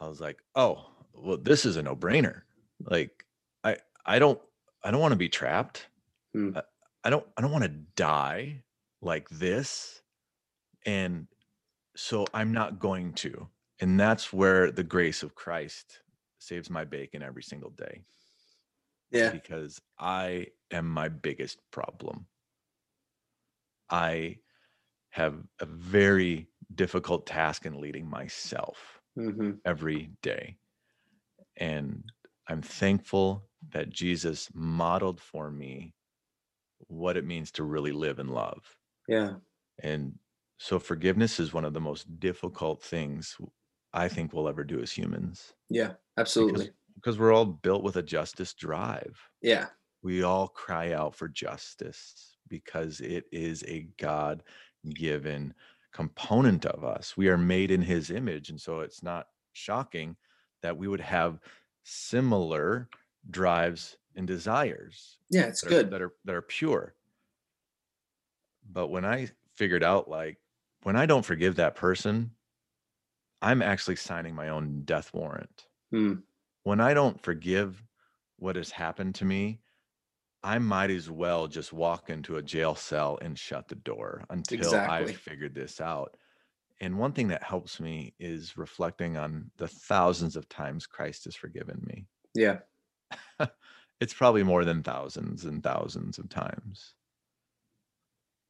[0.00, 2.42] I was like, oh, well, this is a no-brainer.
[2.80, 3.24] Like
[3.62, 4.40] I I don't
[4.82, 5.86] I don't want to be trapped.
[6.32, 6.50] Hmm.
[6.56, 6.62] I,
[7.04, 8.62] I don't I don't want to die
[9.00, 10.02] like this.
[10.86, 11.28] And
[11.96, 13.48] so I'm not going to.
[13.80, 16.02] And that's where the grace of Christ
[16.38, 18.04] saves my bacon every single day
[19.10, 19.30] Yeah.
[19.30, 22.26] because I am my biggest problem.
[23.90, 24.38] I
[25.10, 30.58] have a very difficult task in leading myself hmm every day.
[31.56, 32.12] And
[32.48, 35.94] I'm thankful that Jesus modeled for me
[36.78, 38.78] what it means to really live and love.
[39.06, 39.36] Yeah.
[39.82, 40.18] And
[40.58, 43.36] so forgiveness is one of the most difficult things
[43.94, 45.92] I think we'll ever do as humans Yeah.
[46.18, 46.70] Absolutely.
[46.96, 49.18] because we're all built with a justice drive.
[49.40, 49.66] yeah.
[50.02, 54.42] we all cry out for justice because it is a God
[54.90, 55.54] given
[55.92, 57.16] component of us.
[57.16, 58.50] We are made in his image.
[58.50, 60.16] And so it's not shocking
[60.62, 61.38] that we would have
[61.84, 62.88] similar
[63.30, 65.42] drives and desires Yeah.
[65.46, 65.90] It's that are, good.
[65.90, 66.94] that are that are pure.
[68.70, 70.38] But when I figured out like
[70.82, 72.30] when I don't forgive that person,
[73.44, 76.24] I'm actually signing my own death warrant Hmm.
[76.64, 77.84] when I don't forgive
[78.36, 79.62] what has happened to me,
[80.42, 84.82] I might as well just walk into a jail cell and shut the door until
[84.82, 84.86] Exactly.
[84.86, 86.16] I've figured this out.
[86.80, 91.36] And one thing that helps me is reflecting on the thousands of times Christ has
[91.36, 92.08] forgiven me.
[92.34, 92.60] Yeah.
[94.00, 96.94] It's probably more than thousands and thousands of times.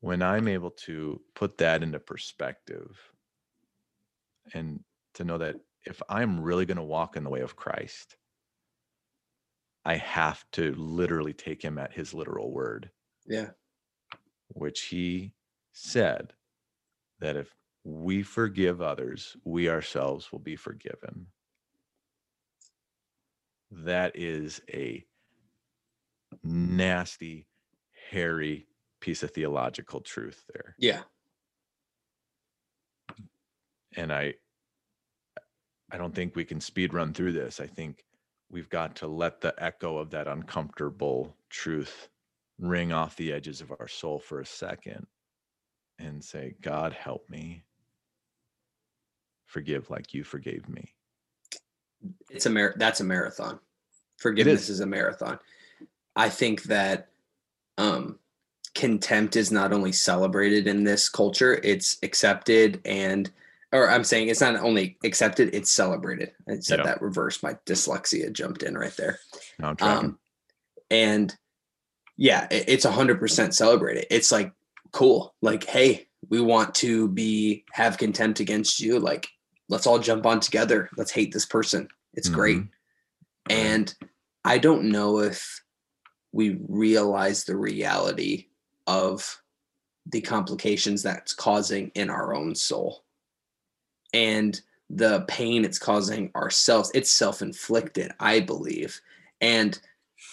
[0.00, 3.12] When I'm able to put that into perspective
[4.52, 4.84] and
[5.14, 5.56] to know that
[5.86, 8.16] if I'm really going to walk in the way of Christ,
[9.84, 12.90] I have to literally take him at his literal word,
[13.26, 13.52] Yeah.
[14.48, 15.34] which he
[15.72, 16.34] said
[17.20, 17.54] that if
[17.84, 21.32] we forgive others, we ourselves will be forgiven.
[23.70, 25.04] That is a
[26.42, 27.46] nasty,
[28.10, 28.68] hairy
[29.00, 30.78] piece of theological truth there.
[30.78, 31.04] Yeah.
[33.96, 34.34] And I
[35.90, 37.60] I don't think we can speed run through this.
[37.60, 38.04] I think
[38.50, 42.08] we've got to let the echo of that uncomfortable truth
[42.58, 45.06] ring off the edges of our soul for a second
[45.98, 47.64] and say, God help me.
[49.46, 50.94] Forgive like you forgave me.
[52.30, 53.60] It's a mar- that's a marathon.
[54.18, 54.80] Forgiveness is.
[54.80, 55.38] a marathon.
[56.16, 57.08] I think that
[57.78, 58.18] um
[58.74, 63.30] contempt is not only celebrated in this culture it's accepted and
[63.74, 66.32] or i'm saying it's not only accepted it's celebrated.
[66.48, 66.84] I said Yeah.
[66.86, 69.18] that reverse my dyslexia jumped in right there.
[69.58, 70.18] No, um
[70.90, 71.34] and
[72.16, 74.06] yeah it- it's 100% celebrated.
[74.10, 74.52] It's like
[74.92, 75.34] cool.
[75.42, 78.98] Like hey we want to be have contempt against you.
[78.98, 79.28] Like
[79.68, 80.88] let's all jump on together.
[80.96, 81.88] Let's hate this person.
[82.14, 82.58] It's great.
[82.58, 82.68] Mhm.
[83.50, 83.58] Right.
[83.58, 83.94] and
[84.44, 85.62] I don't know if
[86.32, 88.48] we realize the reality
[88.86, 89.40] of
[90.06, 93.03] the complications that's causing in our own soul
[94.14, 94.58] and
[94.88, 96.90] the pain it's causing ourselves.
[96.94, 98.98] It's self inflicted, I believe.
[99.40, 99.78] And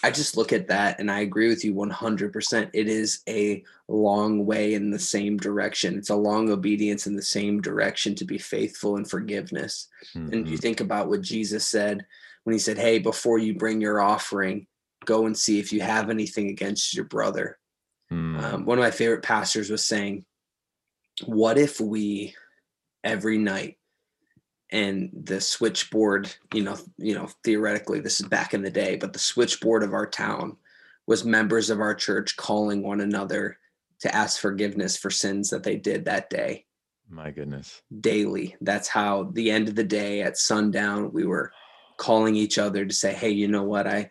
[0.04, 2.70] I just look at that and I agree with you 100%.
[2.74, 5.98] It is a long way in the same direction.
[5.98, 9.88] It's a long obedience in the same direction to be faithful in forgiveness.
[10.16, 10.62] And you Mhm.
[10.62, 12.06] think about what Jesus said
[12.44, 14.68] when he said, Hey, before you bring your offering,
[15.06, 17.60] go and see if you have anything against your brother.
[18.12, 18.44] Mm.
[18.44, 20.26] Um, one of my favorite pastors was saying,
[21.26, 22.36] What if we
[23.04, 23.78] every night
[24.72, 29.14] and the switchboard, you know, you know, theoretically this is back in the day, but
[29.14, 30.58] the switchboard of our town
[31.08, 33.58] was members of our church calling one another
[34.00, 36.66] to ask forgiveness for sins that they did that day
[37.10, 37.82] My goodness.
[38.00, 38.56] daily.
[38.62, 41.52] That's how the end of the day at sundown we were
[41.98, 43.88] calling each other to say, "Hey, you know what?
[43.88, 44.10] I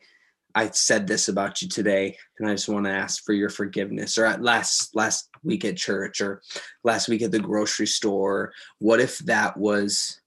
[0.54, 4.18] I said this about you today, and I just want to ask for your forgiveness."
[4.18, 6.42] Or at last last week at church, or
[6.84, 8.52] last week at the grocery store.
[8.78, 10.20] What if that was,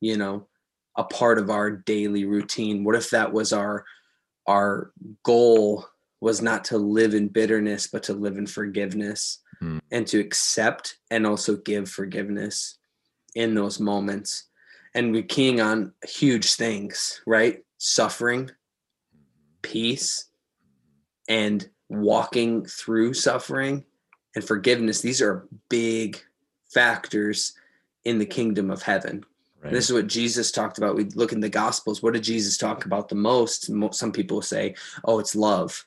[0.00, 0.48] you know,
[0.96, 2.84] a part of our daily routine?
[2.84, 3.84] What if that was our
[4.46, 4.92] our
[5.24, 5.86] goal
[6.20, 9.80] was not to live in bitterness, but to live in forgiveness Mm.
[9.90, 12.78] and to accept and also give forgiveness
[13.34, 14.44] in those moments.
[14.94, 17.64] And we're keying on huge things, right?
[17.78, 18.50] Suffering,
[19.62, 20.26] peace,
[21.28, 23.84] and walking through suffering
[24.34, 25.00] and forgiveness.
[25.00, 26.22] These are big
[26.70, 27.54] factors
[28.04, 29.24] in the kingdom of heaven.
[29.62, 29.72] Right.
[29.72, 30.94] This is what Jesus talked about.
[30.94, 32.02] We look in the Gospels.
[32.02, 33.70] What did Jesus talk about the most?
[33.94, 34.74] Some people say,
[35.04, 35.84] "Oh, it's love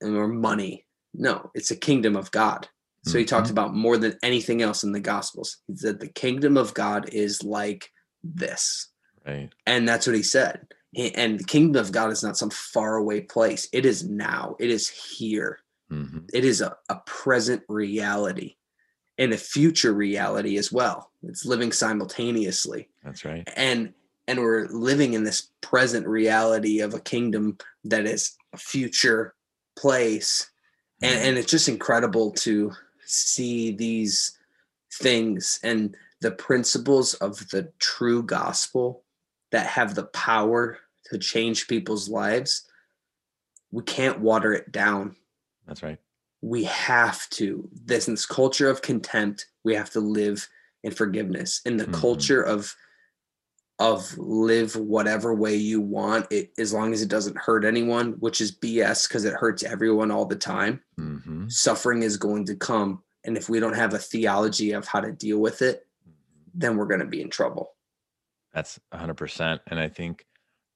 [0.00, 2.68] or money." No, it's a kingdom of God.
[3.04, 3.52] So he talked mm-hmm.
[3.52, 5.58] about more than anything else in the Gospels.
[5.66, 7.90] He said the kingdom of God is like
[8.22, 8.88] this,
[9.26, 9.50] right.
[9.66, 10.66] and that's what he said.
[10.96, 13.68] And the kingdom of God is not some faraway place.
[13.72, 14.56] It is now.
[14.58, 15.60] It is here.
[15.90, 18.56] hmm It is a, a present reality
[19.18, 21.10] and a future reality as well.
[21.22, 23.48] It's living simultaneously That's right.
[23.56, 23.92] and
[24.26, 29.34] and we're living in this present reality of a kingdom that is a future
[29.76, 30.50] place
[31.02, 32.72] and and it's just incredible to
[33.04, 34.36] see these
[34.92, 39.02] things and the principles of the true gospel
[39.52, 42.64] that have the power to change people's lives
[43.70, 45.14] we can't water it down.
[45.66, 45.98] That's right.
[46.40, 47.68] we have to.
[47.84, 50.48] This in this culture of contempt we have to live
[50.84, 51.60] in forgiveness.
[51.66, 51.92] In the Mhm.
[52.00, 52.74] culture of
[53.80, 58.40] of live whatever way you want it as long as it doesn't hurt anyone which
[58.40, 63.02] is bs because it hurts everyone all the time hmm suffering is going to come.
[63.24, 65.86] And if we don't have a theology of how to deal with it
[66.54, 67.74] then we're going to be in trouble
[68.52, 69.60] That's 100%.
[69.66, 70.26] And I think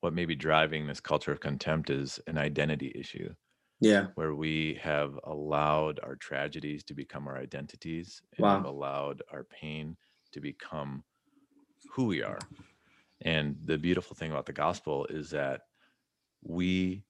[0.01, 3.35] what may be driving this culture of contempt is an identity issue
[3.81, 8.49] yeah where we have allowed our tragedies to become our identities and Wow.
[8.49, 9.97] have allowed our pain
[10.33, 11.05] to become
[11.87, 12.51] who we are.
[13.23, 15.63] And the beautiful thing about the gospel is that
[16.43, 17.05] we,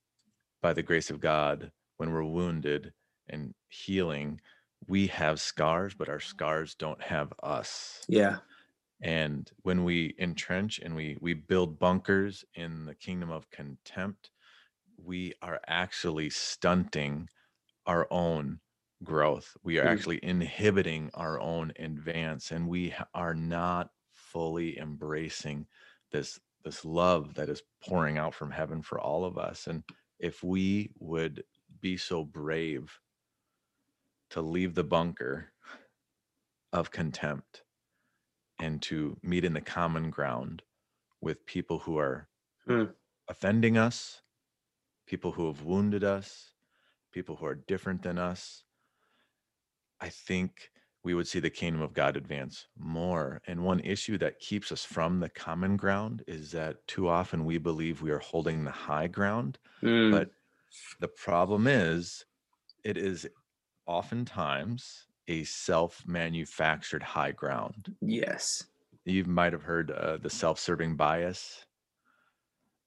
[0.63, 2.95] by the grace of God, when we're wounded
[3.29, 4.41] and healing,
[4.89, 8.09] we have scars, but our scars don't have us.
[8.09, 8.39] yeah
[9.03, 14.33] And when we entrench and we we build bunkers in the kingdom of contempt,
[14.99, 17.29] we are actually stunting
[17.87, 18.61] our own
[19.05, 19.57] growth.
[19.63, 19.93] We are Mm.
[19.93, 25.69] actually inhibiting our own advance and we are not fully embracing
[26.13, 29.67] this this love that is pouring out from heaven for all of us.
[29.67, 29.85] And
[30.21, 31.45] if we would
[31.81, 33.01] be so brave
[34.31, 35.53] to leave the bunker
[36.73, 37.65] of contempt
[38.63, 40.63] and to meet in the common ground
[41.21, 42.29] with people who are
[42.67, 42.93] Hmm.
[43.29, 44.23] offending us,
[45.07, 46.55] people who have wounded us,
[47.13, 48.65] people who are different than us,
[50.01, 50.71] I think
[51.05, 53.41] we would see the kingdom of God advance more.
[53.47, 57.59] And one issue that keeps us from the common ground is that too often we
[57.59, 60.31] believe we are holding the high ground Mm, but
[61.01, 62.25] the problem is
[62.85, 63.29] it is
[63.87, 68.65] oftentimes a self-manufactured high ground yes
[69.05, 71.67] you might have heard uh, the self-serving bias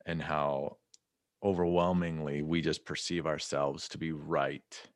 [0.05, 0.77] and how
[1.43, 4.87] overwhelmingly we just perceive ourselves to be right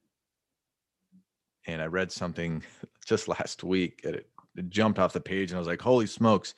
[1.70, 2.64] and I read something
[3.06, 6.08] just last week and it, it jumped off the page and I was like, holy
[6.08, 6.56] smokes.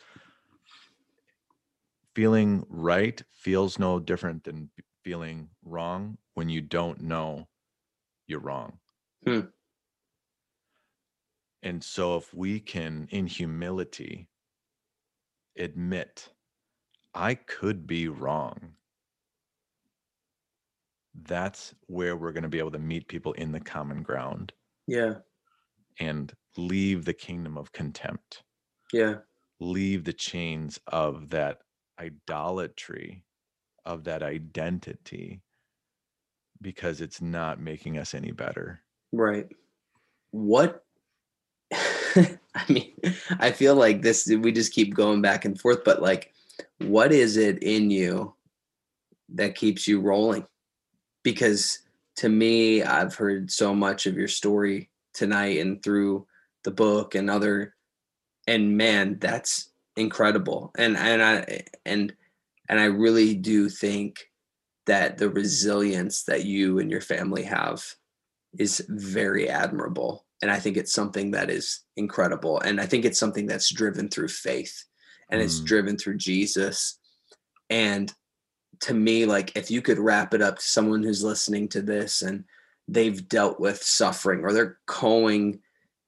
[2.15, 4.69] Feeling right feels no different than
[5.03, 7.47] feeling wrong when you don't know
[8.27, 8.77] you're wrong.
[9.25, 9.41] Hmm.
[11.63, 14.27] And so if we can in humility
[15.57, 16.29] admit
[17.13, 18.75] I could be wrong
[21.13, 24.53] that's where we're going to be able to meet people in the common ground
[24.87, 25.21] Yeah.
[25.99, 28.43] and leave the kingdom of contempt,
[28.93, 29.21] Yeah.
[29.59, 31.61] leave the chains of that
[31.99, 33.25] idolatry,
[33.85, 35.43] of that identity,
[36.61, 38.83] because it's not making us any better.
[39.11, 39.47] Right.
[40.31, 40.85] What
[42.53, 42.93] I mean,
[43.39, 46.33] I feel like this we just keep going back and forth, but like
[46.79, 48.33] what is it in you
[49.29, 50.45] that keeps you rolling?
[51.23, 51.79] Because
[52.17, 56.27] to me, I've heard so much of your story tonight and through
[56.63, 57.75] the book and other
[58.47, 60.71] and man, that's incredible.
[60.77, 62.13] And and I and
[62.69, 64.29] and I really do think
[64.85, 67.83] that the resilience that you and your family have
[68.57, 70.25] is very admirable.
[70.41, 72.59] And I think it's something that is incredible.
[72.59, 74.85] And I think it's something that's driven through faith
[75.29, 75.65] and it's Mm.
[75.65, 76.99] driven through Jesus.
[77.69, 78.13] And
[78.81, 82.21] to me, like if you could wrap it up to someone who's listening to this
[82.21, 82.45] and
[82.87, 85.61] they've dealt with suffering or they're going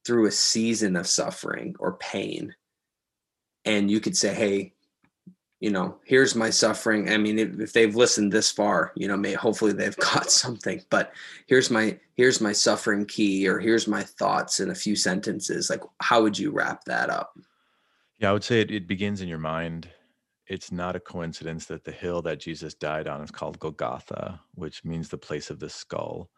[0.05, 2.55] through a season of suffering or pain,
[3.65, 4.73] and you could say, Hey,
[5.63, 7.09] you know, here's my suffering.
[7.09, 10.81] I mean, if, if they've listened this far, you know, may hopefully they've got something.
[10.89, 11.13] But
[11.47, 15.69] here's my here's my suffering key, or here's my thoughts in a few sentences.
[15.69, 17.39] Like, how would you wrap that up?
[18.19, 19.87] Yeah, I would say it, it begins in your mind.
[20.47, 24.83] It's not a coincidence that the hill that Jesus died on is called Golgotha, which
[24.83, 26.29] means the place of the skull.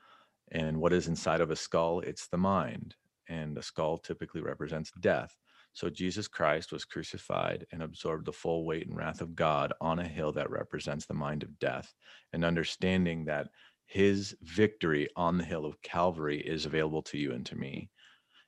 [0.51, 2.01] And what is inside of a skull?
[2.01, 2.93] It's the mind.
[3.27, 5.35] And the skull typically represents death.
[5.75, 9.99] So Jesus Christ was crucified and absorbed the full weight and wrath of God on
[9.99, 11.93] a hill that represents the mind of death.
[12.31, 13.49] And understanding that
[13.85, 17.91] his victory on the hill of Calvary is available to you and to me.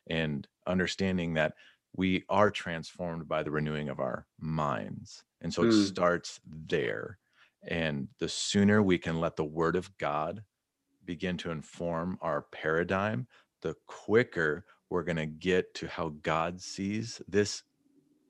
[0.10, 1.56] And understanding that
[1.94, 5.26] we are transformed by the renewing of our minds.
[5.42, 5.88] And so it Mm.
[5.90, 7.20] starts there.
[7.64, 10.46] And the sooner we can let the word of God
[11.04, 13.28] begin to inform our paradigm,
[13.62, 17.64] the quicker we're going to get to how God sees this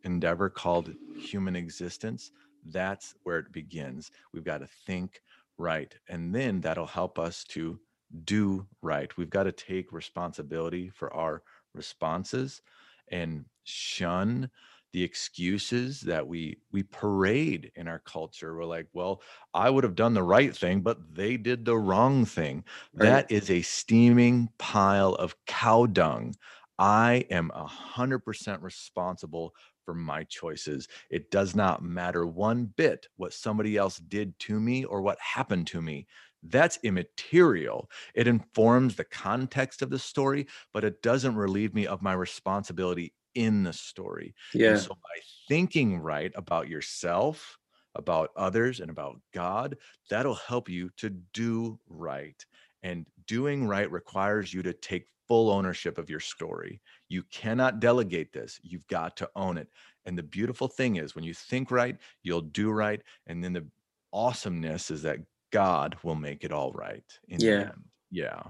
[0.04, 2.32] endeavor called human existence.
[2.66, 4.12] That's where it begins.
[4.34, 5.22] We've got to think
[5.58, 5.94] right.
[6.08, 7.80] And then that'll help us to
[8.24, 9.16] do right.
[9.18, 11.44] We've got to take responsibility for our
[11.74, 12.62] responses
[13.10, 14.50] and shun
[14.94, 18.56] the excuses that we we parade in our culture.
[18.56, 19.22] We're like well
[19.54, 22.64] i would have done the right thing but they did the wrong thing.
[22.94, 23.24] Right.
[23.24, 26.36] that is a steaming pile of cow dung.
[26.80, 30.88] I am a hundred percent responsible for my choices.
[31.10, 35.68] It does not matter one bit what somebody else did to me or what happened
[35.68, 36.08] to me.
[36.44, 37.90] That's immaterial.
[38.14, 43.14] It informs the context of the story but it doesn't relieve me of my responsibility
[43.38, 44.76] in the story and Yeah.
[44.78, 47.58] so by thinking right about yourself,
[47.96, 49.78] about others, and about God,
[50.10, 52.46] that'll help you to do right.
[52.84, 56.82] And doing right requires you to take full ownership of your story.
[57.10, 58.60] You cannot delegate this.
[58.64, 59.68] You've got to own it.
[60.06, 63.02] And the beautiful thing is when you think right, you'll do right.
[63.28, 63.68] And then the
[64.14, 65.20] awesomeness is that
[65.52, 67.04] God will make it all right.
[67.28, 67.72] In the Yeah.
[68.12, 68.44] Yeah.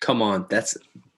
[0.00, 0.46] Come on.
[0.48, 0.76] That's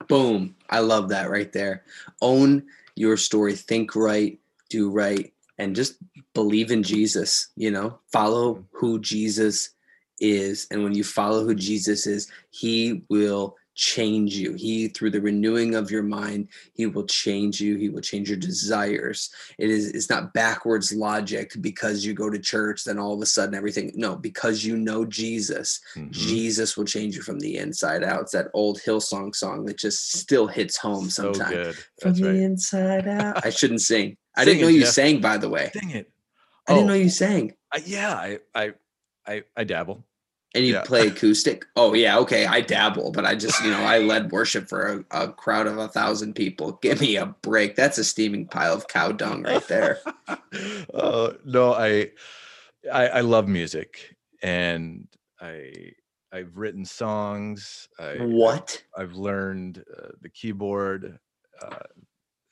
[0.08, 0.56] boom.
[0.70, 1.84] I love that right there.
[2.20, 4.38] Own your story, think right,
[4.68, 5.96] do right, and just
[6.34, 9.70] believe in Jesus, you know, follow who Jesus
[10.20, 10.66] is.
[10.70, 14.52] And when you follow who Jesus is, he will change you.
[14.52, 17.76] He, through the renewing of your mind, he will change you.
[17.76, 19.30] He will change your desires.
[19.58, 23.26] It is, it's not backwards logic because you go to church, then all of a
[23.26, 23.90] sudden everything.
[23.94, 26.12] No, because you know Jesus, Mhm.
[26.12, 28.20] Jesus will change you from the inside out.
[28.20, 31.76] It's that old Hillsong song that just still hits home So sometimes.
[32.00, 33.44] From That's the inside out.
[33.46, 34.18] I shouldn't sing.
[34.36, 34.94] I Sing didn't know it, you Jeff.
[34.94, 35.70] sang, by the way.
[35.72, 36.10] Dang it.
[36.68, 37.54] I didn't Oh, know you sang.
[37.72, 38.72] I- yeah, I, I,
[39.26, 40.04] I, I dabble.
[40.54, 40.82] And you Yeah.
[40.82, 41.66] play acoustic?
[41.76, 42.46] Oh yeah, okay.
[42.46, 45.78] I dabble, but I just, you know, I led worship for a, a crowd of
[45.78, 46.72] a thousand people.
[46.82, 47.76] Give me a break.
[47.76, 49.98] That's a steaming pile of cow dung right there.
[50.94, 52.10] uh, no, I,
[52.92, 55.06] I, I love music, and
[55.40, 55.92] I,
[56.32, 57.88] I've written songs.
[57.98, 58.82] I, What?
[58.96, 61.18] I've learned uh, the keyboard.
[61.62, 61.76] Uh,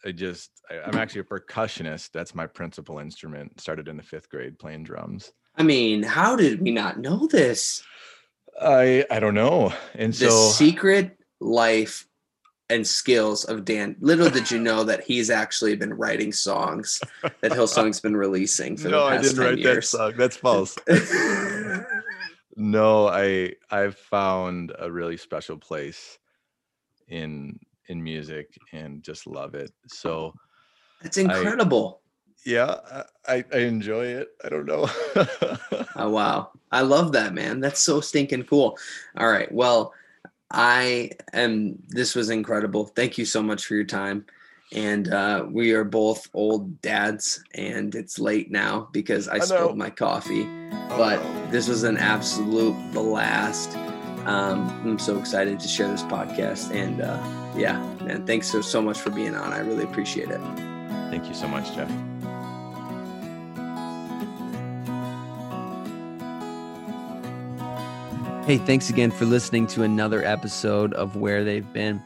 [0.05, 2.11] I just, I, I'm actually a percussionist.
[2.13, 3.61] That's my principal instrument.
[3.61, 5.33] Started in the fifth grade playing drums.
[5.59, 7.83] I mean, how did we not know this?
[8.61, 9.73] I, I don't know.
[9.95, 12.07] And The so, secret life
[12.71, 13.97] and skills of Dan.
[14.01, 17.01] Little did you know that he's actually been writing songs
[17.41, 19.91] that Hillsong's been releasing for no, the I past didn't 10 write years.
[19.91, 20.13] that song.
[20.17, 20.77] That's false.
[22.57, 26.19] no, I I've found a really special place
[27.09, 27.59] in
[27.89, 29.73] in music and just love it.
[29.87, 30.35] So
[31.03, 32.03] It's incredible.
[32.45, 32.77] Yeah,
[33.27, 34.29] I, I- I enjoy it.
[34.45, 34.89] I don't know.
[35.97, 36.51] Oh wow.
[36.71, 37.61] I love that man.
[37.61, 38.79] That's so stinking cool.
[39.17, 39.51] All right.
[39.53, 39.93] Well,
[40.51, 42.87] I am this was incredible.
[42.87, 44.25] Thank you so much for your time.
[44.75, 49.79] And uh, we are both old dads, and it's late now because I, I spilled
[49.79, 50.45] my coffee.
[50.91, 53.75] But this was an absolute blast.
[54.27, 57.19] Um, I'm so excited to share this podcast, and uh,
[57.57, 59.55] yeah, man, thanks so so much for being on.
[59.55, 60.41] I really appreciate it.
[61.11, 61.91] Thank you so much, Jeff.
[68.49, 72.03] Hey, thanks again for listening to another episode of Where They've Been.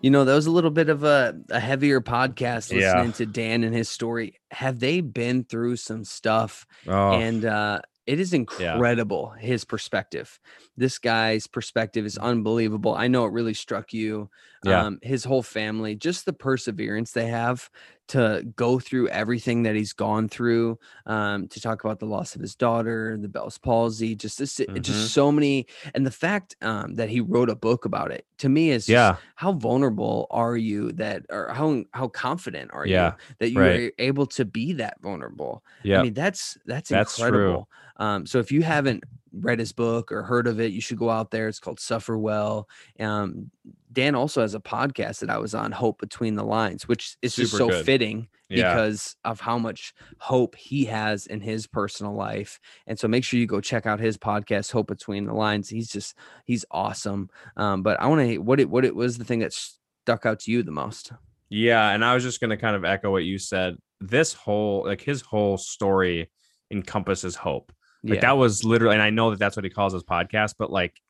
[0.00, 2.94] You know, that was a little bit of a, a heavier podcast Yeah.
[2.94, 4.40] listening to Dan and his story.
[4.52, 6.66] Have they been through some stuff?
[6.88, 10.40] Oh, And uh, it is incredible, his perspective.
[10.78, 12.94] This guy's perspective is unbelievable.
[12.94, 14.30] I know it really struck you.
[14.64, 14.86] Yeah.
[14.86, 17.68] Um, his whole family, just the perseverance they have
[18.12, 22.40] to go through everything that he's gone through, um, to talk about the loss of
[22.40, 24.82] his daughter, the Bell's palsy, just this, Mhm.
[24.82, 28.48] just so many, and the fact um, that he wrote a book about it to
[28.48, 33.12] me is just, yeah, how vulnerable are you that, or how how confident are Yeah,
[33.12, 33.80] you that you right.
[33.88, 35.64] are able to be that vulnerable?
[35.82, 36.00] yeah.
[36.00, 37.18] I mean, that's that's That's true.
[37.18, 37.68] incredible.
[37.96, 41.10] Um, so if you haven't read his book or heard of it, you should go
[41.10, 41.48] out there.
[41.48, 42.68] It's called Suffer Well.
[43.00, 43.50] Um,
[43.92, 47.34] Dan also has a podcast that I was on, Hope Between the Lines, which is
[47.36, 47.84] just so good.
[47.86, 48.74] fitting Yeah.
[48.74, 52.60] because of how much hope he has in his personal life.
[52.86, 55.68] And so make sure you go check out his podcast, Hope Between the Lines.
[55.68, 56.14] He's just
[56.44, 57.30] he's awesome.
[57.56, 60.40] Um, but I want to what it what it was the thing that stuck out
[60.40, 61.12] to you the most.
[61.48, 63.76] Yeah, and I was just going to kind of echo what you said.
[64.00, 66.30] This whole like his whole story
[66.70, 67.72] encompasses hope.
[68.04, 70.70] Like that was literally, and I know that that's what he calls his podcast, but
[70.70, 71.00] like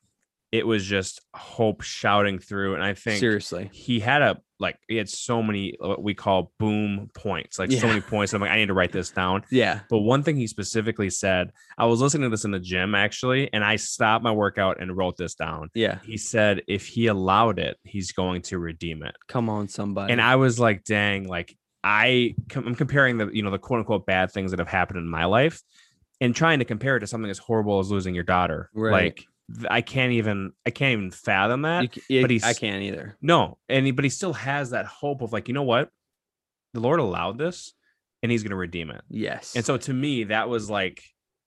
[0.53, 2.75] it was just hope shouting through.
[2.75, 3.71] And I think seriously.
[3.73, 7.87] he had a like he had so many what we call boom points, like so
[7.87, 8.33] many points.
[8.33, 9.43] I'm like, I need to write this down.
[9.49, 9.79] Yeah.
[9.89, 13.51] But one thing he specifically said, I was listening to this in the gym actually,
[13.51, 15.71] and I stopped my workout and wrote this down.
[15.73, 15.99] Yeah.
[16.03, 19.15] He said, if he allowed it, he's going to redeem it.
[19.27, 20.13] Come on, somebody.
[20.13, 24.05] And I was like, dang, like I I'm comparing the, you know, the quote unquote
[24.05, 25.63] bad things that have happened in my life
[26.23, 28.69] and trying to compare it to something as horrible as losing your daughter.
[28.73, 28.91] Right.
[28.91, 29.27] Like
[29.69, 31.95] I can't even I can't even fathom that.
[31.95, 33.17] You yeah, but he's- I can't either.
[33.21, 35.89] No, and he, but he still has that hope of like, you know what?
[36.73, 37.73] The Lord allowed this
[38.23, 39.01] and he's going to redeem it.
[39.09, 39.55] Yes.
[39.55, 41.03] And so to me, that was like,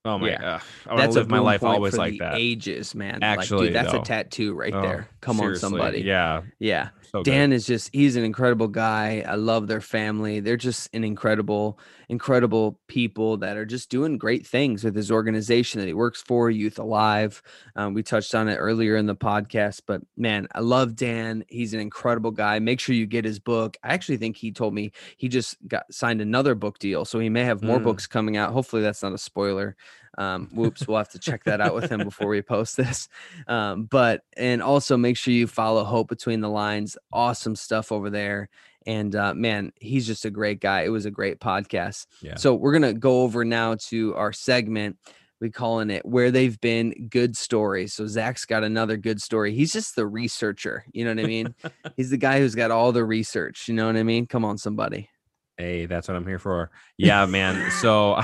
[0.06, 0.60] oh my, Yeah.
[0.88, 2.34] I that's live my life always for like the that.
[2.36, 3.22] Ages, man.
[3.22, 4.00] Actually, like, dude, that's though.
[4.00, 5.08] a tattoo right Oh, there.
[5.20, 6.00] Come seriously, on, somebody.
[6.02, 6.42] Yeah.
[6.58, 6.88] Yeah.
[7.10, 7.30] So good.
[7.30, 9.24] Dan is just he's an incredible guy.
[9.26, 10.40] I love their family.
[10.40, 11.78] They're just an incredible,
[12.08, 16.50] incredible people that are just doing great things with his organization that he works for,
[16.50, 17.42] Youth Alive.
[17.74, 21.44] Um, we touched on it earlier in the podcast, but man, I love Dan.
[21.48, 22.58] He's an incredible guy.
[22.58, 23.76] Make sure you get his book.
[23.82, 27.28] I actually think he told me he just got signed another book deal, so he
[27.28, 27.84] may have more Mm.
[27.84, 28.52] books coming out.
[28.52, 29.76] Hopefully, that's not a spoiler.
[30.18, 33.08] Um, whoops, we'll have to check that out with him before we post this.
[33.46, 36.96] Um, but and also make sure you follow Hope Between the Lines.
[37.12, 38.48] Awesome stuff over there.
[38.86, 40.82] And uh, man, he's just a great guy.
[40.82, 42.06] It was a great podcast.
[42.22, 42.36] Yeah.
[42.36, 44.96] So we're gonna go over now to our segment.
[45.38, 47.92] We calling it where they've been good stories.
[47.92, 49.52] So Zach's got another good story.
[49.52, 50.86] He's just the researcher.
[50.92, 51.54] You know what I mean?
[51.96, 53.68] he's the guy who's got all the research.
[53.68, 54.26] You know what I mean?
[54.26, 55.10] Come on, somebody.
[55.58, 56.70] Hey, that's what I'm here for.
[56.98, 57.70] Yeah, man.
[57.80, 58.20] So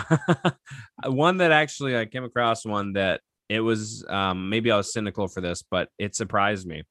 [1.06, 5.28] one that actually I came across one that it was um maybe I was cynical
[5.28, 6.82] for this, but it surprised me.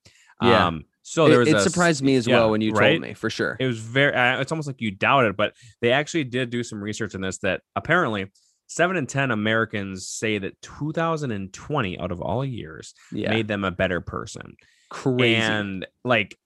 [0.42, 0.68] Yeah.
[0.68, 2.72] Um so It- there was it, a s- surprised me as yeah, well when you
[2.72, 2.92] right?
[2.92, 3.58] told me for sure.
[3.60, 6.64] It was very uh, it's almost like you doubt it, but they actually did do
[6.64, 8.32] some research in this that apparently
[8.68, 13.72] 7 in 10 Americans say that 2020 out of all years yeah, made them a
[13.72, 14.56] better person.
[14.90, 15.36] crazy.
[15.36, 16.38] And like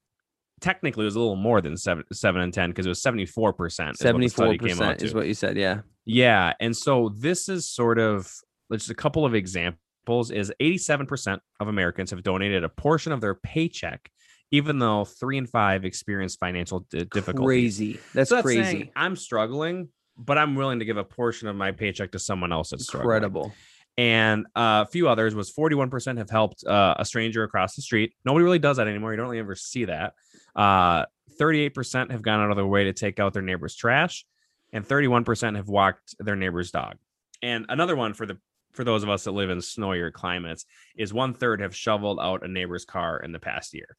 [0.66, 3.96] technically it was a little more than 7 7 and 10 because it was 74%.
[3.96, 5.58] Seventy four percent is what you said.
[5.58, 5.82] Yeah.
[6.06, 8.32] Yeah, and so this is sort of
[8.72, 13.36] just a couple of examples is 87% of Americans have donated a portion of their
[13.36, 14.10] paycheck
[14.52, 17.46] even though 3 and 5 experience financial di- difficulties.
[17.46, 18.00] Crazy.
[18.14, 18.92] That's So saying crazy.
[18.96, 22.70] I'm struggling, but I'm willing to give a portion of my paycheck to someone else
[22.70, 23.16] that's struggling.
[23.16, 23.54] Incredible.
[23.98, 28.14] And uh, a few others was 41% have helped uh, a stranger across the street.
[28.24, 29.12] Nobody really does that anymore.
[29.12, 30.14] You don't really ever see that.
[30.56, 31.06] Uh,
[31.40, 34.26] 38% have gone out of their way to take out their neighbor's trash,
[34.72, 36.96] and 31% have walked their neighbor's dog.
[37.42, 38.38] And another one for the
[38.72, 40.66] for those of us that live in snowier climates
[40.98, 43.96] is one third have shoveled out a neighbor's car in the past year.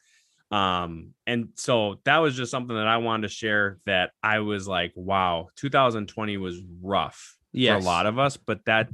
[0.51, 4.69] Um, and so that was just something that I wanted to share that I was
[4.69, 8.89] like, wow, 2020 was rough for a lot of us, but that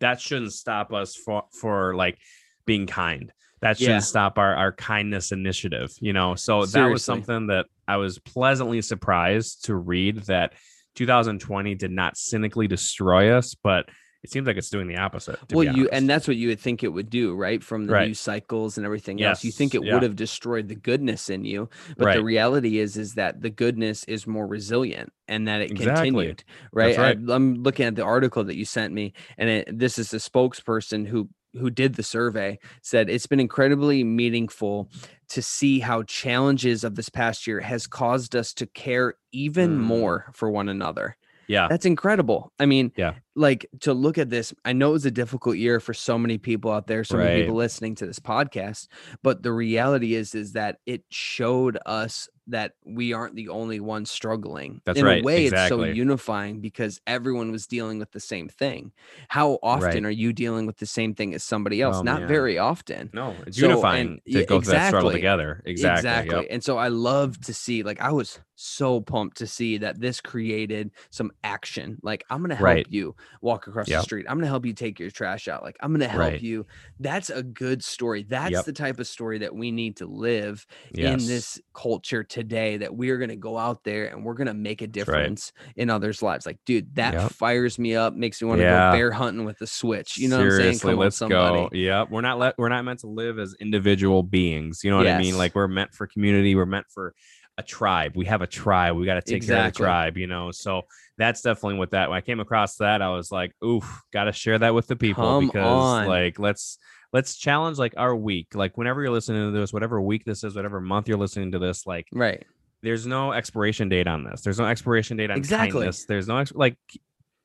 [0.00, 2.18] that shouldn't stop us for for like
[2.64, 3.32] being kind.
[3.62, 3.98] That shouldn't Yeah.
[4.00, 6.34] stop our our kindness initiative, you know.
[6.34, 10.52] So that was something that I was pleasantly surprised to read that
[10.94, 13.88] 2020 did not cynically destroy us, but
[14.24, 15.38] it seems like it's doing the opposite.
[15.52, 18.08] well you and that's what you would think it would do right from the Right.
[18.08, 19.94] news cycles and everything else you think it yeah.
[19.94, 24.02] would have destroyed the goodness in you but the reality is is that the goodness
[24.04, 26.06] is more resilient and that it Exactly.
[26.10, 26.42] continued
[26.72, 27.18] right, right.
[27.28, 30.18] I, i'm looking at the article that you sent me and it, this is the
[30.18, 34.90] spokesperson who who did the survey said it's been incredibly meaningful
[35.28, 39.80] to see how challenges of this past year has caused us to care even Mm.
[39.80, 41.16] more for one another
[41.48, 42.52] yeah, that's incredible.
[42.58, 43.14] I mean, Yeah.
[43.36, 46.38] like to look at this, I know it was a difficult year for so many
[46.38, 48.88] people out there, so many people listening to this podcast,
[49.22, 54.10] but the reality is is that it showed us that we aren't the only ones
[54.10, 54.80] struggling.
[54.84, 58.48] That's In right, a way, it's so unifying because everyone was dealing with the same
[58.48, 58.92] thing.
[59.28, 60.04] How often Right.
[60.04, 61.96] are you dealing with the same thing as somebody else?
[61.96, 62.28] Oh, Not man.
[62.28, 63.10] very often.
[63.12, 65.20] no, it's So, and- unifying yeah, to go through that struggle exactly.
[65.20, 65.62] together.
[65.64, 66.36] Exactly.
[66.36, 66.46] yep.
[66.50, 70.20] And so I love to see, like, I was so pumped to see that this
[70.20, 71.98] created some action.
[72.02, 72.86] Like, I'm going to help Right.
[72.88, 74.24] you walk across the street.
[74.28, 75.62] I'm going to help you take your trash out.
[75.62, 76.40] Like, I'm going to help Right.
[76.40, 76.64] you.
[76.98, 78.22] That's a good story.
[78.22, 78.64] That's Yep.
[78.64, 81.20] the type of story that we need to live Yes.
[81.22, 84.46] in this culture today that we are going to go out there and we're going
[84.46, 84.92] to make a right.
[84.92, 86.44] difference in others' lives.
[86.44, 87.32] Like, dude, that Yep.
[87.32, 88.90] fires me up, makes me want to Yeah.
[88.90, 90.18] go bear hunting with the switch.
[90.18, 90.78] You know what I'm saying?
[90.80, 91.70] Come let's go.
[91.72, 92.10] Yep.
[92.10, 94.84] We're not let we're not meant to live as individual beings.
[94.84, 95.38] You know what I mean?
[95.38, 96.54] Like we're meant for community.
[96.54, 97.14] We're meant for
[97.56, 98.12] a tribe.
[98.16, 98.96] We have a tribe.
[98.96, 100.50] We got to take care of the tribe, you know.
[100.50, 100.82] So
[101.16, 104.58] that's definitely what that when I came across that, I was like, oof, gotta share
[104.58, 106.06] that with the people Come because on.
[106.06, 106.78] like let's
[107.16, 108.48] let's challenge like our week.
[108.54, 111.58] Like whenever you're listening to this, whatever week this is, whatever month you're listening to
[111.58, 112.44] this, like Right.
[112.82, 114.42] there's no expiration date on this.
[114.42, 115.72] There's no expiration date on Exactly.
[115.80, 116.04] kindness.
[116.04, 116.76] There's no ex- like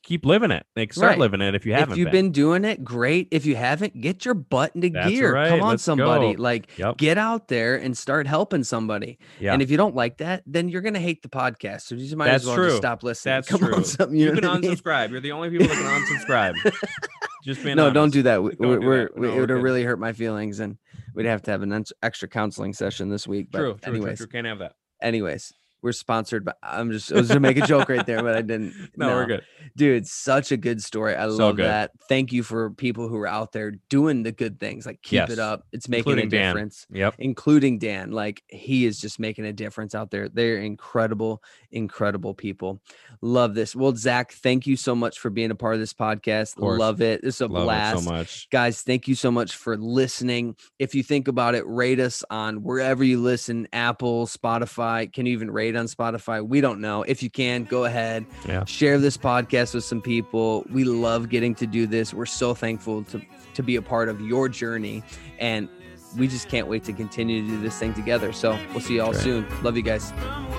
[0.04, 0.66] keep living it.
[0.76, 1.20] Like start Right.
[1.20, 2.32] living it if you haven't if you've been.
[2.32, 3.28] doing it, great.
[3.32, 5.32] If you haven't, get your butt into That's gear.
[5.34, 5.50] right.
[5.50, 6.34] Come on, Let's somebody.
[6.34, 6.42] go.
[6.42, 6.98] Like, Yep.
[6.98, 9.20] get out there and start helping somebody.
[9.40, 9.54] Yeah.
[9.54, 11.82] And if you don't like that, then you're gonna hate the podcast.
[11.82, 13.36] So you might That's as well just stop listening.
[13.36, 13.76] That's Come true.
[13.76, 14.18] on, something.
[14.18, 14.72] You, You, can I mean?
[14.72, 15.12] unsubscribe.
[15.12, 16.56] You're the only people that can unsubscribe.
[17.44, 18.44] Just being No, don't do that.
[18.44, 19.22] We, Don't we're, do that.
[19.22, 20.78] No, it would have really hurt my feelings, and
[21.16, 23.48] we'd have to have an extra counseling session this week.
[23.52, 24.32] But True, true, anyways, true, true.
[24.32, 24.76] Can't have that.
[25.02, 25.52] anyways,
[25.82, 26.46] we're sponsored.
[26.46, 28.74] But I'm just I was gonna make a joke right there, but I didn't.
[28.98, 29.42] No, we're good.
[29.76, 31.66] dude such a good story i So love good.
[31.66, 35.14] that thank you for people who are out there doing the good things like keep
[35.14, 35.30] Yes.
[35.32, 36.48] it up it's making Including a Dan.
[36.56, 37.16] difference Yep.
[37.20, 41.42] including dan like he is just making a difference out there they're incredible
[41.72, 42.82] incredible people
[43.22, 46.56] love this well zach thank you so much for being a part of this podcast
[46.58, 46.78] course.
[46.80, 48.50] love it it's a Love blast it so much.
[48.52, 50.56] Guys, thank you so much for listening.
[50.80, 55.12] If you think about it, rate us on wherever you listen Apple, Spotify.
[55.12, 56.46] Can you even rate rate on Spotify.
[56.46, 57.04] We don't know.
[57.04, 58.66] If you can, go ahead, yeah.
[58.66, 60.66] share this podcast with some people.
[60.72, 62.14] We love getting to do this.
[62.14, 63.22] We're so thankful to,
[63.54, 65.04] to be a part of your journey.
[65.40, 65.70] And
[66.18, 68.34] we just can't wait to continue to do this thing together.
[68.34, 69.46] So we'll see you all soon.
[69.64, 70.12] Love you guys.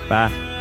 [0.09, 0.53] Bye.